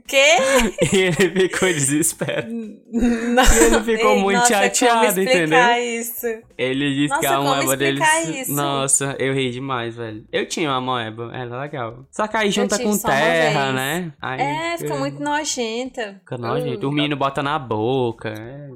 Quê? 0.07 0.37
E 0.93 0.97
ele 0.97 1.49
ficou 1.49 1.69
desesperado. 1.69 2.49
Não, 2.51 3.43
ele 3.43 3.85
ficou 3.85 4.13
ei, 4.13 4.21
muito 4.21 4.39
nossa, 4.39 4.55
chateado, 4.55 5.21
entendeu? 5.21 5.59
Isso? 5.79 6.27
Ele 6.59 6.95
disse 6.95 7.09
nossa, 7.09 7.21
que 7.21 7.27
a 7.27 7.41
moeba 7.41 7.77
dele. 7.77 8.01
Isso? 8.35 8.53
Nossa, 8.53 9.17
eu 9.19 9.33
ri 9.33 9.51
demais, 9.51 9.97
velho. 9.97 10.25
Eu 10.33 10.47
tinha 10.47 10.71
uma 10.71 10.81
moeba, 10.81 11.31
era 11.35 11.61
legal. 11.61 12.07
Só 12.11 12.27
que 12.27 12.37
aí 12.37 12.51
junta 12.51 12.79
com 12.79 12.97
terra, 12.99 13.73
né? 13.73 14.13
Aí, 14.21 14.41
é, 14.41 14.79
fica 14.79 14.97
muito 14.97 15.23
nojenta. 15.23 16.17
Fica 16.21 16.37
nojenta. 16.37 16.87
Uh, 16.87 16.89
o 16.89 16.93
menino 16.93 17.17
bota 17.17 17.43
na 17.43 17.59
boca. 17.59 18.31
É. 18.31 18.71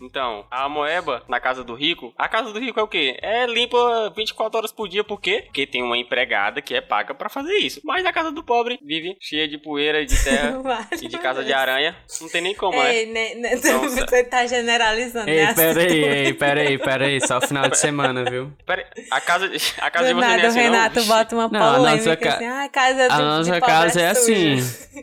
Então, 0.00 0.44
a 0.50 0.68
moeba 0.68 1.22
na 1.28 1.40
casa 1.40 1.64
do 1.64 1.74
rico, 1.74 2.12
a 2.16 2.28
casa 2.28 2.52
do 2.52 2.58
rico 2.58 2.78
é 2.78 2.82
o 2.82 2.88
quê? 2.88 3.18
É 3.20 3.46
limpa 3.46 4.12
24 4.16 4.58
horas 4.58 4.72
por 4.72 4.88
dia, 4.88 5.02
por 5.02 5.20
quê? 5.20 5.42
Porque 5.44 5.66
tem 5.66 5.82
uma 5.82 5.96
empregada 5.96 6.62
que 6.62 6.74
é 6.74 6.80
paga 6.80 7.14
para 7.14 7.28
fazer 7.28 7.56
isso. 7.58 7.80
Mas 7.84 8.06
a 8.06 8.12
casa 8.12 8.30
do 8.30 8.42
pobre 8.42 8.78
vive 8.82 9.16
cheia 9.20 9.48
de 9.48 9.58
poeira, 9.58 10.04
de 10.04 10.14
terra 10.28 10.88
e 11.00 11.08
de 11.08 11.18
casa 11.18 11.44
de 11.44 11.52
aranha. 11.52 11.96
Não 12.20 12.28
tem 12.28 12.40
nem 12.40 12.54
como, 12.54 12.80
ei, 12.82 13.06
né? 13.06 13.34
né 13.34 13.54
então, 13.54 13.80
você 13.88 14.24
tá 14.24 14.46
generalizando, 14.46 15.28
ei, 15.28 15.44
né? 15.44 15.54
Pera 15.54 15.80
aí, 15.80 16.04
ei, 16.04 16.32
pera 16.34 16.60
aí, 16.60 16.78
pera 16.78 17.06
aí. 17.06 17.20
Só 17.26 17.40
final 17.40 17.68
de 17.68 17.78
semana, 17.78 18.24
viu? 18.24 18.52
Pera 18.66 18.86
aí. 18.96 19.06
A 19.10 19.20
casa, 19.20 19.50
a 19.80 19.90
casa 19.90 20.08
de 20.08 20.14
você 20.14 20.20
nada, 20.20 20.42
é 20.42 20.46
assim, 20.46 20.58
o 20.58 20.62
Renato 20.62 21.00
não? 21.00 21.06
bota 21.06 21.34
uma 21.34 21.48
não, 21.48 21.74
polêmica 21.74 22.16
ca... 22.16 22.34
assim. 22.34 22.46
Ah, 22.46 22.64
a 22.64 22.68
casa 22.68 23.08
do, 23.08 23.12
A 23.12 23.18
nossa 23.18 23.60
casa 23.60 24.00
é 24.00 24.08
assim. 24.10 24.56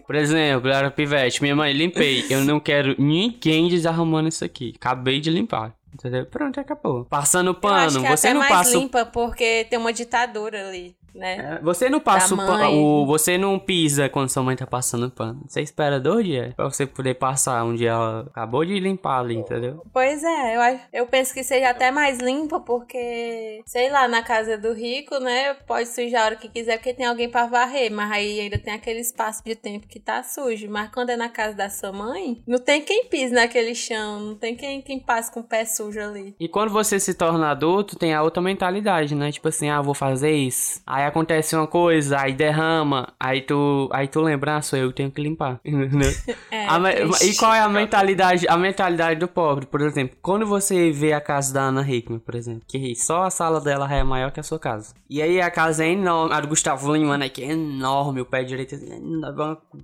Por 0.06 0.16
exemplo, 0.16 0.70
era 0.70 0.92
pivete. 0.92 1.42
Minha 1.42 1.56
mãe, 1.56 1.74
limpei. 1.74 2.26
Eu 2.30 2.42
não 2.42 2.60
quero 2.60 2.96
ninguém 2.98 3.68
desarrumando 3.68 4.30
isso 4.30 4.44
aqui. 4.44 4.74
Acabei 4.76 5.20
de 5.20 5.30
limpar. 5.30 5.74
Entendeu? 5.94 6.26
Pronto, 6.26 6.60
acabou. 6.60 7.06
Passando 7.06 7.54
pano. 7.54 7.76
Eu 7.76 7.86
acho 7.86 8.00
que 8.00 8.06
é 8.06 8.18
você 8.18 8.28
até 8.28 8.34
não 8.34 8.42
mais 8.42 8.52
passa. 8.52 8.78
limpa 8.78 9.06
porque 9.06 9.66
tem 9.70 9.80
uma 9.80 9.94
ditadura 9.94 10.68
ali 10.68 10.96
né? 11.16 11.58
É, 11.58 11.64
você 11.64 11.90
não 11.90 12.00
passa 12.00 12.34
o, 12.34 12.38
pano, 12.38 13.06
Você 13.06 13.38
não 13.38 13.58
pisa 13.58 14.10
quando 14.10 14.30
sua 14.30 14.44
mãe 14.44 14.56
tá 14.56 14.68
passando 14.68 15.10
pano. 15.10 15.42
Você 15.48 15.62
espera 15.62 16.00
dois 16.00 16.26
dias 16.26 16.54
pra 16.54 16.66
você 16.66 16.86
poder 16.86 17.16
passar 17.16 17.64
um 17.64 17.74
dia 17.74 17.92
ela 17.92 18.22
acabou 18.22 18.66
de 18.66 18.80
limpar 18.80 19.20
ali, 19.20 19.36
entendeu? 19.36 19.84
Pois 19.94 20.24
é, 20.24 20.56
eu, 20.56 20.62
acho, 20.62 20.82
eu 20.92 21.08
penso 21.08 21.34
que 21.34 21.44
seja 21.44 21.70
até 21.70 21.92
mais 21.92 22.20
limpa 22.20 22.60
porque, 22.60 23.62
sei 23.66 23.90
lá, 23.90 24.08
na 24.08 24.22
casa 24.22 24.58
do 24.58 24.74
rico, 24.74 25.20
né? 25.20 25.54
Pode 25.66 25.88
sujar 25.90 26.24
a 26.24 26.26
hora 26.26 26.36
que 26.36 26.50
quiser 26.50 26.78
porque 26.78 26.94
tem 26.94 27.06
alguém 27.06 27.30
pra 27.30 27.46
varrer, 27.46 27.92
mas 27.92 28.12
aí 28.12 28.40
ainda 28.40 28.58
tem 28.58 28.74
aquele 28.74 29.00
espaço 29.00 29.44
de 29.44 29.56
tempo 29.56 29.88
que 29.88 30.00
tá 30.00 30.24
sujo. 30.24 30.68
Mas 30.70 30.90
quando 30.92 31.12
é 31.12 31.16
na 31.16 31.30
casa 31.30 31.56
da 31.56 31.70
sua 31.70 31.92
mãe, 31.92 32.42
não 32.48 32.60
tem 32.60 32.82
quem 32.82 33.06
pise 33.06 33.34
naquele 33.34 33.74
chão, 33.74 34.20
não 34.20 34.36
tem 34.36 34.56
quem, 34.56 34.82
quem 34.82 35.00
passe 35.00 35.32
com 35.32 35.40
o 35.40 35.44
pé 35.44 35.64
sujo 35.66 36.00
ali. 36.00 36.36
E 36.40 36.48
quando 36.48 36.72
você 36.72 37.00
se 37.00 37.14
torna 37.14 37.52
adulto, 37.52 37.96
tem 37.96 38.14
a 38.14 38.24
outra 38.24 38.42
mentalidade, 38.42 39.16
né? 39.16 39.32
Tipo 39.32 39.48
assim, 39.48 39.70
ah, 39.70 39.82
vou 39.82 39.94
fazer 39.94 40.32
isso. 40.32 40.82
Aí 40.86 41.05
aí 41.06 41.10
acontece 41.10 41.56
uma 41.56 41.68
coisa, 41.68 42.20
aí 42.20 42.34
derrama, 42.34 43.14
aí 43.20 43.42
tu, 43.42 43.88
aí 43.94 44.08
tu 44.08 44.22
lembra, 44.22 44.58
ah, 44.58 44.62
sou 44.62 44.78
eu 44.80 44.90
que 44.90 44.96
tenho 44.96 45.12
que 45.12 45.22
limpar. 45.22 45.60
É, 46.52 46.80
me- 46.80 47.30
e 47.30 47.36
qual 47.36 47.54
é 47.54 47.60
a 47.60 47.70
mentalidade, 47.70 48.48
a 48.48 48.58
mentalidade 48.58 49.20
do 49.20 49.28
pobre, 49.28 49.66
por 49.66 49.82
exemplo? 49.82 50.18
Quando 50.22 50.46
você 50.46 50.92
vê 50.92 51.14
a 51.14 51.22
casa 51.22 51.54
da 51.54 51.62
Ana 51.64 51.88
Hickman, 51.88 52.20
por 52.20 52.34
exemplo, 52.34 52.62
que 52.68 52.96
só 52.96 53.24
a 53.24 53.30
sala 53.30 53.60
dela 53.62 53.92
é 53.94 54.04
maior 54.04 54.32
que 54.32 54.40
a 54.40 54.44
sua 54.44 54.58
casa. 54.58 54.94
E 55.10 55.22
aí 55.22 55.40
a 55.42 55.52
casa 55.52 55.86
é 55.86 55.90
enorme, 55.90 56.34
a 56.34 56.40
do 56.40 56.48
Gustavo 56.48 56.92
Lima, 56.96 57.18
né, 57.18 57.30
que 57.30 57.44
é 57.44 57.52
enorme, 57.52 58.22
o 58.22 58.26
pé 58.26 58.44
direito 58.44 58.76
é 58.76 58.80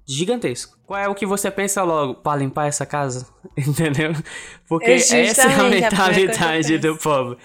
gigantesco. 0.07 0.77
Qual 0.85 0.99
é 0.99 1.07
o 1.07 1.15
que 1.15 1.25
você 1.25 1.51
pensa 1.51 1.83
logo? 1.83 2.15
Pra 2.15 2.35
limpar 2.35 2.67
essa 2.67 2.85
casa? 2.85 3.27
Entendeu? 3.57 4.13
Porque 4.67 4.91
É 4.91 4.95
essa 4.95 5.15
é 5.17 5.21
a 5.21 5.25
justamente 5.25 5.85
a 5.85 5.89
mentalidade 5.91 6.77
do 6.79 6.97
pobre. 6.97 7.37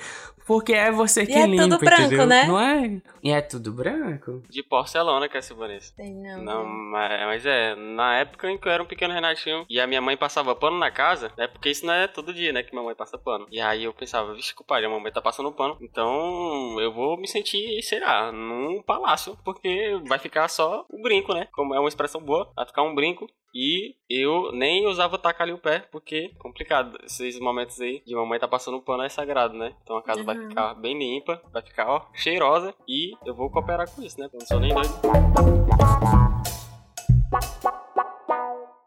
Porque 0.46 0.72
é 0.72 0.92
você 0.92 1.26
que 1.26 1.32
é 1.32 1.44
limpa, 1.44 1.64
tudo 1.64 1.78
branco, 1.78 2.02
entendeu? 2.02 2.26
né? 2.26 2.44
Não 2.46 2.60
é? 2.60 3.00
E 3.26 3.30
é 3.30 3.40
tudo 3.40 3.72
branco. 3.72 4.42
De 4.48 4.62
porcelana, 4.62 5.28
que 5.28 5.36
é 5.36 5.40
Vanessa. 5.40 5.92
Sei 5.96 6.10
não. 6.14 6.42
Não, 6.44 6.64
mas, 6.64 7.20
mas 7.26 7.46
é, 7.46 7.74
na 7.74 8.18
época 8.18 8.48
em 8.50 8.56
que 8.58 8.68
eu 8.68 8.72
era 8.72 8.82
um 8.82 8.86
pequeno 8.86 9.12
Renatinho 9.14 9.64
e 9.68 9.80
a 9.80 9.86
minha 9.86 10.00
mãe 10.00 10.16
passava 10.16 10.54
pano 10.54 10.78
na 10.78 10.90
casa, 10.90 11.32
né? 11.36 11.46
Porque 11.48 11.70
isso 11.70 11.84
não 11.86 11.92
é 11.94 12.06
todo 12.06 12.32
dia, 12.32 12.52
né? 12.52 12.62
Que 12.62 12.72
minha 12.72 12.84
mãe 12.84 12.94
passa 12.94 13.18
pano. 13.18 13.46
E 13.50 13.60
aí 13.60 13.84
eu 13.84 13.92
pensava, 13.92 14.32
vixe, 14.34 14.54
compadre, 14.54 14.86
a 14.86 14.90
mamãe 14.90 15.10
tá 15.12 15.20
passando 15.20 15.50
pano. 15.52 15.76
Então 15.80 16.78
eu 16.80 16.92
vou 16.92 17.16
me 17.16 17.26
sentir, 17.26 17.82
sei 17.82 18.00
lá, 18.00 18.30
num 18.30 18.82
palácio, 18.82 19.36
porque 19.44 19.98
vai 20.06 20.18
ficar 20.18 20.46
só 20.48 20.84
o 20.88 21.02
brinco, 21.02 21.34
né? 21.34 21.48
Como 21.52 21.74
é 21.74 21.80
uma 21.80 21.88
expressão 21.88 22.20
boa, 22.20 22.52
vai 22.54 22.66
ficar 22.66 22.82
um 22.82 22.94
brinco. 22.94 23.26
E 23.58 23.94
eu 24.10 24.52
nem 24.52 24.86
usava 24.86 25.16
tacar 25.16 25.44
ali 25.46 25.52
o 25.52 25.58
pé, 25.58 25.78
porque 25.90 26.30
é 26.34 26.38
complicado. 26.38 26.98
Esses 27.04 27.40
momentos 27.40 27.80
aí 27.80 28.02
de 28.04 28.14
mamãe 28.14 28.38
tá 28.38 28.46
passando 28.46 28.82
pano 28.82 29.02
é 29.02 29.08
sagrado, 29.08 29.56
né? 29.56 29.74
Então 29.82 29.96
a 29.96 30.02
casa 30.02 30.22
vai 30.22 30.36
Uhum. 30.36 30.48
ficar 30.50 30.74
bem 30.74 30.98
limpa, 30.98 31.40
vai 31.50 31.62
ficar, 31.62 31.88
ó, 31.88 32.02
cheirosa. 32.12 32.74
E 32.86 33.15
eu 33.24 33.34
vou 33.34 33.50
cooperar 33.50 33.88
com 33.90 34.02
isso, 34.02 34.20
né? 34.20 34.28
Não 34.32 34.46
sou 34.46 34.60
nem 34.60 34.74
doido. 34.74 36.35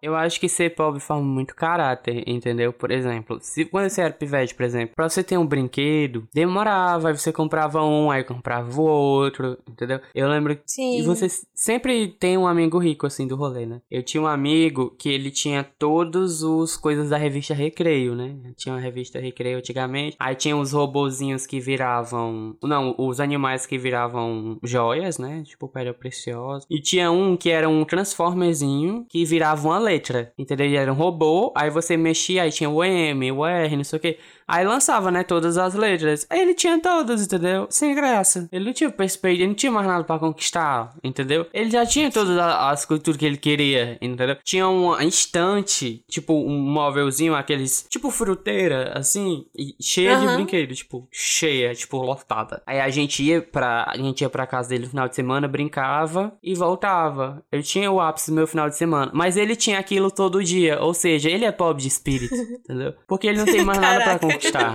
Eu 0.01 0.15
acho 0.15 0.39
que 0.39 0.49
ser 0.49 0.75
pobre 0.75 0.99
forma 0.99 1.23
muito 1.23 1.55
caráter, 1.55 2.23
entendeu? 2.27 2.71
Por 2.71 2.91
exemplo, 2.91 3.37
se 3.41 3.65
quando 3.65 3.89
você 3.89 4.01
era 4.01 4.13
pivete, 4.13 4.55
por 4.55 4.63
exemplo, 4.63 4.95
pra 4.95 5.09
você 5.09 5.23
ter 5.23 5.37
um 5.37 5.45
brinquedo, 5.45 6.27
demorava, 6.33 7.09
aí 7.09 7.17
você 7.17 7.31
comprava 7.31 7.83
um, 7.83 8.11
aí 8.11 8.23
comprava 8.23 8.79
o 8.79 8.83
outro, 8.83 9.57
entendeu? 9.69 9.99
Eu 10.13 10.27
lembro 10.29 10.55
que 10.55 10.61
Sim. 10.65 10.99
e 10.99 11.01
você 11.01 11.27
sempre 11.53 12.07
tem 12.07 12.37
um 12.37 12.47
amigo 12.47 12.77
rico, 12.77 13.05
assim, 13.05 13.27
do 13.27 13.35
rolê, 13.35 13.65
né? 13.65 13.81
Eu 13.89 14.03
tinha 14.03 14.21
um 14.21 14.27
amigo 14.27 14.95
que 14.97 15.09
ele 15.09 15.31
tinha 15.31 15.63
todos 15.63 16.43
os 16.43 16.77
coisas 16.77 17.09
da 17.09 17.17
revista 17.17 17.53
Recreio, 17.53 18.15
né? 18.15 18.35
Tinha 18.55 18.75
uma 18.75 18.81
revista 18.81 19.19
Recreio 19.19 19.57
antigamente. 19.57 20.15
Aí 20.19 20.35
tinha 20.35 20.55
os 20.55 20.71
robozinhos 20.71 21.45
que 21.45 21.59
viravam... 21.59 22.55
Não, 22.63 22.95
os 22.97 23.19
animais 23.19 23.65
que 23.65 23.77
viravam 23.77 24.57
joias, 24.63 25.17
né? 25.17 25.43
Tipo 25.45 25.67
pedra 25.67 25.93
preciosa. 25.93 26.65
E 26.69 26.81
tinha 26.81 27.11
um 27.11 27.35
que 27.35 27.49
era 27.49 27.67
um 27.67 27.83
transformerzinho 27.83 29.05
que 29.09 29.25
virava 29.25 29.67
uma 29.67 29.79
letra, 29.89 30.31
entendeu? 30.37 30.65
Ele 30.65 30.75
era 30.77 30.91
um 30.91 30.95
robô, 30.95 31.51
aí 31.55 31.69
você 31.69 31.97
mexia, 31.97 32.43
aí 32.43 32.51
tinha 32.51 32.69
o 32.69 32.83
M, 32.83 33.31
o 33.31 33.45
R, 33.45 33.75
não 33.75 33.83
sei 33.83 33.97
o 33.97 34.01
que. 34.01 34.19
Aí 34.49 34.65
lançava, 34.65 35.11
né, 35.11 35.23
todas 35.23 35.59
as 35.59 35.75
letras. 35.75 36.25
Aí 36.27 36.41
ele 36.41 36.55
tinha 36.55 36.79
todas, 36.81 37.21
entendeu? 37.23 37.67
Sem 37.69 37.93
graça. 37.93 38.49
Ele 38.51 38.65
não 38.65 38.73
tinha 38.73 38.89
perspectiva, 38.89 39.43
ele 39.43 39.47
não 39.47 39.53
tinha 39.53 39.71
mais 39.71 39.85
nada 39.85 40.03
pra 40.03 40.17
conquistar, 40.17 40.95
entendeu? 41.03 41.45
Ele 41.53 41.69
já 41.69 41.85
tinha 41.85 42.11
todas 42.11 42.35
as 42.35 42.85
tudo 42.85 43.17
que 43.17 43.25
ele 43.25 43.37
queria, 43.37 43.97
entendeu? 44.01 44.35
Tinha 44.43 44.67
um 44.67 44.99
instante, 45.01 46.03
tipo 46.09 46.33
um 46.33 46.57
móvelzinho, 46.57 47.35
aqueles, 47.35 47.85
tipo 47.87 48.09
fruteira, 48.09 48.93
assim, 48.97 49.45
cheia 49.79 50.17
de 50.17 50.25
Aham. 50.25 50.35
brinquedos, 50.37 50.79
tipo, 50.79 51.07
cheia, 51.11 51.75
tipo, 51.75 51.97
lotada. 51.97 52.63
Aí 52.65 52.79
a 52.79 52.89
gente 52.89 53.21
ia 53.21 53.41
pra, 53.43 53.85
a 53.87 53.95
gente 53.97 54.21
ia 54.21 54.29
pra 54.29 54.47
casa 54.47 54.69
dele 54.69 54.85
no 54.85 54.89
final 54.89 55.07
de 55.07 55.15
semana, 55.15 55.47
brincava 55.47 56.33
e 56.41 56.55
voltava. 56.55 57.43
Eu 57.51 57.61
tinha 57.61 57.91
o 57.91 58.01
ápice 58.01 58.31
do 58.31 58.35
meu 58.35 58.47
final 58.47 58.67
de 58.67 58.75
semana, 58.75 59.11
mas 59.13 59.37
ele 59.37 59.55
tinha 59.55 59.77
aquilo 59.77 60.09
todo 60.09 60.43
dia, 60.43 60.81
ou 60.81 60.93
seja, 60.95 61.29
ele 61.29 61.45
é 61.45 61.51
pobre 61.51 61.83
de 61.83 61.87
espírito, 61.87 62.33
entendeu? 62.65 62.95
Porque 63.07 63.27
ele 63.27 63.37
não 63.37 63.45
tem 63.45 63.63
mais 63.63 63.79
nada 63.79 64.03
pra 64.03 64.19
Caraca. 64.19 64.38
Conquistar. 64.39 64.73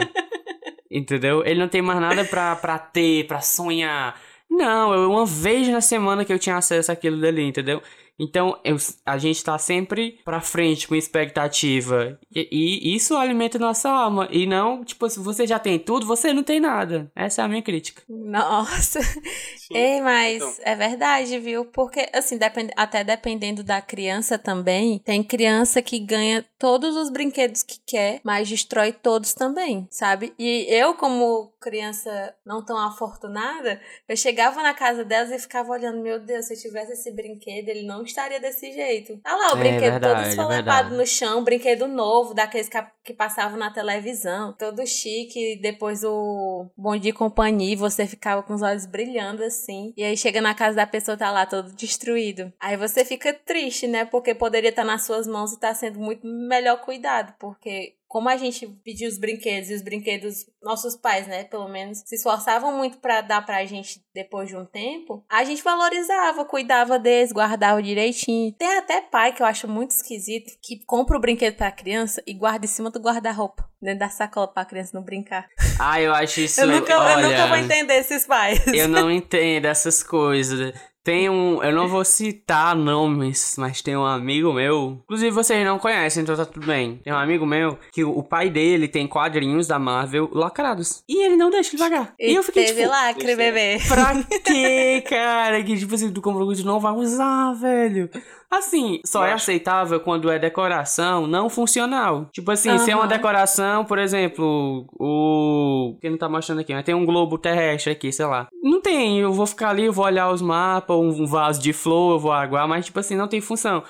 Entendeu? 0.90 1.44
Ele 1.44 1.58
não 1.58 1.68
tem 1.68 1.82
mais 1.82 2.00
nada 2.00 2.24
pra, 2.24 2.54
pra 2.54 2.78
ter, 2.78 3.26
pra 3.26 3.40
sonhar. 3.40 4.20
Não, 4.48 4.94
eu, 4.94 5.10
uma 5.10 5.26
vez 5.26 5.66
na 5.68 5.80
semana 5.80 6.24
que 6.24 6.32
eu 6.32 6.38
tinha 6.38 6.56
acesso 6.56 6.92
àquilo 6.92 7.20
dali, 7.20 7.42
entendeu? 7.42 7.82
Então, 8.18 8.58
eu- 8.64 8.76
a 9.04 9.18
gente 9.18 9.42
tá 9.42 9.58
sempre 9.58 10.20
pra 10.24 10.40
frente 10.40 10.86
com 10.86 10.94
expectativa. 10.94 12.18
E, 12.34 12.48
e 12.50 12.94
isso 12.96 13.16
alimenta 13.16 13.58
nossa 13.58 13.88
alma. 13.90 14.28
E 14.30 14.46
não, 14.46 14.84
tipo, 14.84 15.08
se 15.10 15.18
você 15.18 15.46
já 15.46 15.58
tem 15.58 15.78
tudo, 15.78 16.06
você 16.06 16.32
não 16.32 16.42
tem 16.42 16.60
nada. 16.60 17.10
Essa 17.14 17.42
é 17.42 17.44
a 17.44 17.48
minha 17.48 17.62
crítica. 17.62 18.02
Nossa. 18.08 19.00
Sim. 19.02 19.74
Ei, 19.76 20.00
mas 20.00 20.36
Então. 20.36 20.54
é 20.62 20.74
verdade, 20.76 21.38
viu? 21.38 21.64
Porque, 21.64 22.08
assim, 22.12 22.36
depend- 22.38 22.70
até 22.76 23.02
dependendo 23.02 23.62
da 23.64 23.80
criança 23.80 24.38
também, 24.38 24.98
tem 25.00 25.22
criança 25.22 25.82
que 25.82 25.98
ganha 25.98 26.44
todos 26.58 26.96
os 26.96 27.10
brinquedos 27.10 27.62
que 27.62 27.78
quer, 27.86 28.20
mas 28.24 28.48
destrói 28.48 28.92
todos 28.92 29.34
também, 29.34 29.86
sabe? 29.90 30.32
E 30.38 30.66
eu, 30.68 30.94
como 30.94 31.52
criança 31.60 32.34
não 32.44 32.64
tão 32.64 32.76
afortunada, 32.78 33.80
eu 34.08 34.16
chegava 34.16 34.62
na 34.62 34.74
casa 34.74 35.04
delas 35.04 35.30
e 35.32 35.38
ficava 35.38 35.70
olhando, 35.72 36.00
meu 36.02 36.20
Deus, 36.20 36.46
se 36.46 36.54
eu 36.54 36.60
tivesse 36.60 36.92
esse 36.92 37.10
brinquedo, 37.12 37.68
ele 37.68 37.86
não 37.86 38.03
estaria 38.04 38.40
desse 38.40 38.72
jeito. 38.72 39.20
Ah 39.24 39.36
lá, 39.36 39.52
o 39.54 39.56
É 39.56 39.60
brinquedo 39.60 39.92
verdade, 39.92 40.14
todo 40.14 40.24
é 40.24 40.28
esfolepado 40.30 40.90
verdade. 40.90 40.96
no 40.96 41.06
chão, 41.06 41.44
brinquedo 41.44 41.88
novo, 41.88 42.34
daqueles 42.34 42.68
que, 42.68 42.78
que 43.04 43.12
passavam 43.14 43.58
na 43.58 43.70
televisão, 43.72 44.52
todo 44.52 44.86
chique, 44.86 45.56
depois 45.60 46.02
o 46.04 46.66
Bom 46.76 46.96
Dia 46.96 47.10
e 47.10 47.14
Companhia, 47.14 47.76
você 47.76 48.06
ficava 48.06 48.42
com 48.42 48.54
os 48.54 48.62
olhos 48.62 48.86
brilhando 48.86 49.42
assim, 49.42 49.92
e 49.96 50.04
aí 50.04 50.16
chega 50.16 50.40
na 50.40 50.54
casa 50.54 50.76
da 50.76 50.86
pessoa, 50.86 51.16
tá 51.16 51.30
lá 51.30 51.46
todo 51.46 51.72
destruído. 51.72 52.52
Aí 52.60 52.76
você 52.76 53.04
fica 53.04 53.32
triste, 53.32 53.86
né, 53.86 54.04
porque 54.04 54.34
poderia 54.34 54.70
estar 54.70 54.84
nas 54.84 55.04
suas 55.04 55.26
mãos 55.26 55.52
e 55.52 55.58
tá 55.60 55.72
sendo 55.74 55.98
muito 55.98 56.26
melhor 56.26 56.80
cuidado, 56.80 57.34
porque 57.38 57.94
como 58.14 58.28
a 58.28 58.36
gente 58.36 58.64
pedia 58.84 59.08
os 59.08 59.18
brinquedos 59.18 59.70
e 59.70 59.74
os 59.74 59.82
brinquedos, 59.82 60.46
nossos 60.62 60.94
pais, 60.94 61.26
né, 61.26 61.42
pelo 61.42 61.66
menos, 61.68 61.98
se 62.06 62.14
esforçavam 62.14 62.78
muito 62.78 62.98
pra 62.98 63.20
dar 63.20 63.44
pra 63.44 63.64
gente 63.64 64.00
depois 64.14 64.48
de 64.48 64.56
um 64.56 64.64
tempo, 64.64 65.24
a 65.28 65.42
gente 65.42 65.64
valorizava, 65.64 66.44
cuidava 66.44 66.96
deles, 66.96 67.32
guardava 67.32 67.82
direitinho. 67.82 68.52
Tem 68.52 68.78
até 68.78 69.00
pai 69.00 69.32
que 69.32 69.42
eu 69.42 69.46
acho 69.46 69.66
muito 69.66 69.90
esquisito 69.90 70.52
que 70.62 70.84
compra 70.86 71.16
o 71.18 71.20
brinquedo 71.20 71.56
pra 71.56 71.72
criança 71.72 72.22
e 72.24 72.34
guarda 72.34 72.66
em 72.66 72.68
cima 72.68 72.88
do 72.88 73.00
guarda-roupa, 73.00 73.68
dentro 73.82 73.98
da 73.98 74.08
sacola 74.08 74.46
pra 74.46 74.64
criança 74.64 74.92
não 74.94 75.02
brincar. 75.02 75.48
Ah, 75.80 76.00
eu 76.00 76.14
acho 76.14 76.42
isso. 76.42 76.60
Eu 76.60 76.68
nunca, 76.68 76.96
olha, 76.96 77.20
eu 77.20 77.30
nunca 77.30 77.48
vou 77.48 77.56
entender 77.56 77.94
esses 77.94 78.24
pais. 78.28 78.64
Eu 78.68 78.86
não 78.86 79.10
entendo 79.10 79.66
essas 79.66 80.04
coisas. 80.04 80.72
Tem 81.04 81.28
um. 81.28 81.62
Eu 81.62 81.72
não 81.72 81.86
vou 81.86 82.02
citar 82.02 82.74
nomes, 82.74 83.56
mas 83.58 83.82
tem 83.82 83.94
um 83.94 84.06
amigo 84.06 84.54
meu. 84.54 85.02
Inclusive 85.04 85.30
vocês 85.30 85.62
não 85.62 85.78
conhecem, 85.78 86.22
então 86.22 86.34
tá 86.34 86.46
tudo 86.46 86.66
bem. 86.66 86.98
Tem 87.04 87.12
um 87.12 87.18
amigo 87.18 87.44
meu 87.44 87.78
que 87.92 88.02
o 88.02 88.22
pai 88.22 88.48
dele 88.48 88.88
tem 88.88 89.06
quadrinhos 89.06 89.66
da 89.66 89.78
Marvel 89.78 90.30
lacrados. 90.32 91.04
E 91.06 91.22
ele 91.22 91.36
não 91.36 91.50
deixa 91.50 91.72
ele 91.76 91.78
pagar. 91.78 92.14
E, 92.18 92.34
eu 92.34 92.42
fiquei 92.42 92.64
teve 92.64 92.80
tipo. 92.80 92.90
lacre, 92.90 93.36
bebê. 93.36 93.78
Pra 93.86 94.14
quê, 94.42 95.04
cara? 95.06 95.62
Que 95.62 95.76
tipo 95.76 95.94
assim, 95.94 96.10
tu 96.10 96.22
comprou 96.22 96.46
coisa 96.46 96.64
não 96.64 96.80
vai 96.80 96.94
usar, 96.94 97.52
velho. 97.52 98.08
Assim, 98.50 99.00
só 99.04 99.24
é 99.24 99.32
aceitável 99.32 99.98
quando 100.00 100.30
é 100.30 100.38
decoração 100.38 101.26
não 101.26 101.48
funcional. 101.48 102.28
Tipo 102.32 102.52
assim, 102.52 102.78
se 102.78 102.90
é 102.90 102.96
uma 102.96 103.06
decoração, 103.06 103.84
por 103.84 103.98
exemplo, 103.98 104.86
o. 104.98 105.96
Quem 106.00 106.10
não 106.10 106.18
tá 106.18 106.28
mostrando 106.28 106.60
aqui, 106.60 106.72
mas 106.72 106.84
tem 106.84 106.94
um 106.94 107.04
globo 107.04 107.36
terrestre 107.38 107.92
aqui, 107.92 108.12
sei 108.12 108.26
lá. 108.26 108.48
Não 108.62 108.80
tem, 108.80 109.18
eu 109.18 109.32
vou 109.32 109.46
ficar 109.46 109.70
ali, 109.70 109.84
eu 109.84 109.92
vou 109.92 110.04
olhar 110.04 110.30
os 110.30 110.40
mapas, 110.40 110.96
um 110.96 111.26
vaso 111.26 111.60
de 111.60 111.72
flor, 111.72 112.14
eu 112.14 112.18
vou 112.18 112.32
aguar, 112.32 112.68
mas 112.68 112.86
tipo 112.86 113.00
assim, 113.00 113.16
não 113.16 113.28
tem 113.28 113.40
função. 113.40 113.82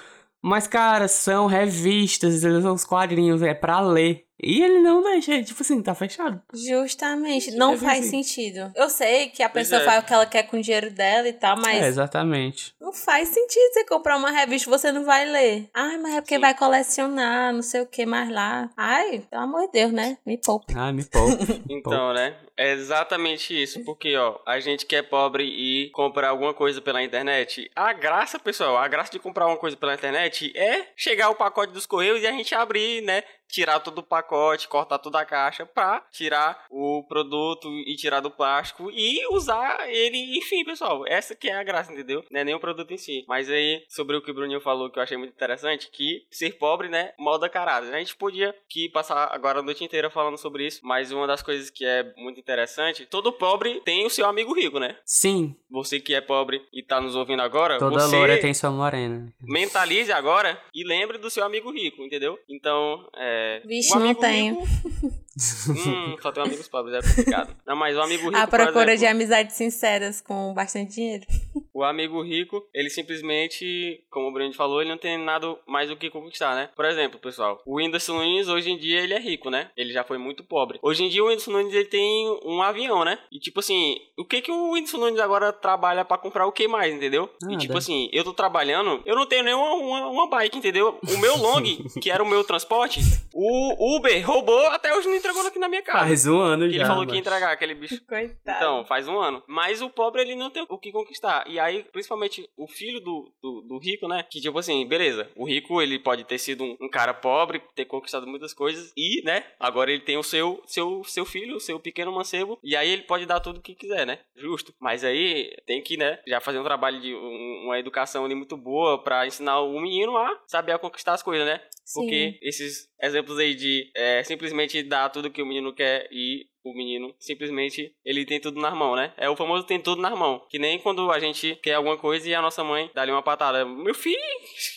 Mas, 0.47 0.67
cara, 0.67 1.09
são 1.09 1.47
revistas, 1.47 2.41
são 2.41 2.75
os 2.75 2.85
quadrinhos, 2.85 3.41
é 3.41 3.55
pra 3.55 3.81
ler. 3.81 4.25
E 4.43 4.63
ele 4.63 4.81
não 4.81 5.03
deixa, 5.03 5.43
tipo 5.43 5.63
assim, 5.63 5.81
tá 5.83 5.95
fechado. 5.95 6.43
Justamente, 6.53 7.53
não 7.53 7.73
Eu 7.73 7.79
faz 7.79 8.01
pensei. 8.11 8.23
sentido. 8.25 8.73
Eu 8.75 8.91
sei 8.91 9.29
que 9.29 9.43
a 9.43 9.49
Pois 9.49 9.69
pessoa 9.69 9.83
é. 9.83 9.85
faz 9.85 10.03
o 10.03 10.07
que 10.07 10.13
ela 10.13 10.27
quer 10.27 10.43
com 10.45 10.59
o 10.59 10.61
dinheiro 10.63 10.91
dela 10.91 11.29
e 11.29 11.33
tal, 11.33 11.57
mas 11.57 11.83
É, 11.83 11.87
exatamente. 11.87 12.75
Não 12.81 12.93
faz 12.93 13.29
sentido 13.29 13.73
você 13.73 13.85
comprar 13.87 14.17
uma 14.17 14.31
revista 14.31 14.69
e 14.69 14.71
você 14.71 14.91
não 14.93 15.05
vai 15.05 15.25
ler. 15.25 15.69
Ai, 15.73 15.97
mas 15.99 16.15
é 16.15 16.21
porque 16.21 16.35
Sim. 16.35 16.41
vai 16.41 16.55
colecionar, 16.55 17.53
não 17.53 17.63
sei 17.63 17.81
o 17.83 17.87
que 17.87 18.05
mais 18.05 18.29
lá. 18.31 18.69
Ai, 18.77 19.25
pelo 19.31 19.43
amor 19.43 19.63
de 19.67 19.73
Deus, 19.73 19.93
né? 19.93 20.19
Me 20.27 20.37
poupe. 20.37 20.75
Ah, 20.77 20.93
me 20.93 21.05
poupe. 21.05 21.63
Então, 21.71 22.13
né? 22.13 22.37
É 22.57 22.73
exatamente 22.73 23.61
isso. 23.61 23.85
Porque, 23.85 24.17
ó, 24.17 24.39
a 24.47 24.61
gente 24.61 24.87
que 24.87 24.95
é 24.95 25.03
pobre 25.03 25.45
e 25.45 25.91
comprar 25.91 26.29
alguma 26.29 26.55
coisa 26.55 26.81
pela 26.81 27.03
internet. 27.03 27.69
A 27.75 27.93
graça, 27.93 28.39
pessoal, 28.39 28.77
a 28.77 28.87
graça 28.87 29.11
de 29.11 29.19
comprar 29.19 29.47
uma 29.47 29.57
coisa 29.57 29.77
pela 29.77 29.95
internet 29.95 30.53
é 30.57 30.87
chegar 30.97 31.31
o 31.31 31.35
pacote 31.35 31.73
dos 31.73 31.85
correios 31.87 32.23
e 32.23 32.27
a 32.27 32.33
gente 32.33 32.55
abrir, 32.55 33.03
né? 33.03 33.23
Tirar 33.49 33.81
todo 33.81 33.99
o 33.99 34.03
pacote, 34.03 34.69
cortar 34.69 34.99
toda 34.99 35.21
a 35.21 35.25
caixa 35.25 35.65
pra 35.67 36.05
tirar 36.11 36.65
o 36.71 37.05
produto 37.09 37.69
e 37.87 37.95
tirar 37.97 38.21
do 38.21 38.31
plástico 38.31 38.91
e 38.91 39.27
usar 39.35 39.89
ele, 39.89 40.39
enfim, 40.39 40.65
pessoal, 40.65 41.05
essa 41.07 41.35
que 41.35 41.49
é 41.49 41.55
a 41.55 41.63
graça, 41.63 41.93
entendeu? 41.93 42.25
Não 42.31 42.41
é 42.41 42.45
nem 42.45 42.55
o 42.55 42.61
produto 42.61 42.93
em 42.93 42.99
si. 42.99 43.25
Mas 43.29 43.49
aí, 43.49 43.85
sobre 43.89 44.17
o 44.17 44.23
que 44.23 44.31
o 44.31 44.35
Bruninho 44.35 44.61
falou, 44.61 44.91
que 44.91 44.99
eu 44.99 45.03
achei 45.03 45.17
muito 45.17 45.33
interessante, 45.33 45.89
que 45.91 46.27
ser 46.31 46.59
pobre, 46.59 46.89
né, 46.89 47.13
molda 47.19 47.49
caráter. 47.49 47.95
A 47.95 47.99
gente 47.99 48.17
podia 48.17 48.55
que 48.69 48.89
passar 48.89 49.29
agora 49.33 49.61
a 49.61 49.63
noite 49.63 49.85
inteira 49.85 50.11
falando 50.11 50.39
sobre 50.39 50.67
isso, 50.67 50.81
mas 50.83 51.13
uma 51.13 51.27
das 51.27 51.43
coisas 51.43 51.71
que 51.71 51.85
é 51.85 52.13
muito 52.17 52.41
interessante, 52.41 53.07
todo 53.07 53.33
pobre 53.33 53.81
tem 53.85 54.05
o 54.07 54.11
seu 54.11 54.27
amigo 54.27 54.53
rico, 54.55 54.79
né? 54.79 54.97
Sim. 55.05 55.55
Você 55.71 56.01
que 56.01 56.15
é 56.15 56.21
pobre 56.21 56.63
e 56.73 56.83
tá 56.83 57.01
nos 57.01 57.15
ouvindo 57.17 57.43
agora, 57.43 57.79
Toda 57.79 58.01
você 58.01 58.17
loura 58.17 58.41
tem 58.41 58.55
sua 58.55 58.71
morena. 58.71 59.33
mentalize 59.43 60.13
agora 60.13 60.61
e 60.75 60.85
lembre 60.85 61.19
do 61.19 61.31
seu 61.31 61.45
amigo 61.45 61.71
rico, 61.73 62.03
entendeu? 62.03 62.39
Então, 62.49 63.09
é. 63.17 63.34
Vixe, 63.65 63.97
o 63.97 64.01
não 64.01 64.15
tenho. 64.15 64.61
rico- 64.61 65.15
hum, 65.69 66.17
só 66.21 66.33
tenho 66.33 66.47
amigos 66.47 66.69
pobres, 66.69 66.95
é 66.95 67.09
complicado. 67.09 67.57
Não, 67.67 67.77
mas 67.77 67.97
o 67.97 68.03
amigo 68.03 68.25
rico. 68.27 68.37
A 68.37 68.47
procura 68.47 68.93
exemplo, 68.93 68.99
de 68.99 69.07
amizades 69.07 69.57
sinceras 69.57 70.21
com 70.21 70.53
bastante 70.55 70.95
dinheiro. 70.95 71.27
O 71.73 71.83
amigo 71.83 72.23
rico, 72.23 72.65
ele 72.73 72.89
simplesmente, 72.89 74.05
como 74.09 74.29
o 74.29 74.33
Brand 74.33 74.55
falou, 74.55 74.81
ele 74.81 74.91
não 74.91 74.99
tem 74.99 75.19
nada 75.19 75.57
mais 75.67 75.89
do 75.89 75.97
que 75.97 76.09
conquistar, 76.09 76.55
né? 76.55 76.71
Por 76.77 76.85
exemplo, 76.85 77.19
pessoal, 77.19 77.61
o 77.67 77.77
Whindersson 77.77 78.15
Nunes 78.15 78.49
hoje 78.49 78.71
em 78.71 78.79
dia 78.79 79.01
ele 79.01 79.13
é 79.13 79.19
rico, 79.19 79.51
né? 79.51 79.71
Ele 79.77 79.93
já 79.93 80.05
foi 80.05 80.17
muito 80.17 80.45
pobre. 80.45 80.79
Hoje 80.83 81.03
em 81.03 81.09
dia 81.09 81.23
o 81.23 81.27
Whindersson 81.27 81.51
Nunes 81.51 81.75
ele 81.75 81.87
tem 81.87 82.29
um 82.45 82.63
avião, 82.63 83.05
né? 83.05 83.19
E 83.33 83.41
tipo 83.41 83.59
assim, 83.61 83.97
o 84.17 84.25
que 84.25 84.41
que 84.41 84.53
o 84.53 84.73
Whindersson 84.73 84.99
Nunes 84.99 85.19
agora 85.19 85.53
trabalha 85.53 86.05
pra 86.05 86.17
comprar 86.17 86.47
o 86.47 86.53
que 86.53 86.69
mais, 86.69 86.95
entendeu? 86.95 87.29
E 87.51 87.57
tipo 87.57 87.77
assim, 87.77 88.09
eu 88.13 88.23
tô 88.23 88.33
trabalhando, 88.33 89.03
eu 89.05 89.17
não 89.17 89.27
tenho 89.27 89.43
nenhuma 89.43 89.75
uma, 89.75 90.07
uma 90.09 90.29
bike, 90.29 90.59
entendeu? 90.59 90.99
O 91.03 91.19
meu 91.19 91.37
long, 91.37 91.63
que 92.01 92.11
era 92.11 92.23
o 92.23 92.29
meu 92.29 92.45
transporte, 92.45 93.01
o 93.33 93.97
Uber 93.97 94.25
roubou 94.25 94.67
até 94.69 94.95
hoje 94.95 95.09
não 95.09 95.17
entregou 95.29 95.47
aqui 95.49 95.59
na 95.59 95.69
minha 95.69 95.83
casa. 95.83 95.99
Faz 96.07 96.27
um 96.27 96.39
ano 96.39 96.65
Que 96.67 96.75
já. 96.75 96.77
ele 96.81 96.85
falou 96.89 97.07
que 97.07 97.13
ia 97.15 97.19
entregar 97.21 97.53
aquele 97.53 97.75
bicho 97.75 98.01
Coitado. 98.07 98.35
então, 98.59 98.85
faz 98.85 99.09
um 99.09 99.19
ano. 99.19 99.43
Mas 99.47 99.81
o 99.83 99.89
pobre, 99.91 100.23
ele 100.23 100.35
não 100.35 100.51
tem 100.51 100.65
o 100.69 100.79
que 100.79 100.93
conquistar. 100.93 101.45
E 101.49 101.59
aí, 101.59 101.85
principalmente, 101.85 102.49
o 102.57 102.67
filho 102.67 103.01
do, 103.01 103.33
do, 103.43 103.61
do 103.63 103.79
rico, 103.79 104.07
né? 104.09 104.25
Que, 104.31 104.41
tipo 104.41 104.59
assim, 104.59 104.87
beleza. 104.87 105.31
O 105.37 105.45
rico, 105.47 105.81
ele 105.81 105.99
pode 105.99 106.25
ter 106.25 106.39
sido 106.39 106.65
um, 106.65 106.77
um 106.81 106.89
cara 106.89 107.15
pobre, 107.15 107.63
ter 107.75 107.85
conquistado 107.85 108.27
muitas 108.27 108.53
coisas. 108.53 108.93
E, 108.97 109.23
né? 109.25 109.45
Agora 109.59 109.91
ele 109.91 110.03
tem 110.03 110.17
o 110.17 110.23
seu, 110.23 110.63
seu, 110.67 111.03
seu 111.05 111.25
filho, 111.25 111.57
o 111.57 111.61
seu 111.61 111.79
pequeno 111.81 112.13
mancebo. 112.13 112.59
E 112.63 112.77
aí 112.77 112.89
ele 112.91 113.03
pode 113.03 113.27
dar 113.27 113.41
tudo 113.41 113.59
o 113.59 113.63
que 113.63 113.75
quiser, 113.75 114.07
né? 114.07 114.19
Justo. 114.37 114.75
Mas 114.81 115.05
aí 115.05 115.55
tem 115.67 115.83
que, 115.83 115.97
né? 115.97 116.19
Já 116.27 116.41
fazer 116.41 116.59
um 116.59 116.65
trabalho 116.65 117.01
de 117.01 117.15
um- 117.15 117.65
uma 117.65 117.79
educação 117.79 118.25
ali 118.25 118.35
muito 118.35 118.57
boa 118.57 119.03
pra 119.03 119.27
ensinar 119.27 119.61
o 119.61 119.81
menino 119.81 120.17
a 120.17 120.39
saber 120.47 120.73
a 120.73 120.79
conquistar 120.79 121.15
as 121.15 121.23
coisas, 121.23 121.47
né? 121.47 121.61
Sim. 121.85 122.01
Porque 122.01 122.39
esses 122.43 122.89
exemplos 123.01 123.39
aí 123.39 123.55
de 123.55 123.91
é, 123.95 124.23
simplesmente 124.25 124.83
dar 124.83 125.11
tudo 125.15 125.31
que 125.31 125.41
o 125.41 125.47
menino 125.47 125.73
quer 125.73 126.09
e 126.11 126.47
o 126.65 126.75
menino 126.75 127.15
simplesmente 127.19 127.95
ele 128.05 128.27
tem 128.27 128.41
tudo 128.41 128.61
na 128.61 128.73
mão, 128.73 128.97
né? 128.97 129.13
É 129.17 129.31
o 129.31 129.37
famoso 129.37 129.65
tem 129.65 129.81
tudo 129.81 130.03
na 130.03 130.15
mão. 130.17 130.45
Que 130.51 130.59
nem 130.59 130.79
quando 130.79 131.11
a 131.13 131.21
gente 131.21 131.55
quer 131.63 131.75
alguma 131.75 131.97
coisa 131.97 132.29
e 132.29 132.35
a 132.35 132.43
nossa 132.43 132.65
mãe 132.65 132.91
dá 132.93 133.03
ali 133.03 133.13
uma 133.13 133.23
patada. 133.23 133.65
Meu 133.65 133.95
filho, 133.95 134.19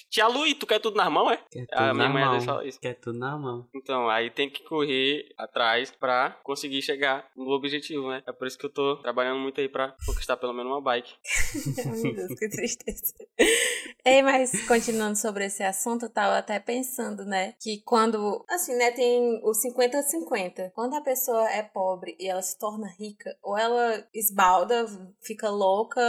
tia 0.09 0.27
Lu, 0.27 0.45
e 0.45 0.53
tu 0.53 0.65
quer 0.65 0.79
tudo 0.79 0.95
na 0.97 1.09
mão, 1.09 1.29
é? 1.31 1.37
Quer 1.51 1.65
A 1.71 1.87
tudo 1.87 1.95
minha 1.95 2.07
na 2.07 2.09
mãe 2.09 2.23
mão. 2.25 2.41
fala 2.41 2.65
isso. 2.67 2.79
Quer 2.79 2.93
tudo 2.95 3.17
na 3.19 3.37
mão. 3.37 3.67
Então, 3.75 4.09
aí 4.09 4.29
tem 4.29 4.49
que 4.49 4.63
correr 4.63 5.29
atrás 5.37 5.91
pra 5.91 6.31
conseguir 6.43 6.81
chegar 6.81 7.29
no 7.35 7.49
objetivo, 7.51 8.09
né? 8.09 8.23
É 8.27 8.31
por 8.31 8.47
isso 8.47 8.57
que 8.57 8.65
eu 8.65 8.69
tô 8.73 8.97
trabalhando 8.97 9.39
muito 9.39 9.59
aí 9.61 9.69
pra 9.69 9.95
conquistar 10.05 10.37
pelo 10.37 10.53
menos 10.53 10.71
uma 10.71 10.81
bike. 10.81 11.13
Meu 12.03 12.15
Deus, 12.15 12.39
que 12.39 12.49
tristeza. 12.49 13.13
Ei, 14.05 14.21
mas 14.21 14.65
continuando 14.67 15.17
sobre 15.17 15.45
esse 15.45 15.63
assunto, 15.63 16.05
eu 16.05 16.09
tava 16.09 16.37
até 16.37 16.59
pensando, 16.59 17.25
né? 17.25 17.53
Que 17.61 17.81
quando, 17.83 18.43
assim, 18.49 18.75
né, 18.75 18.91
tem 18.91 19.39
o 19.43 19.51
50-50. 19.51 20.71
Quando 20.73 20.95
a 20.95 21.01
pessoa 21.01 21.49
é 21.51 21.63
pobre 21.63 22.15
e 22.19 22.27
ela 22.27 22.41
se 22.41 22.57
torna 22.57 22.87
rica, 22.99 23.35
ou 23.43 23.57
ela 23.57 24.03
esbalda, 24.13 24.85
fica 25.21 25.49
louca, 25.49 26.01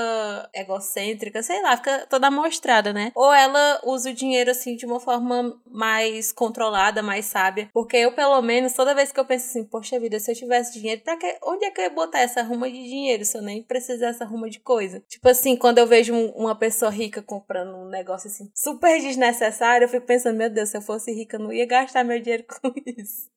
egocêntrica, 0.54 1.42
sei 1.42 1.60
lá, 1.62 1.76
fica 1.76 2.06
toda 2.06 2.28
amostrada, 2.28 2.92
né? 2.92 3.12
Ou 3.14 3.32
ela 3.32 3.80
usa 3.90 4.10
o 4.10 4.14
dinheiro, 4.14 4.50
assim, 4.50 4.76
de 4.76 4.86
uma 4.86 5.00
forma 5.00 5.60
mais 5.66 6.32
controlada, 6.32 7.02
mais 7.02 7.26
sábia. 7.26 7.68
Porque 7.72 7.96
eu, 7.96 8.12
pelo 8.14 8.40
menos, 8.42 8.72
toda 8.72 8.94
vez 8.94 9.10
que 9.12 9.18
eu 9.20 9.24
penso 9.24 9.46
assim, 9.46 9.64
poxa 9.64 9.98
vida, 10.00 10.18
se 10.20 10.30
eu 10.30 10.34
tivesse 10.36 10.78
dinheiro, 10.78 11.00
pra 11.02 11.16
que, 11.16 11.38
onde 11.42 11.64
é 11.64 11.70
que 11.70 11.80
eu 11.80 11.84
ia 11.84 11.90
botar 11.90 12.20
essa 12.20 12.42
ruma 12.42 12.70
de 12.70 12.76
dinheiro 12.82 13.24
se 13.24 13.36
eu 13.36 13.42
nem 13.42 13.62
precisasse 13.62 13.98
dessa 14.18 14.24
ruma 14.24 14.48
de 14.48 14.60
coisa? 14.60 15.00
Tipo 15.08 15.28
assim, 15.28 15.56
quando 15.56 15.78
eu 15.78 15.86
vejo 15.86 16.14
um- 16.14 16.30
uma 16.32 16.54
pessoa 16.56 16.90
rica 16.90 17.22
comprando 17.22 17.74
um 17.76 17.88
negócio 17.88 18.28
assim, 18.28 18.50
super 18.54 19.00
desnecessário, 19.00 19.84
eu 19.84 19.88
fico 19.88 20.06
pensando, 20.06 20.36
meu 20.36 20.50
Deus, 20.50 20.68
se 20.70 20.76
eu 20.76 20.82
fosse 20.82 21.12
rica, 21.12 21.36
eu 21.36 21.40
não 21.40 21.52
ia 21.52 21.66
gastar 21.66 22.04
meu 22.04 22.20
dinheiro 22.20 22.44
com 22.62 22.72
isso. 22.96 23.28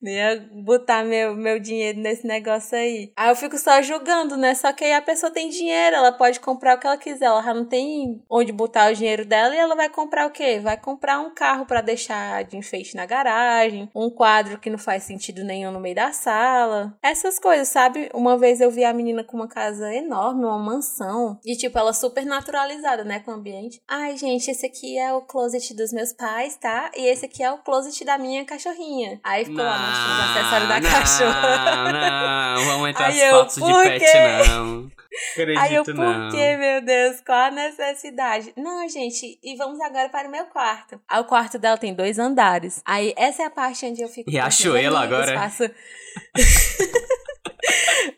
Não 0.00 0.10
ia 0.10 0.48
botar 0.64 1.04
meu, 1.04 1.34
meu 1.34 1.58
dinheiro 1.58 1.98
nesse 2.00 2.26
negócio 2.26 2.76
aí. 2.76 3.12
Aí 3.16 3.28
eu 3.30 3.36
fico 3.36 3.58
só 3.58 3.80
julgando, 3.82 4.36
né? 4.36 4.54
Só 4.54 4.72
que 4.72 4.84
aí 4.84 4.92
a 4.92 5.02
pessoa 5.02 5.30
tem 5.30 5.48
dinheiro, 5.48 5.96
ela 5.96 6.12
pode 6.12 6.40
comprar 6.40 6.76
o 6.76 6.80
que 6.80 6.86
ela 6.86 6.96
quiser. 6.96 7.26
Ela 7.26 7.42
já 7.42 7.54
não 7.54 7.64
tem 7.64 8.22
onde 8.30 8.52
botar 8.52 8.90
o 8.90 8.94
dinheiro 8.94 9.24
dela 9.24 9.54
e 9.54 9.58
ela 9.58 9.74
vai 9.74 9.88
comprar 9.88 10.26
o 10.26 10.30
quê? 10.30 10.58
Vai 10.60 10.76
comprar 10.76 11.20
um 11.20 11.34
carro 11.34 11.66
pra 11.66 11.80
deixar 11.80 12.44
de 12.44 12.56
enfeite 12.56 12.96
na 12.96 13.06
garagem, 13.06 13.90
um 13.94 14.10
quadro 14.10 14.58
que 14.58 14.70
não 14.70 14.78
faz 14.78 15.02
sentido 15.02 15.44
nenhum 15.44 15.70
no 15.70 15.80
meio 15.80 15.94
da 15.94 16.12
sala. 16.12 16.96
Essas 17.02 17.38
coisas, 17.38 17.68
sabe? 17.68 18.08
Uma 18.14 18.38
vez 18.38 18.60
eu 18.60 18.70
vi 18.70 18.84
a 18.84 18.92
menina 18.92 19.24
com 19.24 19.36
uma 19.36 19.48
casa 19.48 19.92
enorme, 19.94 20.44
uma 20.44 20.58
mansão, 20.58 21.38
e 21.44 21.56
tipo, 21.56 21.78
ela 21.78 21.92
super 21.92 22.24
naturalizada, 22.24 23.04
né, 23.04 23.20
com 23.20 23.30
o 23.30 23.34
ambiente. 23.34 23.80
Ai, 23.86 24.16
gente, 24.16 24.50
esse 24.50 24.66
aqui 24.66 24.98
é 24.98 25.12
o 25.12 25.22
closet 25.22 25.74
dos 25.74 25.92
meus 25.92 26.12
pais, 26.12 26.56
tá? 26.56 26.90
E 26.96 27.06
esse 27.06 27.26
aqui 27.26 27.42
é 27.42 27.50
o 27.50 27.58
closet 27.58 28.04
da 28.04 28.18
minha 28.18 28.44
cachorrinha. 28.44 29.20
Aí 29.22 29.44
ficou 29.58 29.64
lá 29.64 29.90
os 30.14 30.36
acessórios 30.36 30.68
da 30.68 30.80
não, 30.80 30.90
cachorra. 30.90 31.92
Não, 31.92 32.64
vamos 32.64 32.88
entrar 32.90 33.06
Aí 33.06 33.22
as 33.22 33.32
eu, 33.32 33.38
fotos 33.38 33.54
de 33.56 33.82
pet, 33.82 34.00
quê? 34.00 34.48
não. 34.48 34.90
Acredito 35.32 35.60
Aí 35.60 35.74
eu, 35.74 35.84
por 35.84 35.94
não. 35.94 36.30
que, 36.30 36.56
meu 36.56 36.82
Deus? 36.82 37.20
Qual 37.22 37.38
a 37.38 37.50
necessidade? 37.50 38.52
Não, 38.56 38.88
gente, 38.88 39.38
e 39.42 39.56
vamos 39.56 39.80
agora 39.80 40.08
para 40.08 40.28
o 40.28 40.30
meu 40.30 40.44
quarto. 40.46 41.00
Aí 41.08 41.20
o 41.20 41.24
quarto 41.24 41.58
dela 41.58 41.76
tem 41.76 41.92
dois 41.92 42.18
andares. 42.18 42.80
Aí 42.84 43.12
essa 43.16 43.42
é 43.42 43.46
a 43.46 43.50
parte 43.50 43.84
onde 43.86 44.00
eu 44.00 44.08
fico. 44.08 44.30
E 44.30 44.38
achou 44.38 44.76
ela 44.76 45.02
agora? 45.02 45.34
Faço... 45.34 45.64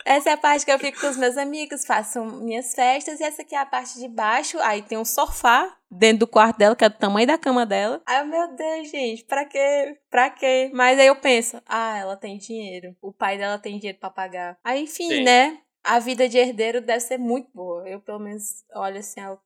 essa 0.05 0.31
é 0.31 0.33
a 0.33 0.37
parte 0.37 0.65
que 0.65 0.73
eu 0.73 0.79
fico 0.79 1.01
com 1.01 1.09
os 1.09 1.17
meus 1.17 1.37
amigos, 1.37 1.85
faço 1.85 2.25
minhas 2.25 2.75
festas. 2.75 3.21
E 3.21 3.25
essa 3.25 3.43
aqui 3.43 3.55
é 3.55 3.59
a 3.59 3.67
parte 3.67 3.99
de 3.99 4.09
baixo. 4.09 4.59
Aí 4.61 4.83
tem 4.83 4.99
um 4.99 5.05
sofá 5.05 5.77
dentro 5.91 6.21
do 6.21 6.27
quarto 6.27 6.57
dela, 6.59 6.77
que 6.77 6.85
é 6.85 6.89
do 6.89 6.97
tamanho 6.99 7.27
da 7.27 7.39
cama 7.39 7.65
dela. 7.67 8.03
Eu, 8.09 8.27
meu 8.27 8.55
Deus, 8.55 8.91
gente, 8.91 9.25
pra 9.25 9.45
quê? 9.45 9.97
Pra 10.11 10.31
quê? 10.31 10.71
Mas 10.73 10.99
aí 10.99 11.07
eu 11.07 11.17
penso, 11.17 11.61
ah, 11.67 11.97
ela 11.99 12.17
tem 12.17 12.39
dinheiro. 12.39 12.95
O 13.03 13.13
pai 13.13 13.37
dela 13.39 13.59
tem 13.59 13.79
dinheiro 13.79 13.99
pra 13.99 14.11
pagar. 14.11 14.57
Aí, 14.65 14.83
enfim, 14.85 15.09
Sim. 15.09 15.23
né? 15.25 15.59
A 15.83 15.99
vida 15.99 16.29
de 16.29 16.37
herdeiro 16.39 16.81
deve 16.81 17.01
ser 17.01 17.19
muito 17.19 17.49
boa. 17.55 17.89
Eu, 17.89 18.01
pelo 18.01 18.19
menos, 18.19 18.43
olho 18.75 18.99
assim, 18.99 19.21
eu... 19.21 19.39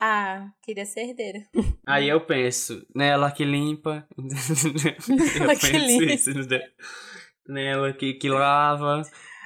ah, 0.00 0.48
queria 0.62 0.84
ser 0.84 1.02
herdeira. 1.08 1.38
Aí 1.86 2.08
eu 2.08 2.20
penso, 2.26 2.84
nela 2.94 3.30
que 3.30 3.44
limpa. 3.44 4.06
eu 4.18 5.42
Ela 5.42 5.54
que 5.56 5.70
penso 5.70 5.86
limpa. 5.86 6.12
isso. 6.12 6.30
né? 6.34 6.60
Nela 7.48 7.92
que, 7.92 8.14
que 8.14 8.28
lava. 8.28 9.02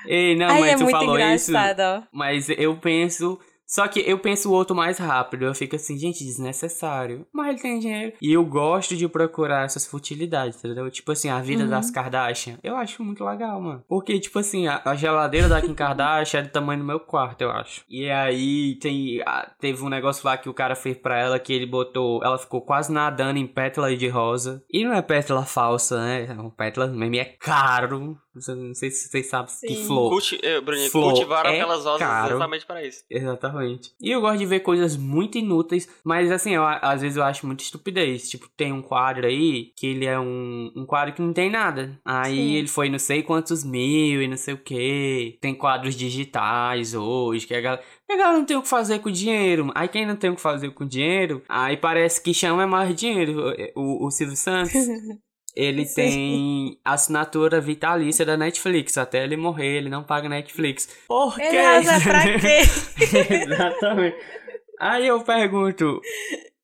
Ei, 0.07 0.37
não, 0.37 0.49
Aí 0.49 0.61
mas 0.61 0.81
é 0.81 0.85
tu 0.85 0.91
falou 0.91 1.19
isso. 1.19 1.51
engraçado, 1.51 1.81
ó. 1.81 2.03
Mas 2.13 2.49
eu 2.51 2.77
penso. 2.77 3.39
Só 3.65 3.89
que 3.89 4.01
eu 4.01 4.19
penso 4.19 4.51
o 4.51 4.53
outro 4.53 4.77
mais 4.77 4.99
rápido. 4.99 5.47
Eu 5.47 5.55
fico 5.55 5.77
assim, 5.77 5.97
gente, 5.97 6.23
desnecessário. 6.23 7.27
Mas 7.33 7.49
ele 7.55 7.59
tem 7.63 7.79
dinheiro. 7.79 8.13
E 8.21 8.31
eu 8.31 8.45
gosto 8.45 8.95
de 8.95 9.09
procurar 9.09 9.65
essas 9.65 9.87
futilidades, 9.87 10.59
entendeu? 10.59 10.91
Tipo 10.91 11.13
assim, 11.13 11.31
a 11.31 11.41
vida 11.41 11.65
Uhum. 11.65 11.71
das 11.71 11.91
Kardashian. 11.91 12.59
Eu 12.63 12.77
acho 12.77 13.03
muito 13.03 13.25
legal, 13.25 13.59
mano. 13.63 13.83
Porque, 13.89 14.21
tipo 14.21 14.39
assim, 14.39 14.67
a, 14.67 14.83
a 14.85 14.95
geladeira 14.95 15.49
da 15.49 15.63
Kim 15.63 15.73
Kardashian 15.75 16.41
é 16.41 16.43
do 16.43 16.51
tamanho 16.51 16.81
do 16.81 16.85
meu 16.87 17.01
quarto, 17.01 17.41
eu 17.41 17.51
acho. 17.51 17.83
E 17.89 18.11
aí 18.11 18.75
tem. 18.79 19.23
ah, 19.25 19.51
teve 19.59 19.83
um 19.83 19.89
negócio 19.89 20.27
lá 20.27 20.37
que 20.37 20.51
o 20.51 20.55
cara 20.55 20.75
fez 20.77 20.99
pra 20.99 21.19
ela 21.19 21.39
que 21.39 21.53
ele 21.55 21.65
botou. 21.65 22.23
Ela 22.23 22.37
ficou 22.37 22.61
quase 22.61 22.93
nadando 22.93 23.39
em 23.39 23.47
pétala 23.47 23.97
de 23.97 24.09
rosa. 24.09 24.63
E 24.71 24.85
não 24.85 24.93
é 24.93 25.01
pétala 25.01 25.47
falsa, 25.47 25.99
né? 25.99 26.25
É 26.25 26.51
pétala 26.55 26.89
mesmo. 26.89 27.15
E 27.15 27.21
é 27.21 27.25
caro. 27.25 28.19
Não 28.35 28.75
sei 28.75 28.91
se 28.91 29.09
vocês 29.09 29.27
sabem 29.29 29.53
que 29.61 29.75
Sim. 29.75 29.87
flor. 29.87 30.11
Culti 30.11 30.39
eh, 30.43 30.61
Bruninho, 30.61 30.91
Flor 30.91 31.13
cultivaram 31.13 31.51
é 31.51 31.55
aquelas 31.55 31.85
rosas 31.85 31.99
caro. 32.01 32.31
exatamente 32.31 32.67
para 32.67 32.85
isso. 32.85 33.05
Exatamente. 33.11 33.93
E 34.01 34.11
eu 34.11 34.21
gosto 34.21 34.39
de 34.39 34.47
ver 34.47 34.61
coisas 34.61 34.97
muito 34.97 35.37
inúteis, 35.37 35.89
mas 36.03 36.31
assim, 36.31 36.53
eu, 36.55 36.65
às 36.65 37.03
vezes 37.03 37.17
eu 37.17 37.25
acho 37.25 37.47
muito 37.47 37.61
estupidez. 37.61 38.31
Tipo, 38.31 38.49
tem 38.57 38.73
um 38.73 38.81
quadro 38.81 39.27
aí 39.27 39.73
que 39.77 39.87
ele 39.87 40.07
é 40.07 40.19
um, 40.19 40.73
um 40.75 40.87
quadro 40.87 41.15
que 41.15 41.21
não 41.21 41.33
tem 41.33 41.51
nada. 41.51 42.01
Aí 42.05 42.37
Sim. 42.37 42.55
ele 42.55 42.69
foi 42.69 42.89
não 42.89 42.99
sei 42.99 43.23
quantos 43.23 43.63
mil 43.65 44.23
e 44.23 44.29
não 44.29 44.37
sei 44.37 44.55
o 44.55 44.59
que. 44.59 45.37
Tem 45.41 45.55
quadros 45.55 45.95
digitais 45.95 46.95
hoje, 46.95 47.47
que 47.47 47.55
a 47.55 47.61
galera. 47.61 47.83
A 48.11 48.17
galera 48.17 48.39
não 48.39 48.45
tem 48.45 48.57
o 48.57 48.63
que 48.63 48.69
fazer 48.69 48.99
com 48.99 49.09
o 49.09 49.13
dinheiro. 49.13 49.71
Aí 49.75 49.89
quem 49.89 50.07
não 50.07 50.17
tem 50.17 50.31
o 50.31 50.37
que 50.37 50.41
fazer 50.41 50.71
com 50.71 50.85
o 50.85 50.89
dinheiro, 50.89 51.43
aí 51.49 51.77
parece 51.77 52.23
que 52.23 52.35
chama 52.35 52.67
mais 52.67 52.95
dinheiro. 52.95 53.53
O, 53.75 54.07
o 54.07 54.11
Silvio 54.11 54.37
Santos. 54.37 54.73
Ele 55.55 55.85
Sim. 55.85 55.95
tem 55.95 56.79
assinatura 56.85 57.61
vitalícia 57.61 58.25
da 58.25 58.37
Netflix. 58.37 58.97
Até 58.97 59.23
ele 59.23 59.37
morrer, 59.37 59.77
ele 59.77 59.89
não 59.91 60.03
paga 60.03 60.29
Netflix. 60.29 60.89
Por 61.07 61.35
quê? 61.37 61.51
Beleza, 61.51 62.01
pra 62.01 62.23
quê? 62.39 62.61
Exatamente. 63.45 64.17
Aí 64.81 65.07
eu 65.07 65.21
pergunto, 65.21 66.01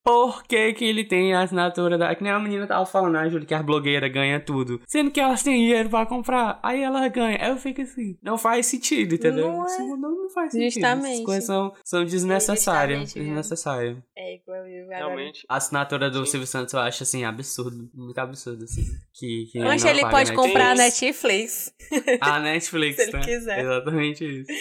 por 0.08 0.42
que, 0.44 0.72
que 0.72 0.84
ele 0.84 1.04
tem 1.04 1.34
a 1.34 1.42
assinatura 1.42 1.98
da. 1.98 2.14
Que 2.14 2.22
nem 2.22 2.32
a 2.32 2.38
menina 2.38 2.66
tava 2.66 2.86
falando, 2.86 3.12
né, 3.12 3.28
Júlia, 3.28 3.46
que 3.46 3.54
a 3.54 3.62
blogueira 3.62 4.08
ganha 4.08 4.40
tudo. 4.40 4.80
Sendo 4.86 5.10
que 5.10 5.20
elas 5.20 5.42
têm 5.42 5.60
dinheiro 5.60 5.90
pra 5.90 6.06
comprar. 6.06 6.58
Aí 6.62 6.82
ela 6.82 7.06
ganha. 7.08 7.38
Aí 7.40 7.50
eu 7.50 7.56
fico 7.56 7.82
assim. 7.82 8.16
Não 8.22 8.38
faz 8.38 8.66
sentido, 8.66 9.14
entendeu? 9.14 9.52
Não 9.52 9.62
é. 9.62 9.66
Isso 9.66 9.96
não, 9.96 9.96
não 9.96 10.30
faz 10.30 10.52
sentido. 10.52 10.72
Justamente. 10.72 11.12
Essas 11.12 11.24
coisas 11.24 11.44
são, 11.44 11.72
são 11.84 12.04
desnecessárias. 12.04 13.12
Viu? 13.12 13.24
Desnecessárias. 13.24 13.98
É 14.16 14.36
igual 14.36 14.66
eu. 14.66 14.88
Realmente. 14.88 15.44
A 15.48 15.56
assinatura 15.56 16.10
do 16.10 16.24
Sim. 16.24 16.32
Silvio 16.32 16.46
Santos 16.46 16.72
eu 16.72 16.80
acho 16.80 17.02
assim 17.02 17.24
absurdo. 17.24 17.90
Muito 17.94 18.18
absurdo, 18.18 18.64
assim. 18.64 18.84
Que, 19.12 19.46
que 19.52 19.58
ele 19.58 20.08
pode 20.08 20.32
comprar 20.32 20.70
a 20.70 20.74
Netflix. 20.74 21.28
Netflix. 21.28 21.74
A 22.20 22.38
Netflix, 22.40 22.96
Se 22.96 23.02
ele 23.02 23.12
né? 23.12 23.24
quiser. 23.24 23.60
Exatamente 23.60 24.24
isso. 24.24 24.52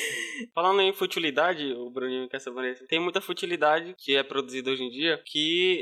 Falando 0.53 0.81
em 0.81 0.93
futilidade, 0.93 1.73
o 1.73 1.89
Bruninho 1.89 2.29
quer 2.29 2.39
saber 2.39 2.73
isso. 2.73 2.85
Tem 2.87 2.99
muita 2.99 3.21
futilidade 3.21 3.95
que 3.97 4.15
é 4.15 4.23
produzida 4.23 4.71
hoje 4.71 4.83
em 4.83 4.89
dia 4.89 5.21
que 5.25 5.36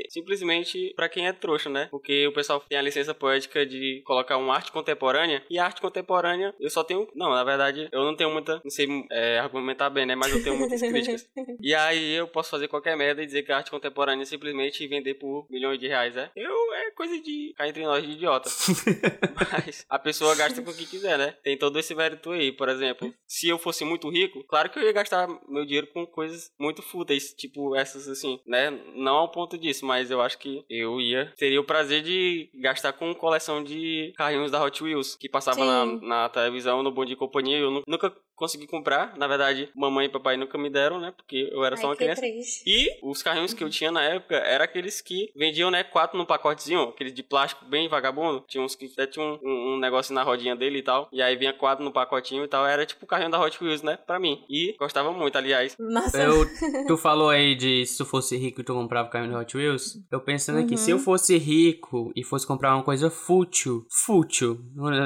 simplesmente 0.08 0.92
pra 0.94 1.08
quem 1.08 1.26
é 1.26 1.32
trouxa, 1.32 1.68
né? 1.68 1.88
Porque 1.90 2.26
o 2.26 2.32
pessoal 2.32 2.60
tem 2.60 2.78
a 2.78 2.82
licença 2.82 3.14
poética 3.14 3.64
de 3.64 4.02
colocar 4.04 4.36
uma 4.36 4.54
arte 4.54 4.72
contemporânea 4.72 5.42
e 5.48 5.58
a 5.58 5.64
arte 5.64 5.80
contemporânea 5.80 6.54
eu 6.58 6.70
só 6.70 6.82
tenho. 6.82 7.08
Não, 7.14 7.30
na 7.30 7.44
verdade 7.44 7.88
eu 7.92 8.04
não 8.04 8.16
tenho 8.16 8.30
muita. 8.30 8.60
Não 8.62 8.70
sei 8.70 8.86
é, 9.10 9.38
argumentar 9.38 9.90
bem, 9.90 10.06
né? 10.06 10.14
Mas 10.14 10.32
eu 10.32 10.42
tenho 10.42 10.58
muitas 10.58 10.80
críticas. 10.82 11.28
E 11.60 11.74
aí 11.74 12.12
eu 12.12 12.28
posso 12.28 12.50
fazer 12.50 12.68
qualquer 12.68 12.96
merda 12.96 13.22
e 13.22 13.26
dizer 13.26 13.42
que 13.42 13.52
a 13.52 13.58
arte 13.58 13.70
contemporânea 13.70 14.22
é 14.22 14.26
simplesmente 14.26 14.86
vender 14.86 15.14
por 15.14 15.46
milhões 15.50 15.78
de 15.78 15.88
reais, 15.88 16.16
é? 16.16 16.30
Eu 16.36 16.74
é 16.74 16.90
coisa 16.90 17.18
de 17.20 17.54
cá 17.56 17.68
entre 17.68 17.84
nós 17.84 18.04
de 18.04 18.12
idiota. 18.12 18.48
Mas 19.34 19.84
a 19.88 19.98
pessoa 19.98 20.34
gasta 20.34 20.62
com 20.62 20.70
o 20.70 20.74
que 20.74 20.86
quiser, 20.86 21.18
né? 21.18 21.34
Tem 21.42 21.56
todo 21.56 21.78
esse 21.78 21.94
mérito 21.94 22.30
aí. 22.30 22.52
Por 22.52 22.68
exemplo, 22.68 23.12
se 23.26 23.48
eu 23.48 23.58
fosse 23.58 23.84
muito 23.84 24.08
rico, 24.08 24.44
claro 24.44 24.70
que 24.70 24.78
eu 24.78 24.82
ia 24.82 24.92
gastar 24.92 25.28
meu 25.48 25.64
dinheiro 25.64 25.86
com 25.88 26.06
coisas 26.06 26.52
muito 26.58 26.82
fúteis, 26.82 27.34
tipo 27.34 27.74
essas 27.76 28.08
assim, 28.08 28.40
né? 28.46 28.70
Não 28.94 29.28
ponto 29.36 29.58
disso, 29.58 29.84
mas 29.84 30.10
eu 30.10 30.22
acho 30.22 30.38
que 30.38 30.64
eu 30.70 30.98
ia. 30.98 31.30
Teria 31.36 31.60
o 31.60 31.64
prazer 31.64 32.02
de 32.02 32.48
gastar 32.54 32.92
com 32.94 33.14
coleção 33.14 33.62
de 33.62 34.12
carrinhos 34.16 34.50
da 34.50 34.62
Hot 34.64 34.82
Wheels, 34.82 35.14
que 35.14 35.28
passava 35.28 35.62
na, 35.64 35.84
na 36.00 36.28
televisão, 36.30 36.82
no 36.82 36.90
Bom 36.90 37.04
de 37.04 37.14
Companhia. 37.14 37.58
Eu 37.58 37.70
nu- 37.70 37.82
nunca 37.86 38.10
consegui 38.36 38.66
comprar. 38.66 39.16
Na 39.16 39.26
verdade, 39.26 39.68
mamãe 39.74 40.06
e 40.06 40.08
papai 40.08 40.36
nunca 40.36 40.56
me 40.58 40.68
deram, 40.70 41.00
né? 41.00 41.12
Porque 41.16 41.48
eu 41.50 41.64
era 41.64 41.76
só 41.76 41.84
Ai, 41.84 41.88
uma 41.88 41.96
que 41.96 42.04
criança. 42.04 42.20
triste. 42.20 42.62
E 42.66 42.98
os 43.02 43.22
carrinhos 43.22 43.54
que 43.54 43.64
eu 43.64 43.70
tinha 43.70 43.90
na 43.90 44.02
época 44.02 44.36
eram 44.36 44.64
aqueles 44.64 45.00
que 45.00 45.32
vendiam, 45.34 45.70
né, 45.70 45.82
quatro 45.82 46.18
no 46.18 46.26
pacotezinho, 46.26 46.82
aqueles 46.82 47.14
de 47.14 47.22
plástico 47.22 47.64
bem 47.64 47.88
vagabundo. 47.88 48.44
Tinha 48.46 48.62
uns 48.62 48.74
que 48.74 48.86
até 48.92 49.06
tinha 49.06 49.24
um, 49.24 49.38
um, 49.42 49.74
um 49.74 49.78
negócio 49.78 50.14
na 50.14 50.22
rodinha 50.22 50.54
dele 50.54 50.78
e 50.78 50.82
tal. 50.82 51.08
E 51.12 51.22
aí 51.22 51.34
vinha 51.36 51.52
quatro 51.52 51.84
no 51.84 51.92
pacotinho 51.92 52.44
e 52.44 52.48
tal. 52.48 52.66
Era 52.66 52.84
tipo 52.84 53.04
o 53.04 53.08
carrinho 53.08 53.30
da 53.30 53.40
Hot 53.40 53.62
Wheels, 53.62 53.82
né, 53.82 53.96
pra 53.96 54.18
mim. 54.20 54.44
E 54.50 54.74
gostava 54.78 55.10
muito, 55.12 55.36
aliás. 55.38 55.74
Nossa, 55.78 56.22
Eu, 56.22 56.44
tu 56.86 56.96
falou 56.96 57.30
aí 57.30 57.54
de 57.54 57.86
se 57.86 57.96
tu 57.96 58.04
fosse 58.04 58.36
rico 58.36 58.62
tu 58.66 58.74
comprava 58.74 59.08
o 59.08 59.10
carrinho 59.10 59.32
do 59.32 59.38
Hot 59.38 59.56
Wheels. 59.56 59.96
Eu 60.10 60.20
pensando 60.20 60.58
aqui, 60.58 60.76
se 60.76 60.90
eu 60.90 60.98
fosse 60.98 61.38
rico 61.38 62.12
e 62.14 62.22
fosse 62.22 62.46
comprar 62.46 62.74
uma 62.74 62.82
coisa 62.82 63.08
fútil, 63.10 63.86
fútil, 63.90 64.58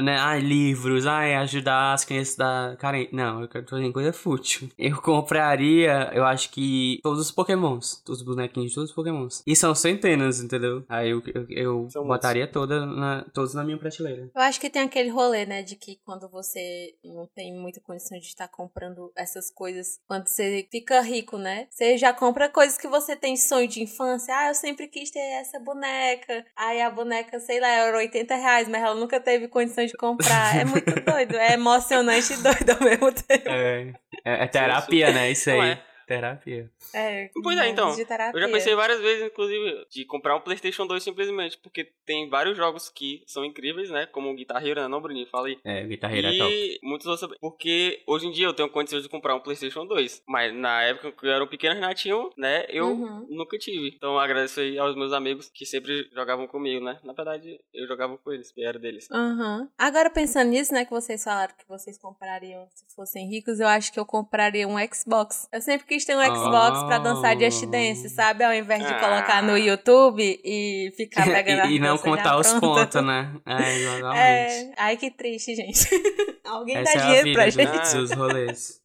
né? 0.02 0.16
Ai, 0.18 0.40
livros, 0.40 1.06
ai, 1.06 1.34
ajudar 1.34 1.92
as 1.92 2.04
crianças 2.04 2.36
da 2.36 2.76
carente. 2.78 3.14
Não, 3.20 3.42
eu 3.42 3.48
quero 3.48 3.68
fazer 3.68 3.92
coisa 3.92 4.12
fútil. 4.14 4.70
Eu 4.78 5.00
compraria, 5.02 6.11
eu 6.14 6.24
acho 6.24 6.50
que 6.50 7.00
todos 7.02 7.20
os 7.20 7.30
pokémons, 7.30 8.02
todos 8.04 8.20
os 8.20 8.26
bonequinhos 8.26 8.70
de 8.70 8.74
todos 8.74 8.90
os 8.90 8.96
pokémons. 8.96 9.42
E 9.46 9.54
são 9.54 9.74
centenas, 9.74 10.40
entendeu? 10.40 10.85
Aí 10.88 11.11
eu, 11.11 11.22
eu, 11.48 11.88
eu 11.94 12.04
botaria 12.04 12.46
toda 12.46 12.87
na, 12.87 13.24
todos 13.33 13.52
na 13.54 13.62
minha 13.62 13.76
prateleira. 13.76 14.30
Eu 14.35 14.40
acho 14.40 14.59
que 14.59 14.70
tem 14.70 14.83
aquele 14.83 15.11
rolê, 15.11 15.44
né, 15.44 15.62
de 15.62 15.76
que 15.76 16.00
quando 16.04 16.28
você 16.28 16.94
não 17.04 17.26
tem 17.35 17.54
muita 17.54 17.80
condição 17.80 18.18
de 18.18 18.26
estar 18.26 18.48
comprando 18.48 19.12
essas 19.14 19.50
coisas, 19.50 20.00
quando 20.06 20.26
você 20.26 20.66
fica 20.70 21.00
rico, 21.00 21.37
né, 21.37 21.66
você 21.70 21.98
já 21.98 22.12
compra 22.12 22.48
coisas 22.48 22.78
que 22.78 22.88
você 22.88 23.14
tem 23.14 23.37
sonho 23.37 23.68
de 23.68 23.83
infância. 23.83 24.35
Ah, 24.35 24.48
eu 24.48 24.54
sempre 24.54 24.88
quis 24.88 25.11
ter 25.11 25.20
essa 25.40 25.59
boneca. 25.61 26.44
Aí 26.56 26.80
a 26.80 26.90
boneca, 26.90 27.38
sei 27.38 27.61
lá, 27.61 27.68
era 27.68 27.96
80 27.96 28.35
reais, 28.35 28.68
mas 28.68 28.83
ela 28.83 28.94
nunca 28.94 29.20
teve 29.20 29.46
condição 29.48 29.85
de 29.85 29.92
comprar. 29.92 30.56
É 30.56 30.64
muito 30.64 30.94
doido, 31.04 31.37
é 31.37 31.52
emocionante 31.52 32.33
e 32.33 32.37
doido 32.37 32.70
ao 32.70 32.80
mesmo 32.80 33.10
É, 33.46 33.92
é, 34.25 34.44
é 34.44 34.46
terapia, 34.46 35.12
né? 35.12 35.31
Isso 35.31 35.51
aí. 35.51 35.79
É. 36.14 36.16
Terapia. 36.16 36.70
É, 36.94 37.31
Pois 37.42 37.59
é, 37.59 37.68
então. 37.68 37.94
de 37.94 38.05
terapia. 38.05 38.38
Eu 38.40 38.46
já 38.46 38.53
pensei 38.53 38.75
várias 38.75 39.01
vezes, 39.01 39.27
inclusive, 39.27 39.87
de 39.90 40.05
comprar 40.05 40.37
um 40.37 40.40
PlayStation 40.40 40.87
2 40.87 41.03
simplesmente, 41.03 41.59
porque 41.59 41.85
tem 42.05 42.29
vários 42.29 42.57
jogos 42.57 42.88
que 42.88 43.23
são 43.27 43.44
incríveis, 43.44 43.90
né? 43.90 44.07
Como 44.07 44.31
o 44.31 44.35
Guitar 44.35 44.64
Hero, 44.66 44.81
né? 44.81 44.88
Não, 44.88 45.01
Bruninho? 45.01 45.27
Falei. 45.29 45.59
É, 45.64 45.83
guitarreira 45.85 46.35
é 46.35 46.38
top. 46.38 46.53
E 46.53 46.79
muitos 46.83 47.07
outros. 47.07 47.38
Porque 47.40 48.03
hoje 48.07 48.27
em 48.27 48.31
dia 48.33 48.46
eu 48.46 48.55
tenho 48.55 48.68
condições 48.70 49.03
de 49.03 49.09
comprar 49.09 49.35
um 49.35 49.40
PlayStation 49.40 49.87
2. 49.87 50.23
Mas 50.27 50.55
na 50.55 50.83
época 50.83 51.12
que 51.12 51.27
eu 51.27 51.31
era 51.31 51.44
um 51.44 51.49
pequeno 51.49 51.75
Renatinho, 51.75 52.31
né? 52.37 52.66
Eu 52.68 52.87
Uhum. 52.90 53.27
nunca 53.31 53.57
tive. 53.59 53.92
Então 53.96 54.12
eu 54.14 54.18
agradeço 54.18 54.61
aí 54.61 54.79
aos 54.79 54.96
meus 54.96 55.12
amigos 55.12 55.49
que 55.53 55.64
sempre 55.64 56.09
jogavam 56.12 56.46
comigo, 56.46 56.85
né? 56.85 56.99
Na 57.05 57.12
verdade, 57.12 57.59
eu 57.73 57.87
jogava 57.87 58.16
com 58.18 58.33
eles, 58.33 58.53
era 58.59 58.79
deles. 58.79 59.09
Aham. 59.11 59.68
Agora 59.79 60.11
pensando 60.11 60.51
nisso, 60.51 60.73
né, 60.73 60.85
que 60.85 60.90
vocês 60.90 61.23
falaram 61.23 61.55
que 61.57 61.66
vocês 61.68 61.99
comprariam 61.99 62.66
se 62.75 62.85
fossem 62.94 63.29
ricos, 63.29 63.61
eu 63.61 63.66
acho 63.68 63.92
que 63.92 64.01
eu 64.01 64.07
compraria 64.07 64.66
um 64.66 64.77
Xbox. 64.92 65.49
Eu 65.53 65.61
sempre 65.61 65.87
quis 65.87 65.99
ter 66.04 66.16
um 66.16 66.22
Xbox 66.22 66.82
pra 66.84 66.98
dançar 66.98 67.38
Just 67.38 67.64
Dance, 67.66 68.08
sabe? 68.10 68.44
Ao 68.44 68.52
invés 68.54 68.86
de 68.86 68.92
Ah. 68.92 68.98
colocar 69.00 69.42
no 69.42 69.56
YouTube 69.56 70.22
e 70.44 70.92
ficar 70.96 71.24
pegando 71.24 71.66
e, 71.70 71.76
e 71.76 71.78
não 71.78 71.96
contar 71.98 72.36
os 72.38 72.52
pontos, 72.54 73.02
né? 73.04 73.32
É, 73.46 73.76
exatamente. 73.76 74.16
É, 74.18 74.72
ai 74.76 74.96
que 74.96 75.10
triste, 75.10 75.54
gente. 75.54 75.88
Alguém 76.44 76.76
Essa 76.78 76.84
dá 76.84 76.98
é 76.98 77.02
a 77.02 77.06
dinheiro 77.06 77.24
vida 77.24 77.34
pra 77.36 77.44
dos, 77.44 77.54
gente. 77.92 77.94
dos 78.00 78.12
rolês. 78.12 78.80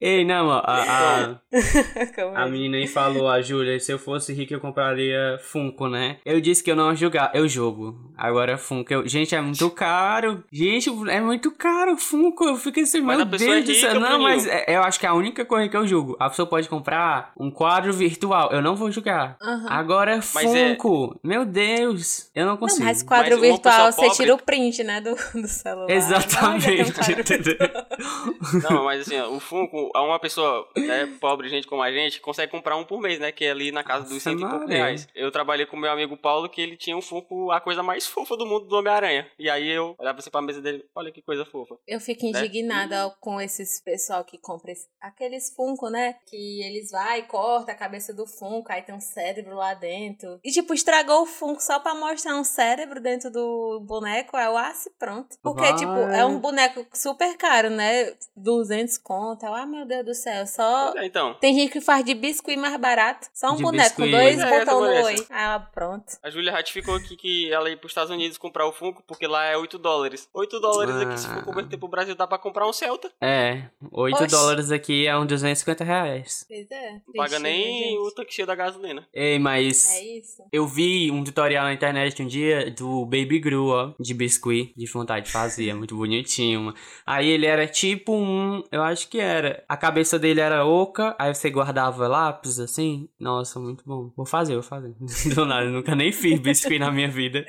Ei, 0.00 0.24
não, 0.24 0.46
ó, 0.48 0.62
a, 0.64 0.82
a, 0.82 1.22
a 2.42 2.46
é? 2.46 2.50
menina 2.50 2.78
aí 2.78 2.86
falou, 2.86 3.28
a 3.28 3.42
Júlia, 3.42 3.78
se 3.78 3.92
eu 3.92 3.98
fosse 3.98 4.32
rico 4.32 4.54
eu 4.54 4.60
compraria 4.60 5.38
Funko, 5.42 5.88
né? 5.88 6.16
Eu 6.24 6.40
disse 6.40 6.64
que 6.64 6.70
eu 6.70 6.76
não 6.76 6.88
ia 6.90 6.96
jogar, 6.96 7.30
eu 7.34 7.46
jogo. 7.46 8.10
Agora 8.16 8.56
Funko, 8.56 8.92
eu- 8.92 9.06
gente, 9.06 9.34
é 9.34 9.40
muito 9.40 9.68
caro. 9.70 10.42
Gente, 10.50 10.88
é 11.10 11.20
muito 11.20 11.50
caro 11.52 11.96
Funko. 11.98 12.44
Eu 12.44 12.56
fico 12.56 12.80
assim, 12.80 13.00
Mas 13.02 13.18
meu 13.18 13.26
é 13.26 13.38
Deus 13.38 13.64
do 13.66 13.74
céu. 13.74 14.00
Não, 14.00 14.18
mas 14.20 14.46
é- 14.46 14.64
eu 14.68 14.82
acho 14.82 14.98
que 14.98 15.04
é 15.04 15.08
a 15.10 15.14
única 15.14 15.44
coisa 15.44 15.68
que 15.68 15.76
eu 15.76 15.86
jogo. 15.86 16.16
A 16.18 16.30
pessoa 16.30 16.46
pode 16.48 16.68
comprar 16.68 17.32
um 17.38 17.50
quadro 17.50 17.92
virtual, 17.92 18.50
eu 18.52 18.62
não 18.62 18.74
vou 18.74 18.90
jogar. 18.90 19.36
Aham. 19.42 19.66
Agora 19.68 20.16
é- 20.16 20.20
Funko, 20.22 21.18
meu 21.22 21.44
Deus, 21.44 22.30
eu 22.34 22.44
não 22.46 22.52
Não, 22.52 22.58
consigo. 22.58 22.84
mas 22.84 23.02
quadro 23.02 23.38
Mas 23.38 23.40
virtual 23.50 23.92
você 23.92 24.00
pobre- 24.00 24.16
tira 24.16 24.34
o 24.34 24.38
print, 24.42 24.82
né, 24.82 25.00
do, 25.00 25.14
do 25.40 25.46
celular. 25.48 25.90
Exatamente, 25.90 26.90
Não. 28.62 28.70
Não, 28.70 28.84
mas 28.84 29.02
assim, 29.02 29.18
ó, 29.20 29.28
o 29.30 29.40
Funko, 29.40 29.89
a 29.94 30.02
uma 30.02 30.18
pessoa 30.18 30.68
né, 30.76 31.06
pobre, 31.20 31.48
gente 31.48 31.66
como 31.66 31.82
a 31.82 31.90
gente, 31.92 32.20
consegue 32.20 32.50
comprar 32.50 32.76
um 32.76 32.84
por 32.84 33.00
mês, 33.00 33.18
né? 33.18 33.32
Que 33.32 33.44
é 33.46 33.50
ali 33.50 33.72
na 33.72 33.82
casa 33.84 34.04
dos 34.04 34.12
Nossa, 34.12 34.30
cento 34.30 34.40
e 34.44 34.48
poucos 34.48 34.68
reais. 34.68 35.08
Eu 35.14 35.30
trabalhei 35.30 35.66
com 35.66 35.76
meu 35.76 35.90
amigo 35.90 36.16
Paulo, 36.16 36.48
que 36.48 36.60
ele 36.60 36.76
tinha 36.76 36.96
um 36.96 37.02
Funko, 37.02 37.50
a 37.50 37.60
coisa 37.60 37.82
mais 37.82 38.06
fofa 38.08 38.36
do 38.36 38.46
mundo 38.46 38.66
do 38.66 38.76
Homem-Aranha. 38.76 39.30
E 39.38 39.48
aí 39.48 39.68
eu 39.68 39.94
olhava 39.98 40.18
assim 40.18 40.30
pra 40.30 40.42
mesa 40.42 40.60
dele, 40.60 40.84
olha 40.94 41.10
que 41.12 41.22
coisa 41.22 41.44
fofa. 41.44 41.76
Eu 41.86 42.00
fico 42.00 42.24
Né? 42.30 42.30
indignada 42.40 43.14
com 43.20 43.40
esses 43.40 43.80
pessoal 43.82 44.24
que 44.24 44.38
compra 44.38 44.72
esse- 44.72 44.88
aqueles 45.00 45.54
Funko, 45.54 45.88
né? 45.88 46.16
Que 46.26 46.62
eles 46.62 46.90
vai 46.90 47.20
e 47.20 47.22
corta 47.22 47.72
a 47.72 47.74
cabeça 47.74 48.12
do 48.14 48.26
Funko, 48.26 48.70
aí 48.72 48.82
tem 48.82 48.94
um 48.94 49.00
cérebro 49.00 49.54
lá 49.56 49.74
dentro. 49.74 50.38
E 50.44 50.50
tipo, 50.50 50.72
estragou 50.74 51.22
o 51.22 51.26
Funko 51.26 51.62
só 51.62 51.78
pra 51.78 51.94
mostrar 51.94 52.36
um 52.36 52.44
cérebro 52.44 53.00
dentro 53.00 53.30
do 53.30 53.80
boneco, 53.86 54.36
é 54.36 54.48
o 54.48 54.56
aço 54.56 54.90
pronto. 54.98 55.36
Porque, 55.42 55.62
Vai. 55.62 55.74
tipo, 55.76 55.92
é 55.92 56.24
um 56.24 56.38
boneco 56.38 56.86
super 56.94 57.36
caro, 57.36 57.70
né? 57.70 58.12
200 58.36 58.98
conto. 58.98 59.44
Ah, 59.46 59.66
meu 59.80 59.86
Deus 59.86 60.04
do 60.06 60.14
céu, 60.14 60.46
só... 60.46 60.94
É, 60.96 61.06
então, 61.06 61.34
Tem 61.34 61.54
gente 61.54 61.70
que 61.72 61.80
faz 61.80 62.04
de 62.04 62.14
biscuit 62.14 62.56
mais 62.56 62.76
barato. 62.78 63.28
Só 63.32 63.52
um 63.52 63.56
De 63.56 63.62
boneco 63.62 63.96
com 63.96 64.10
dois 64.10 64.38
é, 64.38 64.44
botões 64.64 64.98
no 65.00 65.04
oi. 65.06 65.26
Ah, 65.30 65.66
pronto. 65.72 66.04
a 66.22 66.30
Júlia 66.30 66.52
ratificou 66.52 66.94
aqui 66.96 67.16
que 67.16 67.52
ela 67.52 67.68
ia 67.70 67.76
pros 67.76 67.90
Estados 67.92 68.10
Unidos 68.10 68.36
comprar 68.38 68.66
o 68.66 68.72
Funko, 68.72 69.02
porque 69.06 69.26
lá 69.26 69.44
é 69.46 69.56
8 69.56 69.78
dólares. 69.78 70.28
8 70.34 70.60
dólares 70.60 70.94
aqui, 70.96 71.18
se 71.20 71.26
for 71.28 71.38
Ah. 71.38 71.42
converter 71.42 71.76
pro 71.78 71.88
Brasil, 71.88 72.14
dá 72.14 72.26
pra 72.26 72.38
comprar 72.38 72.66
um 72.68 72.72
Celta. 72.72 73.10
É, 73.20 73.62
8 73.90 74.14
Oxi. 74.24 74.26
dólares 74.26 74.70
aqui 74.70 75.06
é 75.06 75.16
uns 75.18 75.26
250 75.26 75.84
reais. 75.84 76.44
Pois 76.48 76.70
é. 76.70 76.92
Não 77.06 77.14
paga 77.14 77.38
nem 77.38 77.82
gente. 77.84 77.98
o 77.98 78.10
tanque 78.10 78.34
cheio 78.34 78.46
da 78.46 78.54
gasolina. 78.54 79.06
Ei, 79.14 79.38
mas 79.38 79.90
É 79.92 80.02
isso. 80.18 80.42
eu 80.52 80.66
vi 80.66 81.10
um 81.10 81.24
tutorial 81.24 81.64
na 81.64 81.72
internet 81.72 82.22
um 82.22 82.26
dia 82.26 82.70
do 82.70 83.04
Baby 83.06 83.38
Gru, 83.38 83.68
ó, 83.68 83.92
de 83.98 84.12
biscuit, 84.14 84.72
de 84.76 84.86
vontade 84.86 85.26
de 85.26 85.32
fazer, 85.32 85.70
é 85.70 85.74
muito 85.74 85.96
bonitinho. 85.96 86.74
Aí 87.06 87.28
ele 87.28 87.46
era 87.46 87.66
tipo 87.66 88.14
um, 88.14 88.62
eu 88.70 88.82
acho 88.82 89.08
que 89.08 89.18
era, 89.20 89.62
a 89.70 89.76
cabeça 89.76 90.18
dele 90.18 90.40
era 90.40 90.66
oca, 90.66 91.14
aí 91.16 91.32
você 91.32 91.48
guardava 91.48 92.08
lápis 92.08 92.58
assim. 92.58 93.08
Nossa, 93.20 93.60
muito 93.60 93.84
bom. 93.86 94.12
Vou 94.16 94.26
fazer, 94.26 94.54
vou 94.54 94.64
fazer. 94.64 94.92
Do 95.32 95.46
nada, 95.46 95.66
eu 95.66 95.70
nunca 95.70 95.94
nem 95.94 96.10
fiz 96.10 96.40
biscuit 96.40 96.80
na 96.80 96.90
minha 96.90 97.06
vida. 97.06 97.46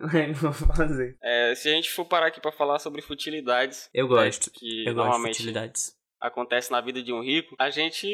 Mas 0.00 0.36
vou 0.40 0.50
fazer. 0.50 1.14
É, 1.22 1.54
se 1.54 1.68
a 1.68 1.72
gente 1.72 1.90
for 1.90 2.06
parar 2.06 2.28
aqui 2.28 2.40
pra 2.40 2.52
falar 2.52 2.78
sobre 2.78 3.02
futilidades, 3.02 3.90
Eu 3.92 4.08
gosto. 4.08 4.50
que 4.50 4.64
Eu 4.86 4.94
gosto 4.94 4.94
de 4.94 4.94
normalmente 4.94 5.36
futilidades. 5.36 5.94
Acontece 6.22 6.70
na 6.70 6.80
vida 6.80 7.02
de 7.02 7.12
um 7.12 7.20
rico, 7.20 7.54
a 7.58 7.68
gente. 7.68 8.06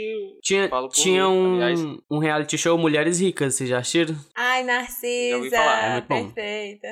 Tinha, 0.42 0.68
tinha 0.92 1.28
mim, 1.28 1.36
um, 1.36 1.54
aliás. 1.56 1.80
um 2.10 2.18
reality 2.18 2.56
show 2.56 2.76
Mulheres 2.78 3.20
Ricas, 3.20 3.54
vocês 3.54 3.68
já 3.68 3.78
assistiram? 3.78 4.16
Ai, 4.34 4.64
Já 4.64 5.36
ouvi 5.36 5.50
Narcisa, 5.50 5.56
falar, 5.56 5.96
é 5.96 6.00
perfeita. 6.00 6.88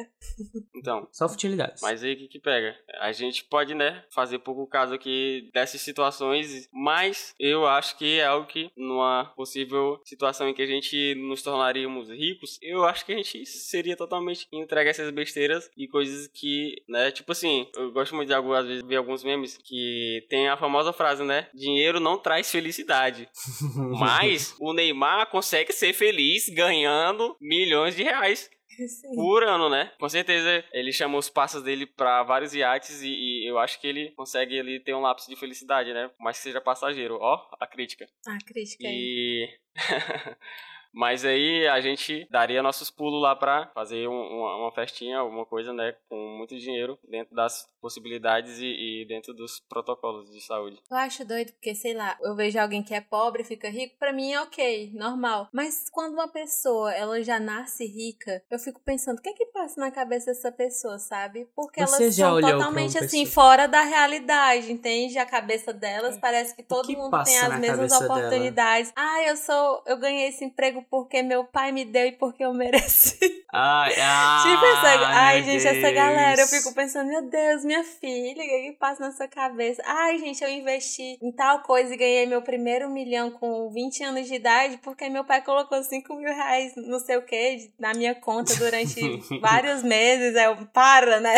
Então. 0.77 1.09
Só 1.11 1.29
futilidades. 1.29 1.83
Mas 1.83 2.03
aí 2.03 2.13
o 2.13 2.17
que, 2.17 2.29
que 2.29 2.39
pega? 2.39 2.77
A 3.01 3.11
gente 3.13 3.45
pode, 3.45 3.75
né, 3.75 4.05
fazer 4.11 4.39
pouco 4.41 4.67
caso 4.67 4.95
aqui 4.95 5.51
dessas 5.53 5.81
situações, 5.81 6.69
mas 6.73 7.35
eu 7.41 7.67
acho 7.67 7.97
que 7.97 8.19
é 8.19 8.27
algo 8.27 8.47
que, 8.47 8.71
numa 8.77 9.33
possível 9.37 10.01
situação 10.05 10.49
em 10.49 10.55
que 10.55 10.63
a 10.63 10.67
gente 10.67 11.15
nos 11.17 11.43
tornaríamos 11.43 12.09
ricos, 12.11 12.59
eu 12.63 12.85
acho 12.85 13.05
que 13.07 13.13
a 13.13 13.17
gente 13.17 13.47
seria 13.47 13.97
totalmente 13.97 14.47
entregue 14.53 14.89
a 14.89 14.91
essas 14.91 15.11
besteiras 15.11 15.71
e 15.77 15.89
coisas 15.89 16.29
que, 16.29 16.83
né, 16.89 17.11
tipo 17.11 17.33
assim, 17.33 17.69
eu 17.77 17.93
gosto 17.93 18.15
muito 18.15 18.29
de 18.29 18.35
algumas 18.35 18.67
vezes 18.67 18.87
ver 18.87 18.97
alguns 18.97 19.25
memes 19.25 19.57
que 19.57 20.25
tem 20.29 20.49
a 20.49 20.57
famosa 20.57 20.93
frase, 20.93 21.06
né, 21.25 21.49
dinheiro 21.55 22.01
não 22.01 22.19
traz 22.19 22.51
felicidade. 22.51 23.29
Mas 23.99 24.55
o 24.59 24.73
Neymar 24.73 25.31
consegue 25.31 25.73
ser 25.73 25.93
feliz 25.93 26.49
ganhando 26.49 27.37
milhões 27.41 27.95
de 27.95 28.03
reais 28.03 28.51
Sim. 28.89 29.15
por 29.15 29.43
ano, 29.43 29.71
né? 29.71 29.93
Com 29.99 30.09
certeza 30.09 30.65
ele 30.73 30.93
chamou 30.93 31.19
os 31.19 31.31
passos 31.31 31.63
dele 31.63 31.87
pra 31.87 32.23
vários 32.23 32.55
iates 32.55 33.03
e, 33.03 33.09
e 33.09 33.49
eu 33.49 33.59
acho 33.59 33.81
que 33.81 33.87
ele 33.87 34.11
consegue 34.11 34.55
ele 34.55 34.81
ter 34.81 34.95
um 34.95 35.01
lapso 35.01 35.29
de 35.31 35.37
felicidade, 35.37 35.93
né? 35.93 36.09
Por 36.09 36.23
mais 36.23 36.37
que 36.37 36.43
seja 36.43 36.61
passageiro. 36.61 37.19
Ó, 37.21 37.49
a 37.59 37.67
crítica. 37.67 38.07
Ah, 38.27 38.39
crítica 38.45 38.87
aí. 38.87 38.95
E. 38.95 39.49
Mas 40.97 41.27
aí 41.27 41.69
a 41.69 41.79
gente 41.79 42.27
daria 42.31 42.63
nossos 42.63 42.91
pulos 42.91 43.21
lá 43.21 43.37
pra 43.37 43.71
fazer 43.75 44.09
um- 44.09 44.39
uma, 44.39 44.57
uma 44.57 44.73
festinha, 44.73 45.19
alguma 45.19 45.45
coisa, 45.45 45.73
né? 45.75 45.95
Com 46.09 46.17
muito 46.39 46.57
dinheiro 46.57 46.99
dentro 47.07 47.35
das 47.37 47.69
possibilidades 47.83 48.59
e, 48.61 49.03
e 49.03 49.05
dentro 49.07 49.35
dos 49.35 49.61
protocolos 49.69 50.31
de 50.33 50.41
saúde. 50.41 50.81
Eu 50.91 50.97
acho 50.97 51.23
doido 51.25 51.53
porque, 51.53 51.75
sei 51.75 51.93
lá, 51.93 52.17
eu 52.23 52.35
vejo 52.35 52.59
alguém 52.59 52.83
que 52.83 52.95
é 52.95 53.01
pobre 53.01 53.43
e 53.43 53.45
fica 53.45 53.69
rico, 53.69 53.95
pra 53.99 54.13
mim 54.13 54.33
é 54.33 54.41
ok, 54.41 54.91
normal. 54.95 55.49
Mas 55.53 55.89
quando 55.91 56.15
uma 56.15 56.29
pessoa, 56.29 56.93
ela 56.95 57.23
já 57.23 57.39
nasce 57.39 57.85
rica, 57.87 58.43
eu 58.51 58.59
fico 58.59 58.81
pensando, 58.81 59.19
o 59.19 59.23
que 59.23 59.29
é 59.29 59.33
que 59.35 59.47
passa 59.47 59.79
na 59.79 59.91
cabeça 59.91 60.27
dessa 60.33 60.51
pessoa, 60.51 60.99
sabe? 60.99 61.47
Porque 61.55 61.85
Você 61.87 62.05
elas 62.05 62.17
já 62.17 62.31
são 62.31 62.41
totalmente 62.41 62.97
assim, 62.99 63.25
pessoa? 63.25 63.35
fora 63.35 63.69
da 63.69 63.83
realidade, 63.83 64.73
entende? 64.73 65.19
A 65.19 65.27
cabeça 65.27 65.73
delas 65.75 66.19
parece 66.19 66.57
que 66.57 66.63
todo 66.63 66.87
que 66.87 66.97
mundo 66.97 67.11
tem 67.23 67.39
as 67.39 67.61
mesmas 67.61 67.77
cabeça 67.77 68.01
dela? 68.01 68.19
oportunidades. 68.19 68.93
Ah, 68.97 69.23
eu 69.25 69.37
sou, 69.37 69.83
eu 69.87 69.99
ganhei 69.99 70.29
esse 70.29 70.45
emprego 70.45 70.86
porque 70.91 71.23
meu 71.23 71.45
pai 71.45 71.73
me 71.73 71.85
deu 71.85 72.07
e 72.07 72.13
porque 72.13 72.45
eu 72.45 72.53
mereci. 72.55 73.19
Ai, 73.59 73.95
ai, 73.99 74.51
Tipo, 74.51 74.65
essa, 74.67 75.07
ai, 75.07 75.43
gente, 75.43 75.67
essa 75.67 75.91
galera, 75.93 76.43
eu 76.43 76.47
Deus. 76.49 76.51
fico 76.51 76.75
pensando, 76.75 77.09
meu 77.09 77.23
Deus, 77.23 77.65
minha 77.65 77.83
filha, 77.85 78.43
o 78.43 78.47
que 78.47 78.63
que 78.65 78.73
passa 78.73 79.07
na 79.07 79.13
sua 79.13 79.29
cabeça? 79.29 79.81
Ai, 79.87 80.19
gente, 80.19 80.43
eu 80.43 80.51
investi 80.51 81.17
em 81.23 81.33
tal 81.33 81.63
coisa 81.63 81.95
e 81.95 81.97
ganhei 81.97 82.27
meu 82.27 82.43
primeiro 82.43 82.91
milhão 82.91 83.31
com 83.31 83.71
20 83.71 84.03
anos 84.05 84.27
de 84.27 84.35
idade 84.35 84.79
porque 84.83 85.09
meu 85.09 85.25
pai 85.25 85.41
colocou 85.43 85.83
5 85.83 86.15
mil 86.17 86.29
reais, 86.35 86.73
não 86.77 86.99
sei 86.99 87.17
o 87.17 87.23
que, 87.25 87.71
na 87.79 87.95
minha 87.95 88.15
conta 88.15 88.55
durante 88.57 89.01
vários 89.41 89.83
meses. 89.83 90.37
Aí 90.37 90.45
eu, 90.47 90.67
para, 90.67 91.21
né? 91.21 91.35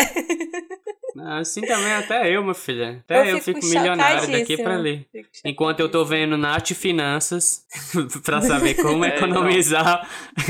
Assim 1.25 1.61
também, 1.61 1.93
até 1.93 2.29
eu, 2.29 2.43
meu 2.43 2.53
filho. 2.53 2.99
Até 2.99 3.31
eu, 3.31 3.39
fico, 3.39 3.59
milionário 3.65 4.31
daqui 4.31 4.57
pra 4.57 4.75
ali. 4.75 5.07
Fico 5.11 5.29
Enquanto 5.45 5.79
eu 5.79 5.89
tô 5.89 6.05
vendo 6.05 6.37
Nath 6.37 6.69
Finanças 6.73 7.65
pra 8.23 8.41
saber 8.41 8.75
como 8.75 9.05
É, 9.09 9.15
economizar, 9.15 10.07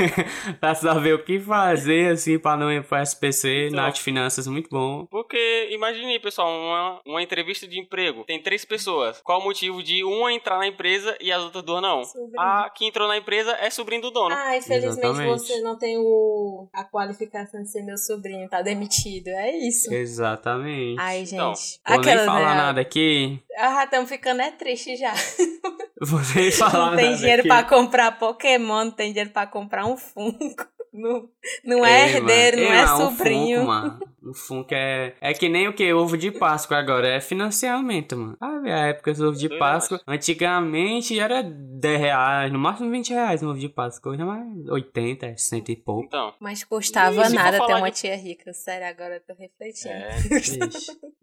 pra 0.59 0.75
saber 0.75 1.13
o 1.13 1.23
que 1.23 1.39
fazer, 1.39 2.13
assim, 2.13 2.37
pra 2.37 2.57
não 2.57 2.71
ir 2.71 2.83
pro 2.83 2.97
SPC. 2.97 3.67
Então. 3.67 3.81
Nath 3.81 3.97
Finanças, 3.97 4.47
muito 4.47 4.69
bom. 4.69 5.05
Porque, 5.05 5.69
imagine 5.71 6.19
pessoal, 6.19 6.49
uma, 6.49 7.01
uma 7.05 7.21
entrevista 7.21 7.67
de 7.67 7.79
emprego. 7.79 8.23
Tem 8.25 8.41
três 8.41 8.65
pessoas. 8.65 9.21
Qual 9.23 9.39
o 9.39 9.43
motivo 9.43 9.81
de 9.83 10.03
uma 10.03 10.33
entrar 10.33 10.57
na 10.57 10.67
empresa 10.67 11.17
e 11.21 11.31
as 11.31 11.41
outras 11.41 11.63
duas 11.63 11.81
não? 11.81 12.03
Sobrinho. 12.03 12.39
A 12.39 12.69
que 12.69 12.85
entrou 12.85 13.07
na 13.07 13.17
empresa 13.17 13.51
é 13.59 13.69
sobrinho 13.69 14.01
do 14.01 14.11
dono. 14.11 14.35
Ah, 14.35 14.57
infelizmente 14.57 14.99
Exatamente. 14.99 15.39
você 15.39 15.61
não 15.61 15.77
tem 15.77 15.97
o, 15.97 16.67
a 16.73 16.83
qualificação 16.83 17.61
de 17.61 17.71
ser 17.71 17.83
meu 17.83 17.97
sobrinho, 17.97 18.47
tá 18.49 18.61
demitido. 18.61 19.29
É 19.29 19.55
isso. 19.55 19.93
Exatamente. 19.93 20.58
Ai, 20.99 21.23
Então, 21.23 21.53
gente. 21.55 21.79
Vou 21.87 21.99
nem 22.01 22.17
falar 22.25 22.49
né? 22.55 22.61
nada 22.61 22.81
aqui. 22.81 23.41
Ah, 23.57 23.83
estamos 23.83 24.09
ficando 24.09 24.41
é 24.41 24.51
triste 24.51 24.95
já. 24.97 25.13
Vou 26.01 26.21
nem 26.35 26.49
falar 26.51 26.91
Não 26.91 26.95
tem 26.95 27.05
nada 27.05 27.17
dinheiro 27.17 27.39
aqui. 27.41 27.49
pra 27.49 27.63
comprar 27.63 28.17
Pokémon, 28.17 28.85
não 28.85 28.91
tem 28.91 29.09
dinheiro 29.11 29.31
pra 29.31 29.45
comprar 29.45 29.85
um 29.85 29.97
Funko. 29.97 30.65
Não, 30.99 31.29
não 31.63 31.85
é 31.85 32.09
Ei, 32.09 32.15
herdeiro, 32.15 32.57
mano. 32.57 32.69
não 32.69 32.75
Ei, 32.75 32.81
é 32.81 32.85
mano, 32.85 32.97
sobrinho. 33.11 33.57
Um 33.57 33.61
Funko, 33.61 33.67
mano. 33.67 33.99
O 34.21 34.33
Funko 34.33 34.73
é... 34.73 35.15
É 35.21 35.33
que 35.33 35.47
nem 35.47 35.67
o 35.67 35.73
que? 35.73 35.93
Ovo 35.93 36.17
de 36.17 36.29
Páscoa 36.31 36.77
agora. 36.77 37.07
É 37.07 37.21
financiamento, 37.21 38.17
mano. 38.17 38.37
Ah, 38.39 38.59
a 38.65 38.87
época 38.89 39.13
do 39.13 39.29
ovo 39.29 39.37
de 39.37 39.47
Doido, 39.47 39.59
Páscoa. 39.59 40.01
Antigamente 40.05 41.17
era 41.19 41.41
10 41.41 41.99
reais, 41.99 42.51
no 42.51 42.59
máximo 42.59 42.91
20 42.91 43.09
reais 43.13 43.41
no 43.41 43.51
ovo 43.51 43.59
de 43.59 43.69
Páscoa. 43.69 44.11
Hoje 44.11 44.21
é 44.21 44.25
mais 44.25 44.67
80, 44.69 45.33
100 45.37 45.63
e 45.69 45.75
pouco. 45.77 46.03
Então, 46.05 46.33
Mas 46.39 46.63
custava 46.63 47.25
E 47.25 47.29
nada 47.29 47.65
ter 47.65 47.73
uma 47.75 47.89
de- 47.89 47.97
tia 47.97 48.15
rica. 48.17 48.51
Sério, 48.53 48.87
agora 48.87 49.15
eu 49.15 49.21
tô 49.21 49.33
refletindo. 49.41 49.93
é. 49.93 50.19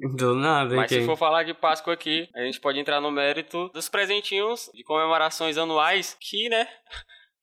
Do 0.17 0.35
nada, 0.35 0.75
Mas 0.75 0.89
se 0.91 1.05
for 1.05 1.17
falar 1.17 1.43
de 1.43 1.53
Páscoa 1.55 1.93
aqui, 1.95 2.29
a 2.35 2.41
gente 2.43 2.61
pode 2.61 2.79
entrar 2.79 3.01
no 3.01 3.11
mérito 3.11 3.69
dos 3.75 3.89
presentinhos 3.89 4.71
de 4.75 4.83
comemorações 4.85 5.57
anuais 5.59 6.17
que, 6.21 6.49
né? 6.49 6.67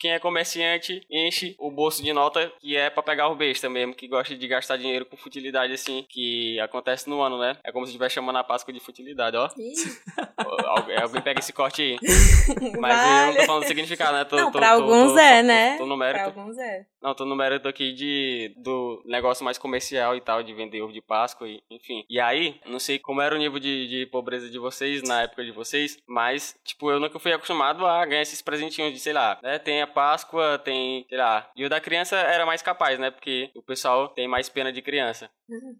Quem 0.03 0.11
é 0.11 0.19
comerciante 0.19 1.01
enche 1.09 1.55
o 1.57 1.71
bolso 1.71 2.03
de 2.03 2.11
nota 2.11 2.51
que 2.59 2.75
é 2.75 2.89
pra 2.89 3.01
pegar 3.01 3.29
o 3.29 3.35
besta 3.35 3.69
mesmo, 3.69 3.93
que 3.95 4.05
gosta 4.05 4.35
de 4.35 4.47
gastar 4.49 4.75
dinheiro 4.75 5.05
com 5.05 5.15
futilidade 5.15 5.71
assim, 5.71 6.05
que 6.09 6.59
acontece 6.59 7.09
no 7.09 7.21
ano, 7.21 7.39
né? 7.39 7.55
É 7.63 7.71
como 7.71 7.85
se 7.85 7.91
estivesse 7.91 8.15
chamando 8.15 8.35
a 8.35 8.43
Páscoa 8.43 8.73
de 8.73 8.81
futilidade, 8.81 9.37
ó. 9.37 9.47
Alguém, 10.75 10.97
alguém 10.97 11.21
pega 11.21 11.39
esse 11.39 11.53
corte 11.53 11.81
aí. 11.81 11.97
Mas 12.81 12.97
eu 12.99 13.07
não 13.07 13.25
vale. 13.27 13.37
tô 13.37 13.45
falando 13.45 13.63
significado, 13.65 14.17
né? 14.17 14.25
Tô, 14.25 14.35
não, 14.35 14.51
tô- 14.51 14.59
pra 14.59 14.75
tô- 14.75 14.81
alguns 14.83 15.13
tô- 15.13 15.19
é, 15.19 15.41
tô- 15.41 15.47
né? 15.47 15.77
Tô 15.77 15.85
no 15.85 15.97
Pra 15.97 16.05
mérito. 16.13 16.25
alguns 16.25 16.57
é. 16.57 16.85
Não, 17.03 17.13
tô 17.13 17.25
no 17.25 17.35
mérito 17.35 17.67
aqui 17.67 17.91
de, 17.91 18.55
do 18.57 19.03
negócio 19.05 19.43
mais 19.43 19.57
comercial 19.57 20.15
e 20.15 20.21
tal, 20.21 20.41
de 20.41 20.53
vender 20.53 20.81
ovo 20.81 20.93
de 20.93 21.01
Páscoa, 21.01 21.49
e, 21.49 21.61
enfim. 21.69 22.05
E 22.09 22.17
aí, 22.17 22.61
não 22.65 22.79
sei 22.79 22.97
como 22.97 23.19
era 23.19 23.35
o 23.35 23.37
nível 23.37 23.59
de, 23.59 23.89
de 23.89 24.05
pobreza 24.05 24.49
de 24.49 24.57
vocês 24.57 25.03
na 25.03 25.23
época 25.23 25.43
de 25.43 25.51
vocês, 25.51 25.97
mas, 26.07 26.57
tipo, 26.63 26.89
eu 26.89 27.01
nunca 27.01 27.19
fui 27.19 27.33
acostumado 27.33 27.85
a 27.85 28.05
ganhar 28.05 28.21
esses 28.21 28.41
presentinhos 28.41 28.93
de, 28.93 28.99
sei 28.99 29.11
lá, 29.11 29.37
né? 29.43 29.59
Tem 29.59 29.81
a 29.81 29.87
Páscoa, 29.87 30.57
tem, 30.57 31.05
sei 31.09 31.17
lá. 31.17 31.51
E 31.57 31.65
o 31.65 31.69
da 31.69 31.81
criança 31.81 32.15
era 32.15 32.45
mais 32.45 32.61
capaz, 32.61 32.97
né? 32.97 33.11
Porque 33.11 33.51
o 33.53 33.61
pessoal 33.61 34.07
tem 34.07 34.25
mais 34.25 34.47
pena 34.47 34.71
de 34.71 34.81
criança. 34.81 35.29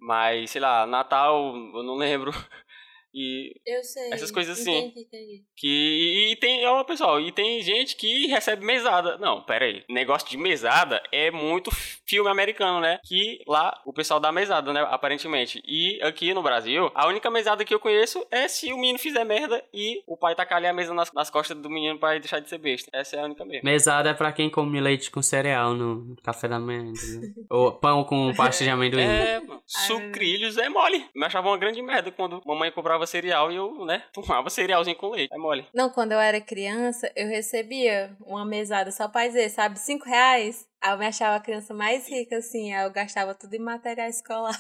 Mas, 0.02 0.52
sei 0.52 0.60
lá, 0.60 0.86
Natal, 0.86 1.56
eu 1.56 1.84
não 1.84 1.96
lembro. 1.96 2.32
E 3.14 3.54
Eu 3.66 3.84
sei. 3.84 4.12
Essas 4.12 4.32
coisas 4.32 4.60
assim. 4.60 4.78
Entendi, 4.78 5.02
entendi. 5.02 5.44
que 5.56 5.68
e, 5.68 6.32
e 6.32 6.36
tem, 6.38 6.66
ó, 6.66 6.84
pessoal, 6.84 7.22
e 7.22 7.32
tem 7.32 7.62
gente 7.62 7.96
que 7.96 8.28
recebe 8.28 8.66
mesada. 8.66 9.18
Não, 9.18 9.42
pera 9.44 9.66
aí. 9.66 9.84
Negócio 9.90 10.28
de 10.28 10.38
mesada 10.38 11.02
é 11.12 11.30
muito 11.30 11.70
filme 12.08 12.30
americano, 12.30 12.80
né? 12.80 13.00
Que 13.04 13.40
lá 13.48 13.80
o 13.86 13.94
pessoal 13.94 14.20
dá 14.20 14.32
mesada, 14.32 14.74
né? 14.74 14.82
Aparentemente. 14.90 15.62
E 15.66 16.02
aqui 16.02 16.34
no 16.34 16.42
Brasil, 16.42 16.92
a 16.96 17.08
única 17.08 17.30
mesada 17.30 17.64
que 17.64 17.74
eu 17.74 17.80
conheço 17.80 18.26
é 18.32 18.48
se 18.48 18.72
o 18.74 18.78
menino 18.78 19.00
fizer 19.00 19.24
merda 19.24 19.64
e 19.74 20.02
o 20.08 20.18
pai 20.18 20.36
tacar 20.36 20.58
ali 20.58 20.68
a 20.68 20.74
mesa 20.74 20.94
nas, 20.94 21.12
nas 21.14 21.30
costas 21.30 21.58
do 21.58 21.70
menino 21.70 22.00
pra 22.00 22.18
deixar 22.18 22.40
de 22.40 22.50
ser 22.50 22.58
besta. 22.58 22.90
Essa 22.94 23.18
é 23.18 23.20
a 23.20 23.26
única 23.26 23.46
mesmo. 23.46 23.66
Mesada 23.66 24.10
é 24.10 24.14
pra 24.14 24.32
quem 24.32 24.50
come 24.50 24.80
leite 24.80 25.12
com 25.12 25.22
cereal 25.22 25.74
no 25.74 26.16
café 26.24 26.48
da 26.48 26.60
manhã? 26.60 26.92
Ou 27.50 27.72
pão 27.72 28.04
com 28.04 28.34
pasta 28.34 28.64
de 28.64 28.70
amendoim. 28.70 29.04
É, 29.04 29.40
mano. 29.40 29.62
Sucrilhos 29.66 30.58
é 30.58 30.70
mole. 30.70 31.06
Me 31.16 31.26
achava 31.26 31.48
uma 31.48 31.58
grande 31.58 31.82
merda 31.82 32.12
quando 32.12 32.42
mamãe 32.46 32.72
comprava 32.72 33.03
cereal 33.06 33.52
e 33.52 33.56
eu, 33.56 33.86
né, 33.86 34.04
tomava 34.14 34.50
cerealzinho 34.50 34.96
com 34.96 35.10
leite. 35.10 35.34
É 35.34 35.38
mole. 35.38 35.66
Não, 35.74 35.90
quando 35.90 36.12
eu 36.12 36.20
era 36.20 36.40
criança, 36.42 37.12
eu 37.16 37.28
recebia 37.28 38.16
uma 38.22 38.46
mesada 38.46 38.92
só 38.92 39.08
pra 39.08 39.28
dizer, 39.28 39.50
sabe, 39.50 39.80
cinco 39.80 40.06
reais. 40.06 40.68
Aí 40.84 40.92
eu 40.92 40.98
me 40.98 41.06
achava 41.06 41.38
a 41.38 41.40
criança 41.40 41.74
mais 41.74 42.08
rica, 42.10 42.38
assim, 42.38 42.74
aí 42.74 42.84
eu 42.86 42.92
gastava 42.92 43.34
tudo 43.34 43.54
em 43.54 43.60
material 43.60 44.10
escolar. 44.10 44.60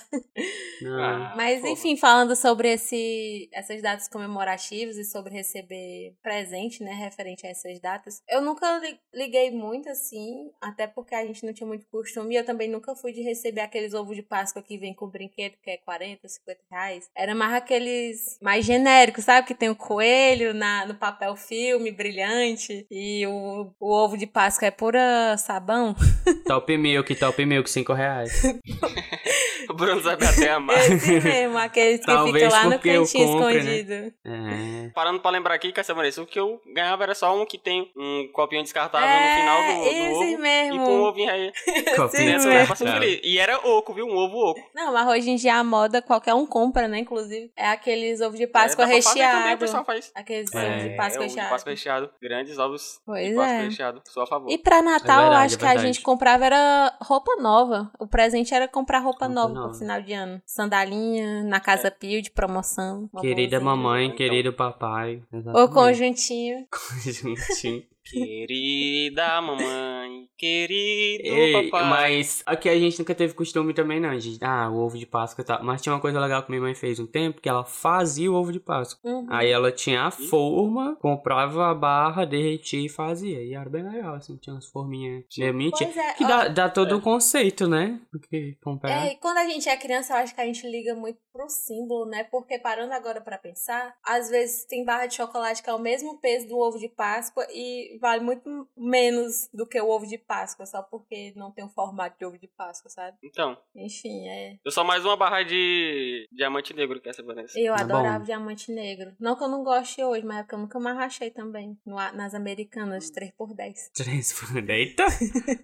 Ah, 0.86 1.34
Mas, 1.36 1.59
porra. 1.59 1.74
enfim, 1.74 1.97
falando 1.97 2.36
sobre 2.36 2.69
esse, 2.74 3.49
essas 3.51 3.82
datas 3.82 4.07
comemorativas 4.07 4.95
e 4.97 5.03
sobre 5.03 5.34
receber 5.34 6.13
presente, 6.21 6.84
né, 6.84 6.93
referente 6.93 7.45
a 7.45 7.49
essas 7.49 7.80
datas, 7.80 8.21
eu 8.30 8.41
nunca 8.41 8.80
li- 8.80 8.99
liguei 9.13 9.51
muito, 9.51 9.89
assim, 9.89 10.49
até 10.61 10.88
porque 10.88 11.13
a 11.15 11.26
gente 11.26 11.45
não 11.45 11.53
tinha 11.53 11.67
muito 11.67 11.86
costume, 11.88 12.36
e 12.36 12.38
eu 12.38 12.45
também 12.45 12.69
nunca 12.69 12.95
fui 12.95 13.11
de 13.11 13.21
receber 13.21 13.61
aqueles 13.61 13.93
ovos 13.93 14.15
de 14.15 14.21
Páscoa 14.24 14.61
que 14.63 14.78
vem 14.78 14.93
com 14.93 15.07
brinquedo, 15.07 15.55
que 15.61 15.71
é 15.71 15.78
40, 15.78 16.28
50 16.28 16.61
reais. 16.71 17.09
Era 17.15 17.36
mais 17.36 17.53
aqueles 17.53 18.38
mais 18.41 18.65
genéricos, 18.65 19.26
sabe, 19.26 19.47
que 19.47 19.55
tem 19.55 19.69
o 19.69 19.76
coelho 19.76 20.53
na, 20.53 20.86
no 20.86 20.95
papel 20.95 21.36
filme, 21.36 21.91
brilhante, 21.91 22.86
e 22.89 23.26
o, 23.28 23.71
o 23.80 23.91
ovo 23.93 24.17
de 24.17 24.26
Páscoa 24.28 24.67
é 24.67 24.71
pura 24.71 25.38
sabão. 25.38 25.95
Top 26.47 26.70
Milk, 26.70 27.07
Top 27.20 27.39
Milk, 27.39 27.68
5 27.68 27.86
reais. 27.86 28.32
O 29.70 29.74
Bruno 29.74 30.01
sabe 30.01 30.26
até 30.26 30.49
amar. 30.51 30.78
Esse 30.91 31.20
mesmo, 31.20 31.57
aqueles 31.57 31.99
que 32.01 32.05
Talvez 32.05 32.36
ficam 32.43 32.49
lá 32.57 32.64
no 32.66 32.72
porque 32.72 32.89
eu 32.89 33.01
cantinho 33.03 33.28
compre, 33.28 33.53
né? 33.64 33.76
escondido. 33.76 34.14
É. 34.26 34.89
Parando 34.93 35.20
pra 35.20 35.32
lembrar 35.32 35.55
aqui, 35.55 35.72
Cássia 35.72 35.93
Vanessa, 35.95 36.22
o 36.22 36.26
que 36.26 36.39
eu 36.39 36.61
ganhava 36.74 37.03
era 37.03 37.16
só 37.16 37.36
um 37.36 37.45
que 37.45 37.57
tem 37.57 37.91
um 37.95 38.28
copinho 38.34 38.61
descartável 38.64 39.07
É, 39.07 39.30
no 39.30 39.39
final 39.41 39.61
do, 39.61 39.82
do 39.84 39.88
esse 39.89 40.34
ovo. 40.34 40.41
mesmo. 40.41 40.76
E 40.76 40.86
com 40.86 40.91
um 40.95 41.01
ovinho 41.03 41.30
aí. 41.32 41.51
Copinho 41.95 42.32
né, 42.45 42.66
ser 42.66 42.76
feliz. 42.76 43.22
E 43.24 43.39
era 43.39 43.57
oco, 43.57 43.93
viu? 43.93 44.05
Um 44.05 44.16
ovo 44.18 44.51
oco. 44.51 44.61
Não, 44.76 44.91
mas 44.93 45.07
hoje 45.07 45.30
em 45.32 45.36
dia 45.36 45.55
a 45.55 45.64
moda 45.64 46.01
qualquer 46.01 46.34
um 46.34 46.45
compra, 46.45 46.88
né? 46.88 46.99
Inclusive, 46.99 47.51
é 47.55 47.68
aqueles 47.70 48.22
ovos 48.22 48.38
de 48.39 48.47
Páscoa 48.47 48.86
é, 48.86 49.01
fazer 49.01 49.20
também, 49.20 49.24
o 49.24 49.34
recheado. 49.34 49.59
pessoal 49.59 49.86
faz. 49.86 50.11
Aqueles 50.16 50.53
É, 50.53 50.57
ovos 50.70 50.84
de 50.84 50.89
É, 50.89 50.95
Páscoa 50.95 51.24
recheado. 51.24 51.49
Páscoa 51.49 51.72
recheado. 51.72 52.09
Grandes 52.22 52.57
ovos 52.59 52.99
Pois 53.05 53.28
de 53.30 53.36
Páscoa 53.36 53.53
é. 53.53 53.61
recheado. 53.64 54.01
Sou 54.07 54.24
a 54.24 54.28
favor. 54.28 54.49
E 54.51 54.57
pra 54.57 54.82
Natal, 54.82 55.18
eu 55.24 55.30
verdade, 55.30 55.45
acho 55.45 55.55
é 55.55 55.59
que 55.59 55.66
a 55.66 55.78
gente 55.78 56.01
comprava 56.01 56.45
era 56.45 56.93
roupa 57.01 57.36
nova. 57.38 57.91
O 57.99 58.07
presente 58.07 58.53
era 58.53 58.68
comprar 58.68 58.99
roupa, 58.99 59.28
Roupa 59.54 59.70
pro 59.70 59.80
final 59.80 60.01
de 60.01 60.14
ano. 60.14 60.41
Sandalinha, 60.45 61.43
na 61.43 61.60
Casa 61.60 61.89
Pio, 61.91 62.22
de 62.22 62.32
promoção. 62.32 63.10
Querida 63.20 63.60
mamãe, 63.60 64.14
querido 64.16 64.54
papai. 64.54 65.22
Ou 65.32 65.39
Exatamente. 65.39 65.74
conjuntinho. 65.74 66.68
Conjuntinho. 66.72 67.84
Querida 68.04 69.41
mamãe, 69.41 70.28
querido 70.38 71.24
Ei, 71.24 71.70
papai. 71.70 71.89
mas 71.89 72.43
aqui 72.45 72.68
a 72.68 72.78
gente 72.78 72.99
nunca 72.99 73.16
teve 73.16 73.34
costume 73.34 73.74
também, 73.74 73.99
não. 73.99 74.16
De, 74.18 74.38
ah, 74.41 74.70
o 74.70 74.78
ovo 74.78 74.97
de 74.97 75.06
Páscoa 75.06 75.41
e 75.41 75.45
tal. 75.45 75.64
Mas 75.64 75.82
tinha 75.82 75.93
uma 75.93 76.01
coisa 76.01 76.20
legal 76.20 76.43
que 76.43 76.49
minha 76.49 76.62
mãe 76.62 76.76
fez 76.76 76.99
um 76.99 77.08
tempo, 77.08 77.41
que 77.41 77.47
ela 77.47 77.64
fazia 77.64 78.32
o 78.32 78.36
ovo 78.36 78.51
de 78.51 78.60
Páscoa. 78.60 78.99
Uhum. 79.10 79.28
Aí 79.30 79.49
ela 79.49 79.72
tinha 79.72 80.04
a 80.04 80.12
forma, 80.12 80.97
comprava 80.97 81.72
a 81.72 81.74
barra, 81.74 82.26
derretia 82.26 82.86
e 82.86 82.89
fazia. 82.89 83.41
E 83.41 83.54
era 83.54 83.70
bem 83.70 83.84
legal, 83.84 84.16
assim, 84.16 84.36
tinha 84.38 84.54
umas 84.54 84.68
forminhas 84.68 85.24
meio 85.38 85.54
mentira. 85.54 85.89
É, 85.89 86.14
Que 86.14 86.26
ó, 86.26 86.28
dá, 86.28 86.47
dá 86.49 86.70
todo 86.70 86.97
o 86.97 87.01
conceito, 87.01 87.68
né? 87.68 87.99
Porque 88.12 88.58
comprar. 88.62 89.08
É, 89.08 89.14
e 89.14 89.16
quando 89.16 89.38
a 89.38 89.47
gente 89.47 89.70
é 89.70 89.78
criança, 89.78 90.14
eu 90.14 90.18
acho 90.18 90.36
que 90.36 90.41
a 90.41 90.45
gente 90.45 90.68
liga 90.68 90.93
muito 90.93 91.20
pro 91.32 91.49
símbolo, 91.49 92.06
né? 92.06 92.26
Porque 92.26 92.60
parando 92.60 92.93
agora 92.93 93.22
pra 93.22 93.38
pensar, 93.38 93.95
às 94.04 94.30
vezes 94.30 94.66
tem 94.66 94.84
barra 94.84 95.08
de 95.08 95.16
chocolate 95.16 95.64
que 95.64 95.70
é 95.70 95.74
o 95.74 95.80
mesmo 95.80 96.20
peso 96.20 96.47
do 96.47 96.58
ovo 96.60 96.78
de 96.78 96.89
Páscoa 96.89 97.45
e 97.49 97.93
vale 98.00 98.24
muito 98.24 98.68
menos 98.78 99.50
do 99.54 99.66
que 99.68 99.80
o 99.80 99.89
ovo 99.89 100.06
de 100.08 100.18
Páscoa, 100.18 100.66
só 100.66 100.82
porque 100.82 101.34
não 101.36 101.52
tem 101.52 101.64
o 101.66 101.70
formato 101.70 102.18
de 102.18 102.26
ovo 102.26 102.38
de 102.38 102.48
Páscoa, 102.48 102.89
sabe? 102.89 103.18
Então, 103.24 103.58
Enfim, 103.76 104.28
é. 104.28 104.58
eu 104.64 104.72
sou 104.72 104.84
mais 104.84 105.06
uma 105.06 105.16
barra 105.18 105.44
de 105.44 106.28
diamante 106.32 106.74
negro 106.74 107.00
que 107.02 107.10
essa 107.10 107.24
Vanessa. 107.24 107.60
Eu 107.60 107.74
É 107.76 107.82
adorava 107.82 108.20
bom. 108.20 108.26
diamante 108.26 108.72
negro. 108.72 109.14
Não 109.20 109.36
que 109.36 109.44
eu 109.44 109.50
não 109.50 109.64
goste 109.64 110.04
hoje, 110.04 110.26
mas 110.26 110.38
é 110.39 110.41
porque 110.44 110.56
eu 110.56 110.60
nunca 110.60 110.80
mais 110.80 110.98
achei 110.98 111.30
também. 111.32 111.78
no- 111.86 111.96
nas 112.14 112.34
americanas, 112.34 113.10
3x10. 113.12 113.91
Três 113.94 114.34
por 114.34 114.50
Eita! 114.70 115.06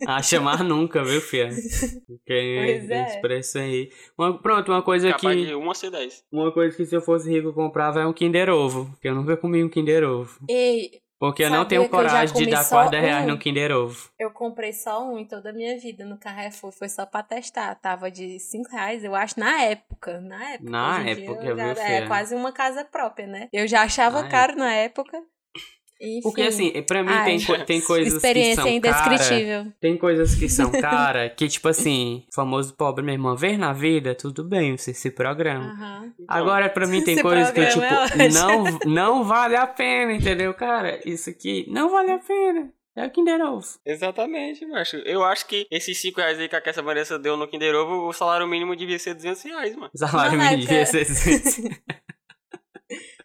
Acha 0.08 0.40
mais 0.42 0.60
nunca, 0.62 1.04
viu, 1.04 1.22
filha? 1.22 1.50
Porque 2.08 2.58
Pois 2.88 2.90
é. 2.90 3.20
preço 3.22 3.58
aí. 3.60 3.92
Uma- 4.18 4.38
pronto, 4.42 4.72
uma 4.72 4.82
coisa 4.82 5.10
Capaz 5.12 5.36
que. 5.36 5.46
de 5.48 5.56
1 5.56 5.72
a 5.72 5.76
ser 5.76 5.92
10. 5.92 6.24
Uma 6.32 6.52
coisa 6.52 6.76
que 6.76 6.86
se 6.86 6.96
eu 6.96 7.02
fosse 7.02 7.30
rico 7.30 7.50
eu 7.50 7.54
comprava 7.54 8.02
é 8.02 8.06
um 8.06 8.14
Kinder 8.14 8.50
Ovo. 8.50 8.86
Porque 8.92 9.08
eu 9.08 9.16
nunca 9.16 9.36
comi 9.38 9.64
um 9.64 9.70
Kinder 9.70 10.04
Ovo. 10.04 10.40
E 10.50 11.02
Porque 11.20 11.44
eu 11.44 11.50
não 11.50 11.58
Sabia 11.64 11.80
tenho 11.80 11.90
coragem 11.90 12.34
de 12.38 12.50
dar 12.50 12.64
só 12.64 12.76
40 12.84 13.00
reais 13.02 13.26
um? 13.26 13.28
no 13.28 13.38
Kinder 13.38 13.72
Ovo. 13.74 14.10
eu 14.18 14.32
comprei 14.32 14.72
só 14.72 15.06
um 15.06 15.20
em 15.20 15.26
toda 15.26 15.50
a 15.50 15.54
minha 15.54 15.78
vida 15.78 16.06
no 16.06 16.18
Carrefour. 16.18 16.72
Foi 16.72 16.88
só 16.88 17.06
pra 17.06 17.22
testar. 17.22 17.76
Tava 17.76 18.10
de 18.10 18.40
5 18.40 18.70
reais, 18.72 19.04
eu 19.04 19.14
acho, 19.14 19.38
na 19.38 19.64
época. 19.64 20.22
Na 20.22 20.52
época. 20.52 20.70
Na 20.70 21.00
época, 21.02 21.42
dia 21.42 21.50
eu 21.50 21.58
já- 21.58 21.74
viu, 21.74 21.84
É 21.84 21.96
filha? 21.96 22.08
quase 22.08 22.34
uma 22.36 22.54
casa 22.54 22.86
própria, 22.86 23.28
né? 23.28 23.50
Eu 23.52 23.68
já 23.68 23.82
achava 23.82 24.22
Na 24.22 24.30
caro 24.30 24.56
na 24.56 24.74
época. 24.74 25.22
Enfim, 26.02 26.22
Porque 26.22 26.42
assim, 26.44 26.72
pra 26.84 27.04
mim 27.04 27.10
Ai. 27.12 27.26
tem, 27.26 27.44
co- 27.46 27.66
tem 27.66 27.82
coisas 27.82 28.10
que 28.14 28.16
experiência 28.18 28.56
são 28.56 28.64
cara. 28.64 28.76
indescritível. 29.16 29.74
Tem 29.82 29.98
coisas 29.98 30.34
que 30.36 30.48
são 30.48 30.72
cara, 30.72 31.30
que 31.30 31.48
tipo 31.50 31.68
assim, 31.68 32.24
famoso 32.34 32.74
pobre 32.76 33.04
mesmo, 33.04 33.28
uma 33.28 33.36
vez 33.36 33.60
na 33.60 33.74
vida, 33.74 34.16
tudo 34.16 34.44
bem, 34.44 34.78
você 34.78 34.94
se 34.94 35.12
programa. 35.12 35.66
Aham. 35.74 36.14
Agora, 36.28 36.70
pra 36.70 36.88
mim, 36.88 37.04
tem 37.04 37.16
Esse 37.16 37.24
coisas 37.24 37.52
que, 37.52 37.66
tipo, 37.66 37.84
é 37.84 38.30
não, 38.30 38.80
não 38.86 39.24
vale 39.26 39.58
a 39.58 39.68
pena, 39.68 40.14
entendeu, 40.14 40.54
cara? 40.54 41.00
Isso 41.06 41.30
aqui 41.30 41.66
não 41.70 41.90
vale 41.90 42.12
a 42.12 42.20
pena. 42.20 42.72
É 42.96 43.06
o 43.06 43.10
Kinder 43.12 43.40
Ovo. 43.42 43.66
Exatamente, 43.86 44.66
macho. 44.66 44.98
Eu 45.06 45.24
acho 45.24 45.46
que 45.48 45.68
esses 45.72 45.98
5 46.00 46.20
reais 46.20 46.40
aí 46.40 46.50
que 46.50 46.56
a 46.56 46.62
Kessa 46.62 46.82
Vanessa 46.82 47.20
deu 47.20 47.38
no 47.38 47.48
Kinder 47.48 47.74
Ovo, 47.76 48.08
o 48.08 48.14
salário 48.14 48.48
mínimo 48.48 48.76
devia 48.76 49.00
ser 49.00 49.14
200 49.14 49.42
reais, 49.44 49.76
mano. 49.76 49.92
Salário 49.96 50.38
Não, 50.38 50.44
na 50.46 50.52
mínimo 50.52 50.68
devia 50.68 50.86
ser 50.86 51.06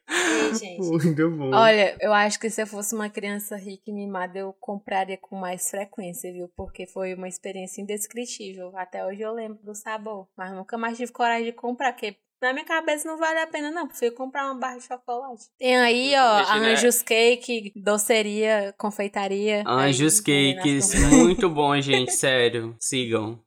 Ei, 0.09 0.55
gente. 0.55 0.81
muito 0.81 1.31
bom. 1.31 1.51
Olha, 1.55 1.97
eu 2.01 2.13
acho 2.13 2.39
que 2.39 2.51
se 2.51 2.63
eu 2.63 2.67
fosse 2.67 2.95
uma 2.95 3.09
criança 3.09 3.57
rica 3.57 3.85
e 3.89 3.93
mimada, 3.93 4.39
eu 4.39 4.53
compraria 4.61 5.17
com 5.17 5.37
mais 5.37 5.71
frequência, 5.71 6.33
viu? 6.33 6.49
Porque 6.57 6.87
foi 6.87 7.15
uma 7.15 7.29
experiência 7.29 7.81
indescritível. 7.81 8.77
Até 8.77 9.05
hoje 9.05 9.23
eu 9.23 9.33
lembro 9.33 9.63
do 9.63 9.75
sabor. 9.75 10.29
Mas 10.37 10.53
nunca 10.53 10.77
mais 10.77 10.97
tive 10.97 11.13
coragem 11.13 11.47
de 11.47 11.53
comprar, 11.53 11.93
porque 11.93 12.17
na 12.43 12.53
minha 12.53 12.65
cabeça 12.65 13.09
não 13.09 13.17
vale 13.17 13.39
a 13.39 13.47
pena, 13.47 13.71
não. 13.71 13.89
Prefiro 13.89 14.15
comprar 14.15 14.45
uma 14.45 14.61
barra 14.61 14.77
de 14.77 14.85
chocolate. 14.85 15.45
Tem 15.59 15.77
aí, 15.79 16.15
ó, 16.15 16.19
a? 16.19 16.57
Anjos 16.57 17.03
Cake, 17.03 17.73
doceria, 17.75 18.75
confeitaria. 18.77 19.65
Anjos 19.67 20.23
Aí, 20.27 20.55
Cakes, 20.55 20.95
muito 21.11 21.49
bom, 21.49 21.81
gente, 21.81 22.13
sério. 22.13 22.77
Sigam. 22.79 23.43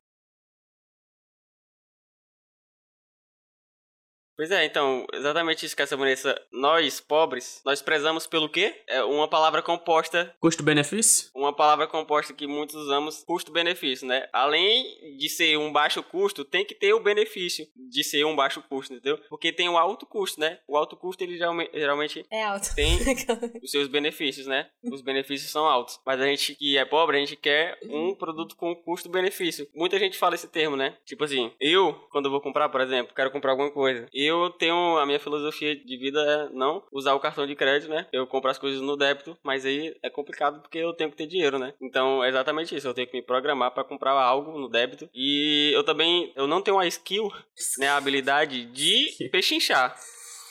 Pois 4.38 4.52
é, 4.52 4.64
então, 4.66 5.04
exatamente 5.14 5.66
isso 5.66 5.76
que 5.76 5.82
essa 5.82 5.98
Vanessa. 5.98 6.40
Nós, 6.52 7.02
pobres, 7.02 7.60
nós 7.66 7.82
prezamos 7.82 8.28
pelo 8.28 8.48
quê? 8.48 8.84
É 8.88 9.04
uma 9.04 9.28
palavra 9.28 9.64
composta 9.64 10.32
Custo-benefício? 10.40 11.32
uma 11.34 11.52
palavra 11.52 11.88
composta 11.88 12.34
que 12.34 12.46
muitos 12.46 12.76
usamos, 12.76 13.24
custo-benefício, 13.24 14.06
né? 14.08 14.30
Além 14.32 15.18
de 15.18 15.28
ser 15.28 15.58
um 15.58 15.72
baixo 15.72 16.04
custo, 16.04 16.46
tem 16.46 16.64
que 16.64 16.76
ter 16.76 16.94
o 16.94 17.00
benefício 17.00 17.68
de 17.76 18.04
ser 18.04 18.26
um 18.26 18.36
baixo 18.36 18.62
custo, 18.70 18.94
entendeu? 18.94 19.18
Porque 19.28 19.52
tem 19.52 19.68
o 19.70 19.78
alto 19.78 20.06
custo, 20.06 20.40
né? 20.40 20.60
O 20.68 20.78
alto 20.78 20.96
custo, 20.96 21.24
ele 21.24 21.36
geralme- 21.36 21.70
geralmente 21.74 22.24
É 22.30 22.44
alto. 22.44 22.76
tem 22.76 22.96
os 23.64 23.72
seus 23.72 23.88
benefícios, 23.88 24.46
né? 24.46 24.70
Os 24.84 25.02
benefícios 25.02 25.52
são 25.52 25.66
altos. 25.66 26.00
Mas 26.06 26.22
a 26.22 26.26
gente 26.28 26.54
que 26.54 26.78
é 26.78 26.86
pobre, 26.86 27.18
a 27.18 27.20
gente 27.20 27.36
quer 27.36 27.80
um 27.90 28.14
produto 28.14 28.56
com 28.56 28.76
custo-benefício. 28.76 29.68
Muita 29.74 29.98
gente 29.98 30.16
fala 30.16 30.36
esse 30.36 30.48
termo, 30.48 30.76
né? 30.76 30.96
Tipo 31.06 31.24
assim, 31.24 31.52
eu, 31.60 31.94
quando 32.12 32.26
eu 32.26 32.32
vou 32.32 32.40
comprar, 32.42 32.70
por 32.70 32.82
exemplo, 32.82 33.16
quero 33.16 33.32
comprar 33.32 33.52
alguma 33.52 33.72
coisa. 33.72 34.08
Eu 34.14 34.27
tenho, 34.58 34.98
a 34.98 35.06
minha 35.06 35.20
filosofia 35.20 35.76
de 35.76 35.98
vida 35.98 36.20
é 36.20 36.50
não 36.54 36.84
usar 36.92 37.14
o 37.14 37.20
cartão 37.20 37.46
de 37.46 37.56
crédito, 37.56 37.90
né? 37.90 38.08
Eu 38.12 38.26
compro 38.28 38.50
as 38.50 38.58
coisas 38.58 38.82
no 38.82 38.98
débito, 38.98 39.38
mas 39.44 39.66
aí 39.66 39.96
é 40.02 40.10
complicado 40.10 40.62
porque 40.62 40.78
eu 40.78 40.94
tenho 40.94 41.10
que 41.10 41.18
ter 41.18 41.28
dinheiro, 41.28 41.60
né? 41.60 41.74
Então 41.82 42.24
é 42.24 42.30
exatamente 42.30 42.76
isso. 42.76 42.88
Eu 42.88 42.94
tenho 42.94 43.08
que 43.08 43.18
me 43.18 43.24
programar 43.24 43.72
para 43.72 43.84
comprar 43.84 44.12
algo 44.12 44.58
no 44.58 44.70
débito. 44.70 45.10
E 45.14 45.72
eu 45.74 45.84
também, 45.84 46.32
eu 46.36 46.48
não 46.48 46.62
tenho 46.62 46.80
a 46.80 46.88
skill, 46.88 47.32
né? 47.78 47.88
A 47.90 47.98
habilidade 47.98 48.66
de 48.66 49.30
pechinchar. 49.32 49.96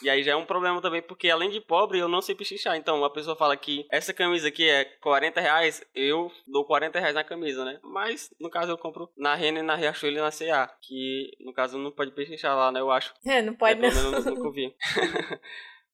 E 0.02 0.10
aí 0.10 0.22
já 0.22 0.32
é 0.32 0.36
um 0.36 0.44
problema 0.44 0.80
também, 0.82 1.00
porque 1.02 1.28
além 1.30 1.50
de 1.50 1.60
pobre, 1.60 1.98
eu 1.98 2.08
não 2.08 2.20
sei 2.20 2.34
pechinchar. 2.34 2.76
Então, 2.76 3.02
a 3.04 3.10
pessoa 3.10 3.34
fala 3.36 3.56
que 3.56 3.86
essa 3.90 4.12
camisa 4.12 4.48
aqui 4.48 4.68
é 4.68 4.84
40 4.84 5.40
reais, 5.40 5.82
eu 5.94 6.30
dou 6.46 6.64
40 6.64 6.98
reais 7.00 7.14
na 7.14 7.24
camisa, 7.24 7.64
né? 7.64 7.78
Mas, 7.82 8.28
no 8.40 8.50
caso, 8.50 8.72
eu 8.72 8.78
compro 8.78 9.08
na 9.16 9.34
Renner, 9.34 9.62
na 9.62 9.74
Riachuelo 9.74 10.16
e 10.18 10.20
na 10.20 10.30
CA. 10.30 10.68
Que, 10.82 11.30
no 11.40 11.52
caso, 11.52 11.78
não 11.78 11.90
pode 11.90 12.10
pechinchar 12.12 12.56
lá, 12.56 12.70
né? 12.70 12.80
Eu 12.80 12.90
acho. 12.90 13.14
É, 13.26 13.42
não 13.42 13.52
É, 13.54 13.56
pode 13.56 13.80
pelo 13.80 13.94
não. 13.94 14.10
menos 14.10 14.26
eu 14.26 14.34
nunca 14.34 14.50
vi. 14.52 14.74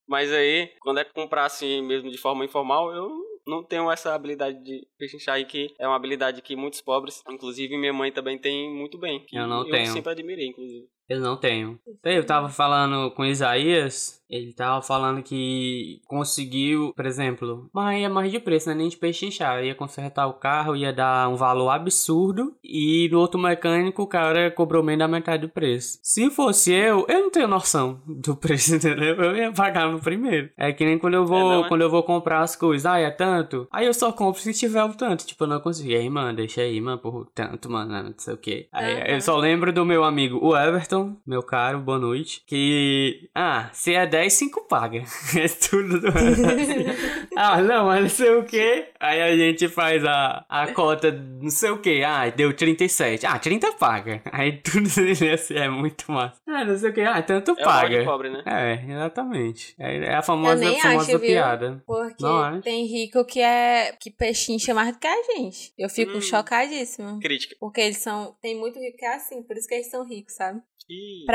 Mas 0.08 0.32
aí, 0.32 0.70
quando 0.80 0.98
é 0.98 1.04
comprar 1.04 1.44
assim 1.44 1.80
mesmo 1.82 2.10
de 2.10 2.18
forma 2.18 2.44
informal, 2.44 2.92
eu 2.92 3.10
não 3.46 3.62
tenho 3.64 3.90
essa 3.90 4.14
habilidade 4.14 4.62
de 4.62 4.86
pechinchar 4.98 5.36
aí, 5.36 5.44
que 5.44 5.74
é 5.78 5.86
uma 5.86 5.96
habilidade 5.96 6.42
que 6.42 6.54
muitos 6.54 6.80
pobres, 6.80 7.22
inclusive 7.28 7.76
minha 7.78 7.92
mãe 7.92 8.12
também 8.12 8.38
tem 8.38 8.72
muito 8.72 8.98
bem. 8.98 9.24
que 9.24 9.36
Eu 9.36 9.46
não 9.46 9.64
Eu 9.64 9.70
tenho. 9.70 9.86
sempre 9.92 10.12
admirei, 10.12 10.46
inclusive. 10.48 10.86
Eu 11.08 11.20
não 11.20 11.36
tenho. 11.36 11.78
Eu 12.04 12.24
tava 12.24 12.48
falando 12.48 13.10
com 13.10 13.22
o 13.22 13.26
Isaías, 13.26 14.20
ele 14.30 14.52
tava 14.52 14.80
falando 14.80 15.22
que 15.22 16.00
conseguiu, 16.06 16.92
por 16.96 17.04
exemplo, 17.04 17.68
mas 17.72 18.00
ia 18.00 18.08
mais 18.08 18.30
de 18.32 18.38
preço, 18.40 18.68
não 18.68 18.74
é 18.74 18.78
nem 18.78 18.88
de 18.88 18.96
pechinchar. 18.96 19.62
Ia 19.62 19.74
consertar 19.74 20.26
o 20.26 20.32
carro, 20.34 20.74
ia 20.74 20.92
dar 20.92 21.28
um 21.28 21.36
valor 21.36 21.68
absurdo, 21.68 22.54
e 22.64 23.08
no 23.12 23.18
outro 23.18 23.38
mecânico 23.38 24.02
o 24.02 24.06
cara 24.06 24.50
cobrou 24.50 24.82
menos 24.82 25.00
da 25.00 25.08
metade 25.08 25.42
do 25.46 25.52
preço. 25.52 25.98
Se 26.02 26.30
fosse 26.30 26.72
eu, 26.72 27.04
eu 27.08 27.20
não 27.24 27.30
tenho 27.30 27.48
noção 27.48 28.00
do 28.06 28.34
preço, 28.36 28.74
entendeu? 28.76 29.16
Eu 29.16 29.36
ia 29.36 29.52
pagar 29.52 29.90
no 29.90 30.00
primeiro. 30.00 30.50
É 30.56 30.72
que 30.72 30.84
nem 30.84 30.98
quando 30.98 31.14
eu 31.14 31.26
vou, 31.26 31.38
É, 31.38 31.42
não 31.56 31.64
é? 31.64 31.68
quando 31.68 31.82
eu 31.82 31.90
vou 31.90 32.02
comprar 32.02 32.40
as 32.40 32.56
coisas, 32.56 32.86
ah, 32.86 32.98
é 32.98 33.10
tanto? 33.10 33.68
Aí 33.70 33.84
eu 33.86 33.92
só 33.92 34.12
compro 34.12 34.40
se 34.40 34.54
tiver 34.54 34.82
o 34.84 34.94
tanto. 34.94 35.26
Tipo, 35.26 35.44
eu 35.44 35.48
não 35.48 35.60
consigo. 35.60 35.90
E 35.90 35.96
aí, 35.96 36.08
mano, 36.08 36.34
deixa 36.36 36.62
aí, 36.62 36.80
mano, 36.80 36.98
por 36.98 37.26
tanto, 37.34 37.70
mano, 37.70 37.92
não 38.02 38.14
sei 38.16 38.34
o 38.34 38.38
que. 38.38 38.68
Aí 38.72 38.94
Aham. 38.94 39.04
eu 39.08 39.20
só 39.20 39.36
lembro 39.36 39.72
do 39.72 39.84
meu 39.84 40.04
amigo, 40.04 40.38
o 40.42 40.56
Everton, 40.56 40.91
meu 41.26 41.42
caro, 41.42 41.80
boa 41.80 41.98
noite, 41.98 42.42
que, 42.46 43.28
ah, 43.34 43.70
se 43.72 43.94
é 43.94 44.06
10, 44.06 44.32
5 44.32 44.66
paga. 44.68 45.02
É 45.36 45.48
tudo 45.48 46.00
do 46.00 46.08
Ah, 47.36 47.60
não, 47.62 47.86
mas 47.86 48.00
não 48.02 48.08
sei 48.08 48.34
o 48.34 48.44
que. 48.44 48.88
Aí 49.00 49.20
a 49.22 49.36
gente 49.36 49.68
faz 49.68 50.04
a, 50.04 50.44
a 50.48 50.72
cota, 50.72 51.10
não 51.10 51.50
sei 51.50 51.70
o 51.70 51.78
que. 51.80 52.02
Ah, 52.04 52.28
deu 52.28 52.52
37. 52.54 53.24
Ah, 53.26 53.38
30 53.38 53.72
paga. 53.72 54.22
Aí 54.30 54.58
tudo 54.60 54.86
assim 55.32 55.54
é 55.54 55.68
muito 55.68 56.10
massa. 56.12 56.40
Ah, 56.46 56.64
não 56.64 56.76
sei 56.76 56.90
o 56.90 56.92
que. 56.92 57.00
Ah, 57.00 57.22
tanto 57.22 57.52
É 57.58 57.64
paga. 57.64 58.04
pobre, 58.04 58.30
né? 58.30 58.42
É, 58.46 58.92
exatamente. 58.92 59.74
É, 59.78 59.96
é 59.96 60.14
a 60.14 60.22
famosa, 60.22 60.56
nem 60.56 60.78
famosa 60.78 61.00
acho, 61.12 61.18
viu? 61.18 61.20
piada. 61.20 61.82
Porque 61.86 62.22
Não 62.22 62.38
acho. 62.38 62.60
tem 62.62 62.86
rico 62.86 63.24
que 63.24 63.40
é 63.40 63.92
que 63.98 64.10
pechincha 64.10 64.74
mais 64.74 64.92
do 64.92 64.98
que 64.98 65.06
a 65.06 65.22
gente. 65.34 65.72
Eu 65.78 65.88
fico 65.88 66.18
Hum. 66.18 66.20
chocadíssima. 66.20 67.18
Crítica. 67.20 67.56
Porque 67.58 67.80
eles 67.80 67.98
são. 67.98 68.36
Tem 68.42 68.54
muito 68.58 68.78
rico 68.78 68.98
que 68.98 69.04
é 69.06 69.14
assim, 69.14 69.42
por 69.42 69.56
isso 69.56 69.66
que 69.66 69.74
eles 69.74 69.90
são 69.90 70.04
ricos, 70.06 70.34
sabe? 70.34 70.60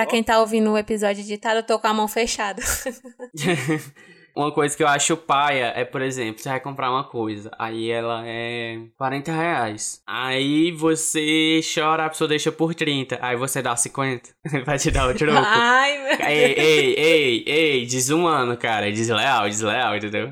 Ó. 0.06 0.10
quem 0.10 0.24
tá 0.24 0.40
ouvindo 0.40 0.72
o 0.72 0.78
episódio 0.78 1.22
editado, 1.22 1.60
eu 1.60 1.64
tô 1.64 1.80
com 1.80 1.88
a 1.88 1.94
mão 1.94 2.08
fechada. 2.08 2.62
Uma 4.38 4.52
coisa 4.52 4.78
que 4.78 4.84
eu 4.84 4.88
acho 4.88 5.18
paia 5.18 5.74
é, 5.76 5.84
por 5.84 6.00
exemplo, 6.00 6.40
você 6.40 6.48
vai 6.48 6.60
comprar 6.60 6.92
uma 6.92 7.04
coisa, 7.04 7.50
aí 7.58 7.90
ela 7.90 8.22
é 8.24 8.78
40 8.96 9.32
reais. 9.32 10.00
Aí 10.06 10.72
você 10.74 11.60
chora, 11.74 12.06
a 12.06 12.10
pessoa 12.10 12.28
deixa 12.28 12.52
por 12.52 12.76
30, 12.76 13.18
aí 13.20 13.36
você 13.36 13.64
dá 13.64 13.76
50, 13.76 14.30
vai 14.64 14.78
te 14.78 14.92
dar 14.92 15.10
o 15.10 15.14
troco. 15.16 15.42
Ai, 15.44 15.98
meu 15.98 16.28
Ei, 16.28 16.54
ei, 16.54 16.94
ei, 16.94 17.44
ei, 17.48 17.86
desumano, 17.88 18.56
cara, 18.56 18.92
desleal, 18.92 19.50
desleal, 19.50 19.98
entendeu? 19.98 20.32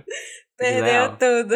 Perdeu 0.58 1.18
tudo. 1.18 1.56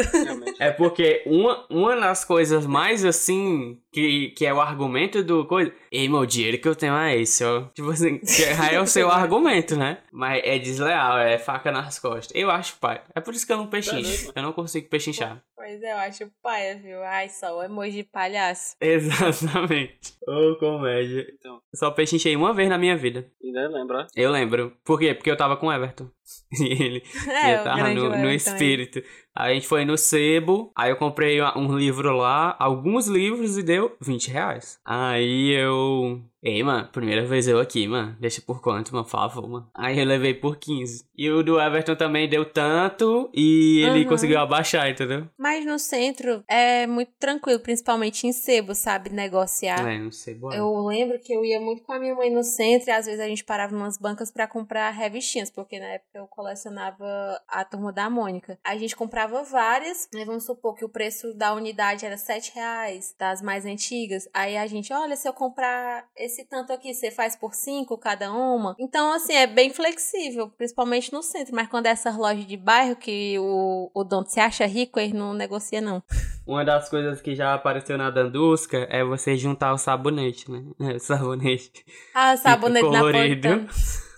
É 0.60 0.72
porque 0.72 1.24
uma, 1.26 1.66
uma 1.70 1.95
das 1.95 2.26
coisas 2.26 2.66
mais 2.66 3.06
assim, 3.06 3.80
que, 3.91 4.30
que 4.32 4.45
é 4.45 4.54
o 4.54 4.60
argumento 4.60 5.24
do 5.24 5.45
coisa. 5.45 5.72
Ei, 5.91 6.08
meu 6.10 6.26
dinheiro 6.26 6.60
que 6.60 6.68
eu 6.68 6.76
tenho 6.76 6.95
é 6.95 7.18
esse, 7.18 7.43
ó. 7.43 7.64
Tipo 7.74 7.91
assim, 7.91 8.20
que 8.20 8.43
é 8.43 8.80
o 8.80 8.86
seu 8.86 9.10
argumento, 9.12 9.78
né? 9.78 10.00
Mas 10.12 10.41
é 10.43 10.60
desleal, 10.60 11.18
é 11.18 11.38
faca 11.38 11.72
nas 11.72 11.97
costas. 11.97 12.32
Eu 12.36 12.52
acho, 12.52 12.78
pai. 12.78 13.02
É 13.16 13.22
por 13.22 13.34
isso 13.34 13.45
que 13.45 13.54
eu 13.54 13.58
não 13.58 13.68
pechincho. 13.68 14.32
Eu 14.36 14.43
não 14.43 14.54
consigo 14.54 14.89
pechinchar. 14.89 15.41
Pois 15.56 15.82
é, 15.84 15.91
eu 15.91 15.97
acho 15.97 16.32
paia, 16.41 16.78
viu? 16.78 17.04
Ai, 17.04 17.30
só 17.30 17.58
o 17.58 17.64
emoji 17.64 17.97
de 17.97 18.04
palhaço. 18.04 18.76
Exatamente. 18.82 20.14
Ô, 20.28 20.56
comédia. 20.58 21.28
Então. 21.38 21.62
Só 21.76 21.91
pechinchei 21.91 22.36
uma 22.36 22.54
vez 22.54 22.70
na 22.70 22.78
minha 22.78 22.95
vida. 22.95 23.30
Ainda 23.43 23.68
lembra? 23.68 24.08
Eu 24.16 24.32
lembro. 24.32 24.74
Por 24.84 25.00
quê? 25.00 25.14
Porque 25.14 25.30
eu 25.30 25.38
tava 25.38 25.58
com 25.58 25.68
o 25.68 25.74
Everton. 25.74 26.10
E 26.59 26.84
ele, 26.84 27.03
É, 27.27 27.57
tava 27.57 27.75
grande 27.77 27.95
no, 28.01 28.09
no 28.17 28.32
espírito. 28.32 28.99
Aí 28.99 29.05
a 29.40 29.54
gente 29.54 29.68
foi 29.68 29.86
no 29.86 29.98
sebo, 29.98 30.72
aí 30.76 30.90
eu 30.92 30.96
comprei 30.98 31.42
um 31.56 31.76
livro 31.78 32.16
lá, 32.16 32.56
alguns 32.60 33.08
livros 33.08 33.58
e 33.58 33.64
deu 33.64 33.96
20 34.02 34.30
reais. 34.32 34.80
Aí 34.86 35.52
eu. 35.52 36.22
Ei, 36.42 36.64
mano, 36.64 36.88
primeira 36.88 37.26
vez 37.26 37.50
eu 37.50 37.60
aqui, 37.60 37.86
mano. 37.86 38.16
Deixa 38.18 38.42
por 38.42 38.62
quanto, 38.62 38.94
mano? 38.94 39.04
Por 39.04 39.12
favor, 39.12 39.46
mano. 39.50 39.70
Aí 39.76 40.00
eu 40.00 40.06
levei 40.06 40.34
por 40.34 40.56
15. 40.58 41.04
E 41.18 41.30
o 41.30 41.44
do 41.44 41.60
Everton 41.60 41.96
também 41.98 42.30
deu 42.30 42.46
tanto 42.46 43.30
e 43.34 43.82
ele 43.86 44.04
Uhum. 44.04 44.08
conseguiu 44.08 44.40
abaixar, 44.40 44.90
entendeu? 44.90 45.28
Mas 45.38 45.66
no 45.66 45.78
centro 45.78 46.42
é 46.48 46.88
muito 46.88 47.12
tranquilo, 47.20 47.60
principalmente 47.60 48.26
em 48.26 48.32
sebo, 48.32 48.74
sabe? 48.74 49.10
Negociar. 49.10 49.86
É, 49.86 49.98
não 50.00 50.14
sei, 50.14 50.34
bora. 50.34 50.56
Eu 50.56 50.74
lembro 50.88 51.20
que 51.20 51.34
eu 51.34 51.44
ia 51.44 51.60
muito 51.60 51.84
com 51.84 51.92
a 51.92 52.00
minha 52.00 52.16
mãe 52.16 52.32
no 52.32 52.42
centro 52.42 52.88
e 52.90 52.92
às 52.94 53.06
vezes 53.06 53.20
a 53.20 53.28
gente 53.28 53.44
parava 53.44 53.74
em 53.74 53.78
umas 53.78 53.98
bancas 53.98 54.32
pra 54.32 54.48
comprar 54.48 54.92
revistinhas, 54.92 55.50
porque 55.52 55.78
na 55.78 55.88
época 55.88 56.20
eu 56.20 56.26
colecionava 56.28 57.06
a 57.50 57.66
turma 57.66 57.92
da 57.92 58.10
Mônica. 58.10 58.58
A 58.64 58.78
gente 58.78 58.96
comprava 58.96 59.28
várias, 59.43 60.09
né? 60.13 60.25
Vamos 60.25 60.45
supor 60.45 60.75
que 60.75 60.84
o 60.84 60.89
preço 60.89 61.34
da 61.34 61.53
unidade 61.53 62.05
era 62.05 62.17
7 62.17 62.53
reais, 62.53 63.15
das 63.17 63.41
mais 63.41 63.65
antigas. 63.65 64.27
Aí 64.34 64.57
a 64.57 64.67
gente, 64.67 64.91
olha, 64.93 65.15
se 65.15 65.27
eu 65.27 65.34
comprar 65.34 66.05
esse 66.15 66.45
tanto 66.45 66.73
aqui, 66.73 66.93
você 66.93 67.11
faz 67.11 67.36
por 67.36 67.53
5 67.53 67.97
cada 67.97 68.32
uma. 68.32 68.75
Então, 68.80 69.13
assim, 69.13 69.34
é 69.34 69.47
bem 69.47 69.71
flexível, 69.71 70.49
principalmente 70.49 71.13
no 71.13 71.21
centro. 71.21 71.55
Mas 71.55 71.67
quando 71.67 71.86
é 71.86 71.89
essas 71.89 72.15
lojas 72.15 72.45
de 72.45 72.57
bairro 72.57 72.95
que 72.95 73.38
o, 73.39 73.91
o 73.93 74.03
dono 74.03 74.27
se 74.27 74.39
acha 74.39 74.65
rico, 74.65 74.99
ele 74.99 75.13
não 75.13 75.34
negocia, 75.34 75.82
não. 75.82 76.03
Uma 76.49 76.65
das 76.65 76.89
coisas 76.89 77.21
que 77.21 77.36
já 77.36 77.53
apareceu 77.53 77.95
na 77.95 78.09
Dandusca 78.09 78.88
é 78.89 79.03
você 79.03 79.38
juntar 79.38 79.71
o 79.71 79.77
sabonete, 79.77 80.49
né? 80.49 80.63
É, 80.89 80.97
sabonete. 80.97 81.86
Ah, 82.15 82.36
sabonete 82.36 82.86
colorido. 82.86 83.47
napolitano. 83.49 83.69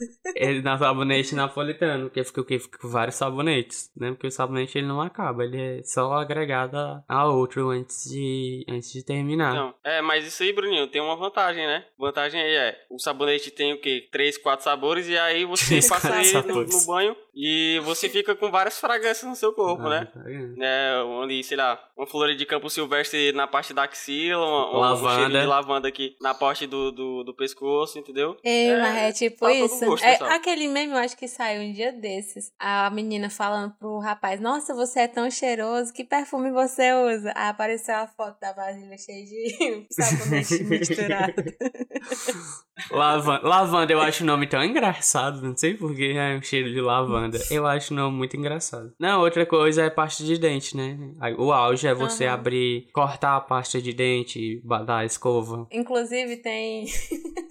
Ele 0.35 0.61
na 0.61 0.77
sabonete 0.77 1.35
napolitano, 1.35 2.05
porque 2.05 2.23
fica 2.23 2.41
o 2.41 2.45
quê? 2.45 2.57
Fica 2.57 2.87
vários 2.87 3.15
sabonetes, 3.15 3.91
né? 3.95 4.11
Porque 4.11 4.27
o 4.27 4.31
sabonete 4.31 4.77
ele 4.77 4.87
não 4.91 5.01
acaba, 5.01 5.43
ele 5.43 5.79
é 5.79 5.83
só 5.83 6.13
agregado 6.13 6.77
a- 7.07 7.25
outro 7.31 7.69
antes 7.69 8.09
de, 8.09 8.65
antes 8.69 8.91
de 8.91 9.03
terminar. 9.03 9.53
Não. 9.53 9.73
É, 9.83 10.01
mas 10.01 10.25
isso 10.25 10.43
aí, 10.43 10.51
Bruninho, 10.53 10.87
tem 10.87 11.01
uma 11.01 11.15
vantagem, 11.15 11.65
né? 11.65 11.85
Vantagem 11.97 12.41
aí 12.41 12.55
é, 12.55 12.85
o 12.89 12.99
sabonete 12.99 13.51
tem 13.51 13.73
o 13.73 13.79
quê? 13.79 14.07
Três, 14.11 14.37
quatro 14.37 14.63
sabores 14.63 15.07
e 15.07 15.17
aí 15.17 15.45
você 15.45 15.65
Três, 15.65 15.87
passa 15.89 16.21
ele 16.21 16.51
no, 16.53 16.63
no 16.65 16.85
banho 16.85 17.15
e 17.33 17.79
você 17.83 18.09
fica 18.09 18.35
com 18.35 18.51
várias 18.51 18.79
fragrâncias 18.79 19.29
no 19.29 19.35
seu 19.35 19.53
corpo, 19.53 19.83
né? 19.87 20.07
Ah, 20.11 20.19
tá 20.19 20.23
vendo? 20.25 20.61
É, 20.61 20.93
ali, 21.23 21.43
sei 21.43 21.57
lá, 21.57 21.81
uma 21.95 22.05
flor 22.05 22.33
de 22.35 22.45
campo 22.45 22.69
silvestre 22.69 23.31
na 23.31 23.47
parte 23.47 23.73
da 23.73 23.83
axila, 23.83 24.45
uma, 24.45 24.65
uma- 24.69 24.77
um 24.77 24.79
Lavanda. 24.81 25.15
cheiro 25.25 25.39
de 25.39 25.45
lavanda 25.45 25.87
aqui 25.87 26.15
na 26.21 26.33
parte 26.33 26.67
do, 26.67 26.91
do, 26.91 27.23
do 27.23 27.33
pescoço, 27.33 27.97
entendeu? 27.97 28.35
É, 28.43 28.65
É, 28.67 28.81
mas 28.81 28.95
é 28.97 29.11
tipo 29.13 29.39
todo 29.39 29.51
isso. 29.51 29.85
gosto, 29.85 30.03
é, 30.03 30.11
pessoal. 30.11 30.29
aquele 30.31 30.67
meme, 30.67 30.91
eu 30.93 30.97
acho 30.97 31.15
que 31.17 31.27
saiu 31.27 31.61
um 31.61 31.71
dia 31.71 31.91
desses. 31.93 32.51
A 32.59 32.89
menina 32.89 33.29
falando 33.29 33.71
pro 33.79 33.99
rapaz: 33.99 34.39
Nossa, 34.41 34.73
você 34.81 35.01
é 35.01 35.07
tão 35.07 35.29
cheiroso, 35.29 35.93
que 35.93 36.03
perfume 36.03 36.51
você 36.51 36.91
usa? 36.93 37.31
Aí 37.35 37.49
apareceu 37.49 37.95
a 37.95 38.07
foto 38.07 38.39
da 38.39 38.51
vasilha 38.51 38.97
cheia 38.97 39.23
de 39.25 39.85
sabonete 39.93 40.63
misturado. 40.63 41.33
Lavanda, 42.89 43.47
lavanda, 43.47 43.93
eu 43.93 44.01
acho 44.01 44.23
o 44.23 44.25
nome 44.25 44.47
tão 44.47 44.63
engraçado, 44.63 45.41
não 45.41 45.55
sei 45.55 45.75
porquê, 45.75 46.13
é 46.17 46.35
um 46.35 46.41
cheiro 46.41 46.71
de 46.71 46.81
lavanda. 46.81 47.37
Eu 47.51 47.67
acho 47.67 47.93
o 47.93 47.97
nome 47.97 48.17
muito 48.17 48.35
engraçado. 48.35 48.91
Não, 48.99 49.21
outra 49.21 49.45
coisa 49.45 49.83
é 49.83 49.89
pasta 49.89 50.23
de 50.23 50.37
dente, 50.37 50.75
né? 50.75 50.97
O 51.37 51.51
auge 51.51 51.87
é 51.87 51.93
você 51.93 52.25
Aham. 52.25 52.33
abrir, 52.33 52.87
cortar 52.91 53.35
a 53.35 53.41
pasta 53.41 53.79
de 53.79 53.93
dente, 53.93 54.61
dar 54.65 54.97
a 54.97 55.05
escova. 55.05 55.67
Inclusive, 55.71 56.37
tem. 56.37 56.85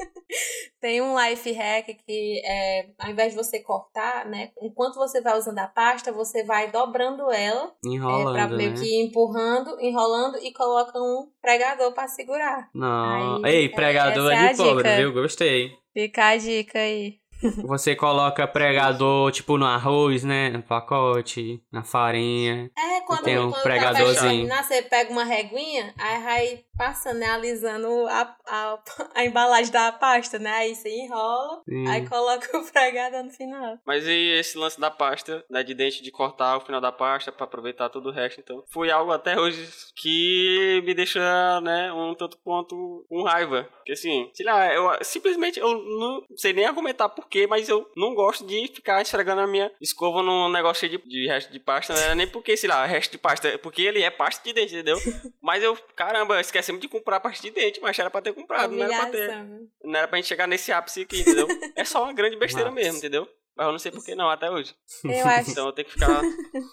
Tem 0.80 1.00
um 1.02 1.14
life 1.18 1.52
hack 1.52 1.86
que 2.06 2.40
é, 2.44 2.86
ao 2.98 3.10
invés 3.10 3.32
de 3.32 3.36
você 3.36 3.60
cortar, 3.60 4.24
né? 4.26 4.50
Enquanto 4.62 4.94
você 4.96 5.20
vai 5.20 5.36
usando 5.36 5.58
a 5.58 5.66
pasta, 5.66 6.10
você 6.10 6.42
vai 6.42 6.70
dobrando 6.70 7.30
ela, 7.30 7.66
é, 7.84 7.88
Enrolando, 7.88 8.32
pra 8.32 8.48
meio 8.48 8.70
né? 8.70 8.76
que 8.80 9.02
empurrando, 9.02 9.78
enrolando 9.80 10.38
e 10.38 10.52
coloca 10.52 10.98
um 10.98 11.28
pregador 11.42 11.92
pra 11.92 12.08
segurar. 12.08 12.70
Não. 12.74 13.42
Aí, 13.44 13.52
Ei, 13.54 13.66
é- 13.66 13.68
pregador 13.68 14.32
é, 14.32 14.46
é 14.46 14.52
de 14.52 14.56
pobre, 14.56 14.82
dica. 14.84 14.96
viu? 14.96 15.12
Gostei. 15.12 15.70
Fica 15.92 16.28
a 16.28 16.36
dica 16.36 16.78
aí. 16.78 17.20
Você 17.66 17.96
coloca 17.96 18.46
pregador, 18.46 19.32
tipo, 19.32 19.56
no 19.56 19.64
arroz, 19.64 20.22
né? 20.24 20.50
No 20.50 20.62
pacote, 20.62 21.62
na 21.72 21.82
farinha. 21.82 22.70
É, 22.76 23.00
quando, 23.06 23.22
Tem 23.24 23.38
um 23.38 23.50
quando 23.50 23.62
pregadorzinho. 23.62 24.46
tá 24.48 24.62
você 24.62 24.82
pega 24.82 25.10
uma 25.10 25.24
reguinha, 25.24 25.94
aí 25.98 26.22
vai 26.22 26.64
passando, 26.80 27.18
né, 27.18 27.26
alisando 27.26 28.06
a, 28.08 28.34
a, 28.46 28.78
a 29.14 29.24
embalagem 29.24 29.70
da 29.70 29.92
pasta, 29.92 30.38
né? 30.38 30.50
Aí 30.50 30.74
você 30.74 30.88
enrola, 30.88 31.60
Sim. 31.68 31.86
aí 31.86 32.08
coloca 32.08 32.56
o 32.56 32.64
pregador 32.72 33.22
no 33.22 33.30
final. 33.30 33.78
Mas 33.84 34.06
e 34.06 34.38
esse 34.38 34.56
lance 34.56 34.80
da 34.80 34.90
pasta, 34.90 35.44
né, 35.50 35.62
de 35.62 35.74
dente, 35.74 36.02
de 36.02 36.10
cortar 36.10 36.56
o 36.56 36.62
final 36.62 36.80
da 36.80 36.90
pasta 36.90 37.30
pra 37.30 37.44
aproveitar 37.44 37.90
todo 37.90 38.08
o 38.08 38.12
resto, 38.12 38.40
então. 38.40 38.64
Foi 38.70 38.90
algo 38.90 39.12
até 39.12 39.38
hoje 39.38 39.68
que 39.94 40.82
me 40.86 40.94
deixa, 40.94 41.60
né, 41.60 41.92
um 41.92 42.14
tanto 42.14 42.38
quanto 42.38 43.04
com 43.10 43.24
raiva. 43.24 43.68
Porque 43.76 43.92
assim, 43.92 44.30
sei 44.32 44.46
lá, 44.46 44.72
eu 44.72 44.90
simplesmente, 45.02 45.60
eu 45.60 45.68
não 45.68 46.24
sei 46.34 46.54
nem 46.54 46.64
argumentar 46.64 47.10
porquê, 47.10 47.46
mas 47.46 47.68
eu 47.68 47.90
não 47.94 48.14
gosto 48.14 48.46
de 48.46 48.68
ficar 48.68 49.02
esfregando 49.02 49.42
a 49.42 49.46
minha 49.46 49.70
escova 49.82 50.22
num 50.22 50.48
negócio 50.48 50.88
cheio 50.88 50.98
de, 50.98 51.08
de 51.08 51.26
resto 51.26 51.52
de 51.52 51.60
pasta, 51.60 51.92
né? 51.92 52.14
Nem 52.14 52.26
porque, 52.26 52.56
sei 52.56 52.70
lá, 52.70 52.86
resto 52.86 53.12
de 53.12 53.18
pasta, 53.18 53.48
é 53.48 53.58
porque 53.58 53.82
ele 53.82 54.02
é 54.02 54.08
pasta 54.08 54.42
de 54.42 54.54
dente, 54.54 54.72
entendeu? 54.72 54.96
Mas 55.42 55.62
eu, 55.62 55.76
caramba, 55.94 56.40
esquecemos 56.70 56.80
de 56.80 56.88
comprar 56.88 57.20
pasta 57.20 57.42
de 57.42 57.50
dente, 57.50 57.80
mas 57.80 57.98
era 57.98 58.10
pra 58.10 58.22
ter 58.22 58.32
comprado, 58.32 58.74
não 58.74 58.84
era 58.84 58.96
pra 58.96 59.06
ter. 59.06 59.46
Não 59.84 59.98
era 59.98 60.08
pra 60.08 60.16
gente 60.16 60.28
chegar 60.28 60.46
nesse 60.46 60.72
ápice 60.72 61.02
aqui, 61.02 61.20
entendeu? 61.20 61.48
É 61.74 61.84
só 61.84 62.04
uma 62.04 62.12
grande 62.12 62.36
besteira 62.36 62.70
Nossa. 62.70 62.82
mesmo, 62.82 62.98
entendeu? 62.98 63.28
Mas 63.60 63.66
eu 63.66 63.72
não 63.72 63.78
sei 63.78 63.92
por 63.92 64.02
que 64.02 64.14
não, 64.14 64.30
até 64.30 64.50
hoje. 64.50 64.74
Eu 65.04 65.26
acho. 65.28 65.50
Então 65.50 65.66
eu 65.66 65.72
tenho 65.72 65.86
que 65.86 65.92
ficar 65.92 66.22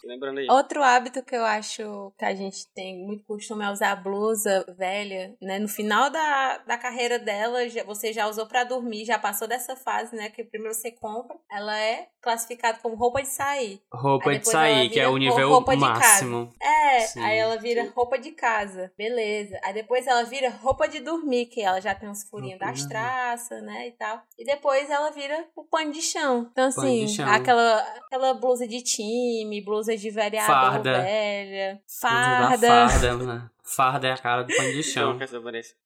lembrando 0.06 0.38
aí. 0.38 0.48
Outro 0.50 0.82
hábito 0.82 1.22
que 1.22 1.36
eu 1.36 1.44
acho 1.44 2.14
que 2.18 2.24
a 2.24 2.34
gente 2.34 2.66
tem 2.74 2.98
muito 3.06 3.26
costume 3.26 3.66
é 3.66 3.70
usar 3.70 3.94
blusa 3.98 4.66
velha, 4.78 5.36
né? 5.42 5.60
No 5.60 5.68
final 5.68 6.10
da, 6.10 6.60
da 6.60 6.78
carreira 6.78 7.20
dela, 7.20 7.68
já- 7.68 7.84
você 7.84 8.14
já 8.14 8.26
usou 8.28 8.46
pra 8.48 8.64
dormir, 8.64 9.04
já 9.04 9.20
passou 9.20 9.50
dessa 9.50 9.76
fase, 9.76 10.16
né? 10.16 10.30
Que 10.30 10.46
primeiro 10.46 10.74
você 10.74 10.90
compra, 10.90 11.36
ela 11.52 11.78
é 11.78 12.08
classificada 12.22 12.80
como 12.82 12.96
roupa 12.96 13.22
de 13.22 13.28
sair. 13.28 13.82
Roupa 13.92 14.38
de 14.38 14.46
sair, 14.50 14.90
que 14.90 15.00
é 15.00 15.10
o 15.10 15.18
nível 15.18 15.50
roupa 15.50 15.76
de 15.76 15.82
máximo. 15.82 16.54
É, 16.62 17.00
Sim, 17.02 17.22
aí 17.22 17.38
ela 17.38 17.58
vira 17.58 17.84
sim. 17.84 17.92
roupa 17.94 18.18
de 18.18 18.32
casa, 18.32 18.94
beleza. 18.98 19.60
Aí 19.62 19.74
depois 19.74 20.08
ela 20.08 20.24
vira 20.24 20.50
roupa 20.50 20.88
de 20.88 21.02
dormir, 21.02 21.48
que 21.48 21.62
ela 21.62 21.82
já 21.82 21.94
tem 21.94 22.08
uns 22.08 22.24
furinhos 22.30 22.60
Roupa 22.60 22.66
das 22.66 22.86
traças, 22.86 23.62
né, 23.62 23.88
e 23.88 23.92
tal. 23.92 24.22
E 24.38 24.46
depois 24.46 24.90
ela 24.90 25.10
vira 25.12 25.48
o 25.54 25.66
pano 25.66 25.92
de 25.92 26.02
chão. 26.02 26.48
Então, 26.52 26.68
De 26.86 27.08
chão. 27.08 27.28
aquela, 27.28 27.80
aquela 28.06 28.34
blusa 28.34 28.68
de 28.68 28.82
time, 28.82 29.62
blusa 29.62 29.96
de 29.98 30.10
vereador 30.10 30.56
Farda. 30.56 31.02
velha, 31.02 31.82
farda. 31.88 32.58
Da 32.58 32.90
farda, 32.90 33.14
mano. 33.18 33.50
Farda 33.76 34.08
é 34.08 34.12
a 34.14 34.18
cara 34.18 34.44
do 34.44 34.56
pano 34.56 34.72
de 34.72 34.82
chão. 34.84 35.12
Eu 35.12 35.18
Pois 35.18 35.34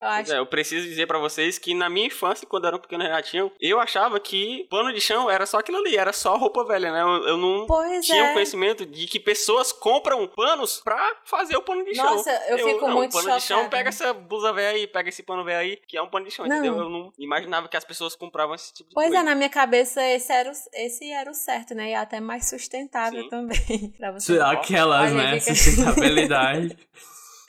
acho 0.02 0.34
é, 0.34 0.38
eu 0.38 0.46
preciso 0.46 0.88
dizer 0.88 1.08
pra 1.08 1.18
vocês 1.18 1.58
que 1.58 1.74
na 1.74 1.90
minha 1.90 2.08
infância, 2.08 2.48
quando 2.48 2.66
eu 2.66 2.68
era 2.70 2.78
um 2.78 2.80
pequeno 2.80 3.04
Renatinho, 3.04 3.52
eu 3.60 3.80
achava 3.80 4.20
que 4.20 4.68
pano 4.70 4.94
de 4.94 5.02
chão 5.02 5.30
era 5.30 5.46
só 5.46 5.58
aquilo 5.60 5.78
ali, 5.80 5.96
era 5.98 6.14
só 6.14 6.38
roupa 6.38 6.64
velha, 6.66 6.92
né? 6.92 7.02
Eu, 7.02 7.28
eu 7.30 7.38
não 7.38 7.66
Pois 7.66 8.06
tinha 8.06 8.24
o 8.24 8.28
é. 8.28 8.34
conhecimento 8.34 8.86
de 8.86 9.08
que 9.08 9.20
pessoas 9.20 9.72
compram 9.72 10.28
panos 10.28 10.80
pra 10.84 11.16
fazer 11.26 11.56
o 11.58 11.62
pano 11.62 11.84
de 11.84 11.96
chão. 11.96 12.06
Nossa, 12.06 12.30
eu 12.50 12.58
fico 12.60 12.88
não, 12.88 12.96
muito 12.98 13.12
pano 13.14 13.36
de 13.36 13.42
chão, 13.42 13.58
chocada. 13.58 13.70
pega 13.70 13.90
essa 13.90 14.14
blusa 14.14 14.54
velha 14.54 14.78
aí, 14.78 14.88
pega 14.88 15.10
esse 15.10 15.24
pano 15.24 15.44
velho 15.44 15.60
aí, 15.60 15.78
que 15.88 15.98
é 15.98 16.02
um 16.02 16.08
pano 16.10 16.26
de 16.26 16.32
chão, 16.32 16.46
Não. 16.46 16.56
entendeu? 16.58 16.78
Eu 16.78 16.90
não 16.90 17.12
imaginava 17.18 17.68
que 17.68 17.78
as 17.78 17.84
pessoas 17.84 18.16
compravam 18.16 18.54
esse 18.56 18.74
tipo 18.74 18.90
de 18.90 18.94
Pois 18.96 19.08
coisa. 19.08 19.22
é, 19.22 19.24
na 19.24 19.34
minha 19.36 19.50
cabeça 19.50 20.02
esse 20.04 20.32
era 20.32 20.50
o, 20.50 20.54
esse 20.74 21.12
era 21.12 21.30
o 21.30 21.34
certo, 21.34 21.74
né? 21.74 21.92
E 21.92 21.96
até 21.96 22.20
mais 22.20 22.48
sustentável 22.50 23.24
Sim. 23.24 23.30
também. 23.30 23.94
pra 23.98 24.12
você. 24.12 24.40
Aquelas, 24.40 25.12
Olha, 25.12 25.14
né? 25.32 25.40
fica- 25.40 25.56
Sustentabilidade. 25.56 26.78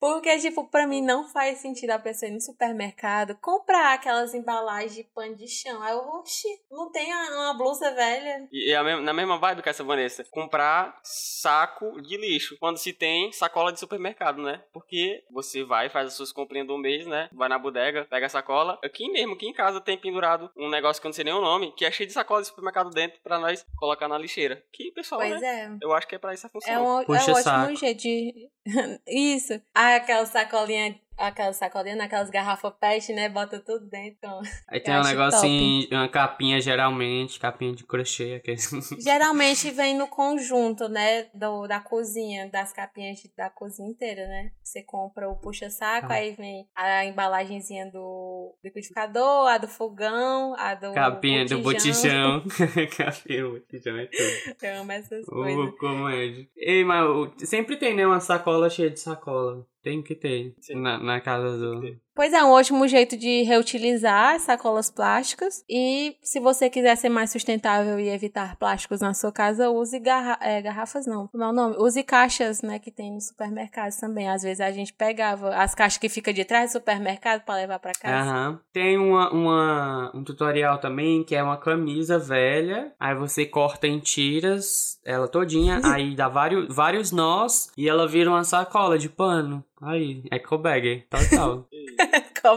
Porque, 0.00 0.38
tipo, 0.38 0.64
pra 0.66 0.86
mim 0.86 1.02
não 1.02 1.28
faz 1.28 1.58
sentido 1.58 1.90
a 1.90 1.98
pessoa 1.98 2.30
ir 2.30 2.32
no 2.34 2.40
supermercado 2.40 3.36
comprar 3.40 3.92
aquelas 3.94 4.32
embalagens 4.34 4.94
de 4.94 5.04
pano 5.04 5.36
de 5.36 5.46
chão. 5.46 5.82
Aí 5.82 5.92
eu, 5.92 5.98
oxi, 5.98 6.48
não 6.70 6.90
tem 6.90 7.12
uma 7.12 7.52
blusa 7.54 7.90
velha. 7.94 8.48
E 8.50 8.72
é 8.72 9.00
na 9.00 9.12
mesma 9.12 9.38
vibe 9.38 9.62
que 9.62 9.68
essa 9.68 9.84
Vanessa. 9.84 10.24
Comprar 10.30 10.98
saco 11.02 12.00
de 12.00 12.16
lixo. 12.16 12.56
Quando 12.58 12.78
se 12.78 12.92
tem 12.92 13.30
sacola 13.32 13.72
de 13.72 13.78
supermercado, 13.78 14.42
né? 14.42 14.62
Porque 14.72 15.22
você 15.30 15.62
vai, 15.64 15.90
faz 15.90 16.08
as 16.08 16.14
suas 16.14 16.32
comprinhas 16.32 16.66
do 16.66 16.78
mês, 16.78 17.06
né? 17.06 17.28
Vai 17.32 17.48
na 17.48 17.58
bodega, 17.58 18.06
pega 18.08 18.26
a 18.26 18.30
sacola. 18.30 18.78
Aqui 18.82 19.10
mesmo, 19.10 19.34
aqui 19.34 19.46
em 19.46 19.52
casa 19.52 19.80
tem 19.80 19.98
pendurado 19.98 20.50
um 20.56 20.70
negócio 20.70 21.00
que 21.00 21.06
eu 21.06 21.10
não 21.10 21.14
sei 21.14 21.24
nem 21.24 21.34
o 21.34 21.40
nome, 21.42 21.72
que 21.72 21.84
é 21.84 21.90
cheio 21.90 22.06
de 22.06 22.12
sacola 22.14 22.40
de 22.40 22.48
supermercado 22.48 22.90
dentro 22.90 23.20
pra 23.22 23.38
nós 23.38 23.66
colocar 23.76 24.08
na 24.08 24.16
lixeira. 24.16 24.64
Que, 24.72 24.90
pessoal, 24.92 25.20
Pois 25.20 25.40
né? 25.40 25.78
é. 25.80 25.84
Eu 25.84 25.92
acho 25.92 26.06
que 26.08 26.14
é 26.14 26.18
pra 26.18 26.32
isso 26.32 26.46
a 26.46 26.50
função. 26.50 26.72
É 26.72 26.78
um, 26.78 26.98
é 26.98 27.02
um 27.02 27.04
Puxa 27.04 27.20
ótimo 27.32 27.42
saco. 27.42 27.76
jeito 27.76 28.00
de. 28.00 28.48
Isso. 29.06 29.60
Ah, 29.92 29.96
aquela 29.96 30.26
sacolinha. 30.26 30.94
Aquela 31.18 31.52
sacolinha 31.52 31.96
naquelas 31.96 32.30
garrafas 32.30 32.72
pet, 32.80 33.12
né? 33.12 33.28
Bota 33.28 33.60
tudo 33.60 33.86
dentro. 33.90 34.26
Aí 34.66 34.80
tem 34.80 34.96
um 34.98 35.02
negocinho, 35.02 35.86
uma 35.92 36.08
capinha 36.08 36.58
geralmente, 36.62 37.38
capinha 37.38 37.74
de 37.74 37.84
crochê. 37.84 38.36
aqueles- 38.36 38.70
Geralmente 39.04 39.70
vem 39.70 39.94
no 39.94 40.08
conjunto, 40.08 40.88
né? 40.88 41.26
Do, 41.34 41.66
da 41.66 41.78
cozinha, 41.78 42.48
das 42.48 42.72
capinhas 42.72 43.18
da 43.36 43.50
cozinha 43.50 43.90
inteira, 43.90 44.26
né? 44.28 44.50
Você 44.64 44.82
compra 44.82 45.28
o 45.28 45.36
puxa-saco, 45.36 46.10
Ah. 46.10 46.14
aí 46.14 46.32
vem 46.32 46.66
a 46.74 47.04
embalagenzinha 47.04 47.90
do 47.90 48.54
liquidificador, 48.64 49.46
a 49.48 49.58
do 49.58 49.68
fogão, 49.68 50.54
a 50.58 50.74
do. 50.74 50.94
capinha 50.94 51.44
do 51.44 51.58
botijão. 51.58 52.42
capinha 52.96 53.42
do 53.42 53.50
botijão 53.60 53.98
é 53.98 54.06
tudo. 54.06 54.56
Eu 54.62 54.80
amo 54.80 54.92
essas 54.92 55.26
coisas. 55.26 55.64
Ô, 55.68 55.72
comédia. 55.76 56.48
Ei, 56.56 56.82
mas 56.82 57.06
sempre 57.46 57.76
tem, 57.76 57.94
né? 57.94 58.06
Uma 58.06 58.20
sacola 58.20 58.70
cheia 58.70 58.88
de 58.88 59.00
sacola. 59.00 59.66
Tem 59.82 60.02
que 60.02 60.14
ter. 60.14 60.54
Sim. 60.60 60.74
Na, 60.82 60.98
na 60.98 61.20
casa 61.20 61.56
do. 61.58 62.00
Pois 62.14 62.32
é, 62.32 62.44
um 62.44 62.50
ótimo 62.50 62.86
jeito 62.86 63.16
de 63.16 63.42
reutilizar 63.42 64.34
as 64.34 64.42
sacolas 64.42 64.90
plásticas. 64.90 65.64
E 65.68 66.16
se 66.22 66.40
você 66.40 66.68
quiser 66.68 66.96
ser 66.96 67.08
mais 67.08 67.30
sustentável 67.30 67.98
e 67.98 68.08
evitar 68.08 68.56
plásticos 68.56 69.00
na 69.00 69.14
sua 69.14 69.32
casa, 69.32 69.70
use 69.70 69.98
garra 69.98 70.38
é, 70.40 70.60
garrafas, 70.60 71.06
não. 71.06 71.28
Como 71.28 71.42
é 71.44 71.48
o 71.48 71.52
nome? 71.52 71.76
Use 71.78 72.02
caixas, 72.02 72.62
né, 72.62 72.78
que 72.78 72.90
tem 72.90 73.12
nos 73.12 73.28
supermercados 73.28 73.96
também. 73.96 74.28
Às 74.28 74.42
vezes 74.42 74.60
a 74.60 74.70
gente 74.70 74.92
pegava 74.92 75.54
as 75.54 75.74
caixas 75.74 75.98
que 75.98 76.08
fica 76.08 76.32
de 76.32 76.44
trás 76.44 76.70
do 76.70 76.72
supermercado 76.74 77.42
para 77.42 77.56
levar 77.56 77.78
para 77.78 77.92
casa. 77.92 78.30
Aham. 78.30 78.60
Tem 78.72 78.98
uma, 78.98 79.30
uma, 79.32 80.12
um 80.14 80.24
tutorial 80.24 80.78
também 80.78 81.24
que 81.24 81.34
é 81.34 81.42
uma 81.42 81.56
camisa 81.56 82.18
velha. 82.18 82.92
Aí 82.98 83.14
você 83.14 83.46
corta 83.46 83.86
em 83.86 83.98
tiras 83.98 85.00
ela 85.04 85.28
todinha. 85.28 85.80
aí 85.84 86.14
dá 86.14 86.28
vários, 86.28 86.74
vários 86.74 87.10
nós 87.10 87.70
e 87.76 87.88
ela 87.88 88.06
vira 88.06 88.30
uma 88.30 88.44
sacola 88.44 88.98
de 88.98 89.08
pano. 89.08 89.64
Aí, 89.82 90.22
eco 90.30 90.58
bag, 90.58 91.04
total. 91.08 91.66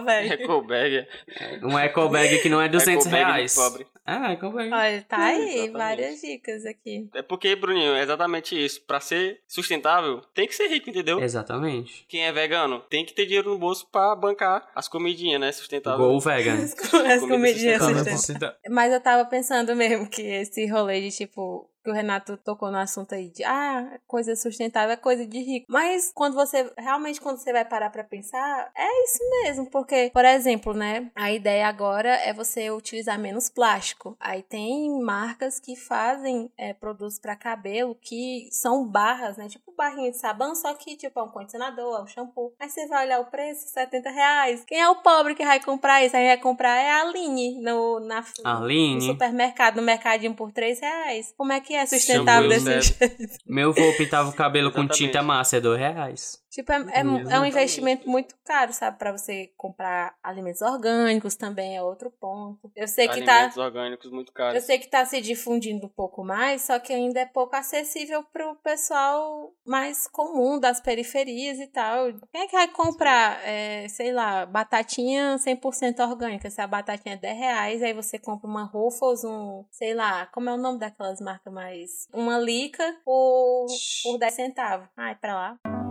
Velho? 0.05 0.33
Ecobag. 0.33 1.07
um 1.63 1.77
eco 1.77 2.09
bag 2.09 2.39
que 2.41 2.49
não 2.49 2.61
é 2.61 2.67
200 2.69 3.05
Ecobag 3.05 3.23
reais. 3.23 3.55
pobre. 3.55 3.87
É, 4.05 4.33
eco 4.33 4.49
bag. 4.51 4.71
Olha, 4.73 5.05
tá 5.07 5.17
aí 5.17 5.41
Exatamente. 5.43 5.71
várias 5.71 6.21
dicas 6.21 6.65
aqui. 6.65 7.09
É 7.15 7.21
porque, 7.21 7.55
Bruninho, 7.55 7.93
é 7.95 8.01
exatamente 8.01 8.53
isso. 8.61 8.81
Pra 8.85 8.99
ser 8.99 9.39
sustentável, 9.47 10.21
tem 10.33 10.47
que 10.47 10.55
ser 10.55 10.67
rico, 10.67 10.89
entendeu? 10.89 11.21
Exatamente. 11.21 12.05
Quem 12.09 12.25
é 12.25 12.31
vegano 12.31 12.79
tem 12.89 13.05
que 13.05 13.13
ter 13.13 13.25
dinheiro 13.25 13.49
no 13.51 13.57
bolso 13.57 13.87
pra 13.91 14.15
bancar 14.15 14.69
as 14.75 14.87
comidinhas, 14.87 15.39
né? 15.39 15.51
Sustentável. 15.51 16.05
Go 16.05 16.19
vegan. 16.19 16.55
As, 16.63 16.73
as 16.93 17.21
comidinhas 17.21 17.81
sustentável. 17.81 18.17
sustentáveis. 18.17 18.59
Mas 18.69 18.91
eu 18.93 18.99
tava 19.01 19.25
pensando 19.25 19.75
mesmo 19.75 20.09
que 20.09 20.21
esse 20.21 20.65
rolê 20.67 21.01
de 21.01 21.15
tipo. 21.15 21.69
Que 21.83 21.89
o 21.89 21.93
Renato 21.93 22.37
tocou 22.37 22.71
no 22.71 22.77
assunto 22.77 23.13
aí 23.13 23.29
de 23.29 23.43
ah, 23.43 23.99
coisa 24.07 24.35
sustentável 24.35 24.93
é 24.93 24.97
coisa 24.97 25.25
de 25.25 25.39
rico. 25.39 25.65
Mas 25.69 26.11
quando 26.13 26.33
você 26.33 26.71
realmente 26.77 27.19
quando 27.19 27.37
você 27.37 27.51
vai 27.51 27.65
parar 27.65 27.89
pra 27.89 28.03
pensar, 28.03 28.71
é 28.75 29.03
isso 29.03 29.19
mesmo, 29.41 29.69
porque, 29.69 30.09
por 30.13 30.25
exemplo, 30.25 30.73
né, 30.73 31.11
a 31.15 31.31
ideia 31.31 31.67
agora 31.67 32.09
é 32.09 32.33
você 32.33 32.71
utilizar 32.71 33.19
menos 33.19 33.49
plástico. 33.49 34.15
Aí 34.19 34.41
tem 34.41 35.01
marcas 35.01 35.59
que 35.59 35.75
fazem 35.75 36.51
é, 36.57 36.73
produtos 36.73 37.19
pra 37.19 37.35
cabelo 37.35 37.97
que 38.01 38.47
são 38.51 38.87
barras, 38.87 39.37
né, 39.37 39.47
tipo 39.47 39.73
barrinha 39.75 40.11
de 40.11 40.17
sabão, 40.17 40.55
só 40.55 40.73
que 40.73 40.95
tipo 40.95 41.19
é 41.19 41.23
um 41.23 41.29
condicionador, 41.29 41.99
é 41.99 42.03
um 42.03 42.07
shampoo. 42.07 42.53
Aí 42.59 42.69
você 42.69 42.87
vai 42.87 43.05
olhar 43.05 43.19
o 43.19 43.25
preço, 43.25 43.67
70 43.69 44.09
reais. 44.09 44.63
Quem 44.65 44.79
é 44.79 44.89
o 44.89 45.01
pobre 45.01 45.35
que 45.35 45.45
vai 45.45 45.59
comprar 45.61 46.03
isso? 46.03 46.15
Aí 46.15 46.27
vai 46.27 46.37
comprar 46.37 46.77
é 46.77 46.91
a 46.91 47.01
Aline 47.01 47.59
no, 47.61 47.99
na, 47.99 48.21
no 48.21 48.47
Aline, 48.47 49.01
supermercado, 49.01 49.77
no 49.77 49.81
mercadinho 49.81 50.33
por 50.33 50.51
3 50.51 50.79
reais. 50.79 51.33
Como 51.37 51.51
é 51.51 51.59
que 51.59 51.72
é 51.75 51.85
sustentável 51.85 52.49
desse 52.49 52.81
jeito? 52.81 53.37
meu 53.47 53.69
avô 53.69 53.93
pintava 53.97 54.29
o 54.29 54.33
cabelo 54.33 54.71
com 54.71 54.87
tinta 54.87 55.21
massa, 55.21 55.57
é 55.57 55.61
dois 55.61 55.79
reais. 55.79 56.42
Tipo, 56.53 56.71
é, 56.71 56.75
é, 56.75 56.99
é 56.99 57.39
um 57.39 57.45
investimento 57.45 58.07
muito 58.07 58.35
caro, 58.45 58.71
sabe? 58.71 58.99
Pra 58.99 59.11
você 59.11 59.51
comprar 59.57 60.13
alimentos 60.21 60.61
orgânicos 60.61 61.35
também 61.35 61.75
é 61.75 61.81
outro 61.81 62.11
ponto. 62.11 62.71
Eu 62.75 62.87
sei 62.87 63.07
que 63.07 63.23
tá. 63.23 63.37
Alimentos 63.37 63.57
orgânicos 63.57 64.11
muito 64.11 64.29
Eu 64.29 64.33
caros. 64.35 64.63
sei 64.63 64.77
que 64.77 64.87
tá 64.87 65.03
se 65.03 65.19
difundindo 65.19 65.87
um 65.87 65.89
pouco 65.89 66.23
mais, 66.23 66.61
só 66.61 66.77
que 66.77 66.93
ainda 66.93 67.21
é 67.21 67.25
pouco 67.25 67.55
acessível 67.55 68.23
pro 68.31 68.53
pessoal 68.57 69.51
mais 69.65 70.07
comum 70.07 70.59
das 70.59 70.79
periferias 70.79 71.57
e 71.57 71.65
tal. 71.65 72.13
Quem 72.31 72.41
é 72.41 72.45
que 72.45 72.53
vai 72.55 72.67
comprar, 72.67 73.41
é, 73.43 73.87
sei 73.87 74.13
lá, 74.13 74.45
batatinha 74.45 75.37
100% 75.39 76.07
orgânica? 76.07 76.51
Se 76.51 76.61
a 76.61 76.67
batatinha 76.67 77.15
é 77.15 77.17
10 77.17 77.35
reais, 77.35 77.81
aí 77.81 77.93
você 77.93 78.19
compra 78.19 78.47
uma 78.47 78.63
Ruffles, 78.63 79.23
um, 79.23 79.65
sei 79.71 79.95
lá, 79.95 80.27
como 80.27 80.51
é 80.51 80.53
o 80.53 80.57
nome 80.57 80.77
daquelas 80.77 81.19
marcas 81.19 81.51
mais... 81.51 82.07
Uma 82.13 82.37
Lica 82.37 82.95
por, 83.03 83.65
por 84.03 84.19
10 84.19 84.33
centavos. 84.35 84.87
Ai, 84.95 85.15
pra 85.15 85.33
lá. 85.33 85.82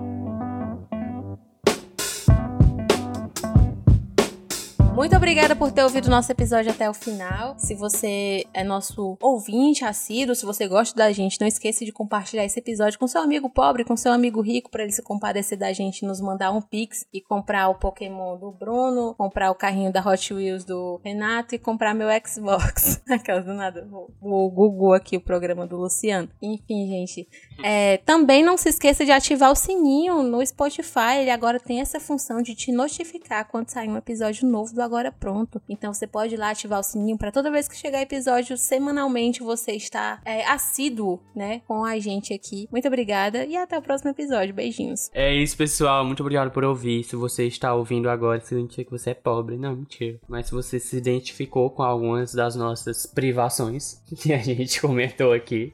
Muito 4.94 5.16
obrigada 5.16 5.56
por 5.56 5.72
ter 5.72 5.82
ouvido 5.82 6.10
nosso 6.10 6.30
episódio 6.30 6.70
até 6.70 6.88
o 6.88 6.92
final. 6.92 7.54
Se 7.58 7.74
você 7.74 8.44
é 8.52 8.62
nosso 8.62 9.16
ouvinte 9.22 9.86
assíduo, 9.86 10.34
se 10.34 10.44
você 10.44 10.68
gosta 10.68 10.94
da 10.94 11.10
gente, 11.10 11.40
não 11.40 11.48
esqueça 11.48 11.82
de 11.82 11.90
compartilhar 11.90 12.44
esse 12.44 12.58
episódio 12.60 12.98
com 12.98 13.06
seu 13.06 13.22
amigo 13.22 13.48
pobre, 13.48 13.84
com 13.84 13.96
seu 13.96 14.12
amigo 14.12 14.42
rico, 14.42 14.70
para 14.70 14.82
ele 14.82 14.92
se 14.92 15.02
compadecer 15.02 15.58
da 15.58 15.72
gente, 15.72 16.04
nos 16.04 16.20
mandar 16.20 16.52
um 16.52 16.60
pix 16.60 17.06
e 17.10 17.22
comprar 17.22 17.70
o 17.70 17.76
Pokémon 17.76 18.36
do 18.36 18.52
Bruno, 18.52 19.14
comprar 19.16 19.50
o 19.50 19.54
carrinho 19.54 19.90
da 19.90 20.06
Hot 20.06 20.34
Wheels 20.34 20.62
do 20.62 21.00
Renato 21.02 21.54
e 21.54 21.58
comprar 21.58 21.94
meu 21.94 22.08
Xbox. 22.24 23.02
Aquelas 23.08 23.46
do 23.46 23.54
nada. 23.54 23.88
O 24.20 24.50
Google 24.50 24.92
aqui, 24.92 25.16
o 25.16 25.20
programa 25.22 25.66
do 25.66 25.78
Luciano. 25.78 26.28
Enfim, 26.40 26.86
gente. 26.86 27.26
É, 27.64 27.96
também 27.98 28.44
não 28.44 28.58
se 28.58 28.68
esqueça 28.68 29.06
de 29.06 29.10
ativar 29.10 29.50
o 29.50 29.56
sininho 29.56 30.22
no 30.22 30.44
Spotify. 30.44 31.16
Ele 31.20 31.30
agora 31.30 31.58
tem 31.58 31.80
essa 31.80 31.98
função 31.98 32.42
de 32.42 32.54
te 32.54 32.70
notificar 32.70 33.48
quando 33.48 33.70
sair 33.70 33.88
um 33.88 33.96
episódio 33.96 34.46
novo 34.46 34.74
do 34.74 34.81
Agora 34.82 35.12
Pronto. 35.12 35.62
Então 35.68 35.92
você 35.94 36.06
pode 36.06 36.34
ir 36.34 36.36
lá 36.36 36.50
ativar 36.50 36.80
o 36.80 36.82
sininho 36.82 37.16
para 37.16 37.30
toda 37.30 37.50
vez 37.50 37.68
que 37.68 37.76
chegar 37.76 38.02
episódio 38.02 38.56
semanalmente 38.56 39.42
você 39.42 39.72
estar 39.72 40.20
é, 40.24 40.44
assíduo, 40.46 41.20
né, 41.34 41.62
com 41.66 41.84
a 41.84 41.98
gente 41.98 42.34
aqui. 42.34 42.68
Muito 42.70 42.88
obrigada 42.88 43.44
e 43.44 43.56
até 43.56 43.78
o 43.78 43.82
próximo 43.82 44.10
episódio. 44.10 44.54
Beijinhos. 44.54 45.10
É 45.14 45.32
isso, 45.32 45.56
pessoal. 45.56 46.04
Muito 46.04 46.20
obrigado 46.20 46.50
por 46.50 46.64
ouvir. 46.64 47.04
Se 47.04 47.14
você 47.14 47.46
está 47.46 47.74
ouvindo 47.74 48.10
agora, 48.10 48.40
significa 48.40 48.84
que 48.84 48.90
você 48.90 49.10
é 49.10 49.14
pobre. 49.14 49.56
Não, 49.56 49.76
mentira. 49.76 50.18
Mas 50.28 50.46
se 50.46 50.52
você 50.52 50.80
se 50.80 50.96
identificou 50.96 51.70
com 51.70 51.82
algumas 51.82 52.34
das 52.34 52.56
nossas 52.56 53.06
privações 53.06 54.02
que 54.16 54.32
a 54.32 54.38
gente 54.38 54.80
comentou 54.80 55.32
aqui, 55.32 55.72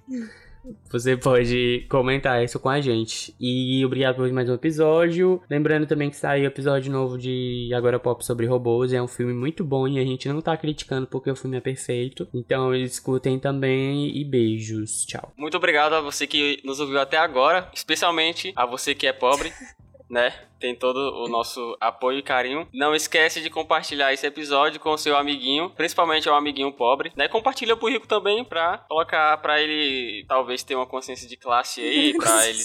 você 0.91 1.17
pode 1.17 1.87
comentar 1.89 2.43
isso 2.43 2.59
com 2.59 2.69
a 2.69 2.81
gente. 2.81 3.35
E 3.39 3.85
obrigado 3.85 4.17
por 4.17 4.31
mais 4.33 4.49
um 4.49 4.55
episódio. 4.55 5.43
Lembrando 5.49 5.87
também 5.87 6.11
que 6.11 6.17
saiu 6.17 6.47
episódio 6.47 6.93
novo 6.93 7.19
de 7.19 7.71
Agora 7.75 7.99
Pop 7.99 8.25
sobre 8.25 8.47
robôs. 8.47 8.93
É 8.93 9.03
um 9.03 9.09
filme 9.09 9.33
muito 9.33 9.65
bom 9.65 9.87
e 9.87 9.99
a 9.99 10.05
gente 10.05 10.29
não 10.29 10.41
tá 10.41 10.57
criticando 10.57 11.07
porque 11.07 11.31
o 11.31 11.37
filme 11.37 11.57
é 11.57 11.61
perfeito. 11.61 12.29
Então 12.33 12.75
escutem 12.75 13.39
também 13.39 14.17
e 14.17 14.25
beijos. 14.25 15.05
Tchau. 15.05 15.33
Muito 15.37 15.57
obrigado 15.57 15.93
a 15.95 16.01
você 16.01 16.27
que 16.27 16.61
nos 16.65 16.81
ouviu 16.81 17.01
até 17.01 17.19
agora, 17.19 17.71
especialmente 17.75 18.53
a 18.57 18.67
você 18.67 18.95
que 18.95 19.07
é 19.07 19.13
pobre, 19.13 19.53
né? 20.09 20.33
Tem 20.59 20.75
todo 20.75 20.99
o 21.25 21.29
nosso 21.29 21.77
apoio 21.81 22.19
e 22.19 22.23
carinho. 22.23 22.67
Não 22.73 22.95
esquece 22.95 23.41
de 23.41 23.51
compartilhar 23.51 24.13
esse 24.13 24.27
episódio 24.27 24.81
com 24.81 24.91
o 24.91 24.99
seu 24.99 25.17
amiguinho, 25.17 25.71
principalmente 25.71 26.29
o 26.29 26.35
amiguinho 26.35 26.73
pobre, 26.73 27.13
né? 27.17 27.29
Compartilha 27.29 27.77
pro 27.77 27.89
rico 27.89 28.07
também 28.07 28.45
pra 28.45 28.79
colocar 28.89 29.37
pra 29.39 29.61
ele 29.61 30.25
talvez 30.27 30.63
ter 30.63 30.75
uma 30.75 30.87
consciência 30.87 31.29
de 31.29 31.37
classe 31.37 31.81
aí, 31.81 32.15
pra 32.19 32.49
ele 32.49 32.63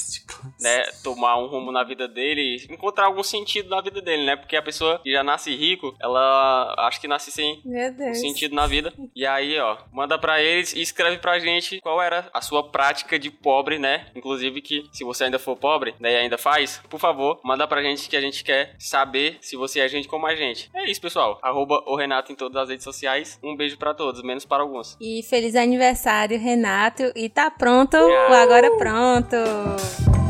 né, 0.60 0.84
tomar 1.04 1.38
um 1.38 1.48
rumo 1.48 1.72
na 1.72 1.84
vida 1.84 2.08
dele, 2.08 2.66
encontrar 2.70 3.06
algum 3.06 3.24
sentido 3.24 3.70
na 3.70 3.82
vida 3.82 4.02
dele, 4.02 4.26
né? 4.26 4.36
Porque 4.36 4.56
a 4.56 4.62
pessoa 4.62 5.00
que 5.00 5.12
já 5.12 5.24
nasce 5.24 5.56
rico, 5.56 5.96
ela 6.02 6.74
acho 6.80 7.00
que 7.00 7.08
nasce 7.08 7.32
sem 7.32 7.62
um 8.10 8.14
sentido 8.16 8.56
na 8.56 8.66
vida. 8.66 8.94
E 9.16 9.26
aí, 9.26 9.60
ó, 9.60 9.78
manda 9.91 10.18
pra 10.18 10.41
eles 10.41 10.74
e 10.74 10.82
escreve 10.82 11.18
pra 11.18 11.39
gente 11.39 11.80
qual 11.82 12.02
era 12.02 12.30
a 12.34 12.41
sua 12.41 12.64
prática 12.64 13.20
de 13.20 13.30
pobre, 13.30 13.78
né? 13.78 14.08
Inclusive 14.16 14.62
que 14.62 14.88
se 14.91 15.04
você 15.04 15.26
ainda 15.26 15.38
for 15.38 15.56
pobre, 15.56 15.94
né, 16.00 16.14
e 16.14 16.16
ainda 16.16 16.38
faz, 16.38 16.82
por 16.89 17.00
favor, 17.00 17.39
manda 17.44 17.68
pra 17.68 17.83
gente 17.84 18.10
que 18.10 18.16
a 18.16 18.22
gente 18.22 18.44
quer 18.44 18.76
saber 18.80 19.38
se 19.42 19.56
você 19.56 19.80
é 19.80 19.88
gente 19.88 20.08
como 20.08 20.26
a 20.26 20.36
gente. 20.36 20.70
É 20.74 20.90
isso, 20.90 21.02
pessoal. 21.02 21.40
Arroba 21.42 21.84
o 21.86 21.96
Renato 21.96 22.32
em 22.32 22.36
todas 22.36 22.64
as 22.64 22.70
redes 22.70 22.84
sociais. 22.84 23.40
Um 23.44 23.56
beijo 23.56 23.78
pra 23.78 23.94
todos, 23.94 24.24
menos 24.24 24.46
para 24.46 24.64
alguns. 24.64 24.98
E 25.00 25.22
feliz 25.24 25.56
aniversário, 25.56 26.40
Renato. 26.40 27.12
E 27.16 27.30
tá 27.30 27.52
pronto 27.52 27.98
o 27.98 28.34
Agora 28.34 28.76
Pronto. 28.78 30.23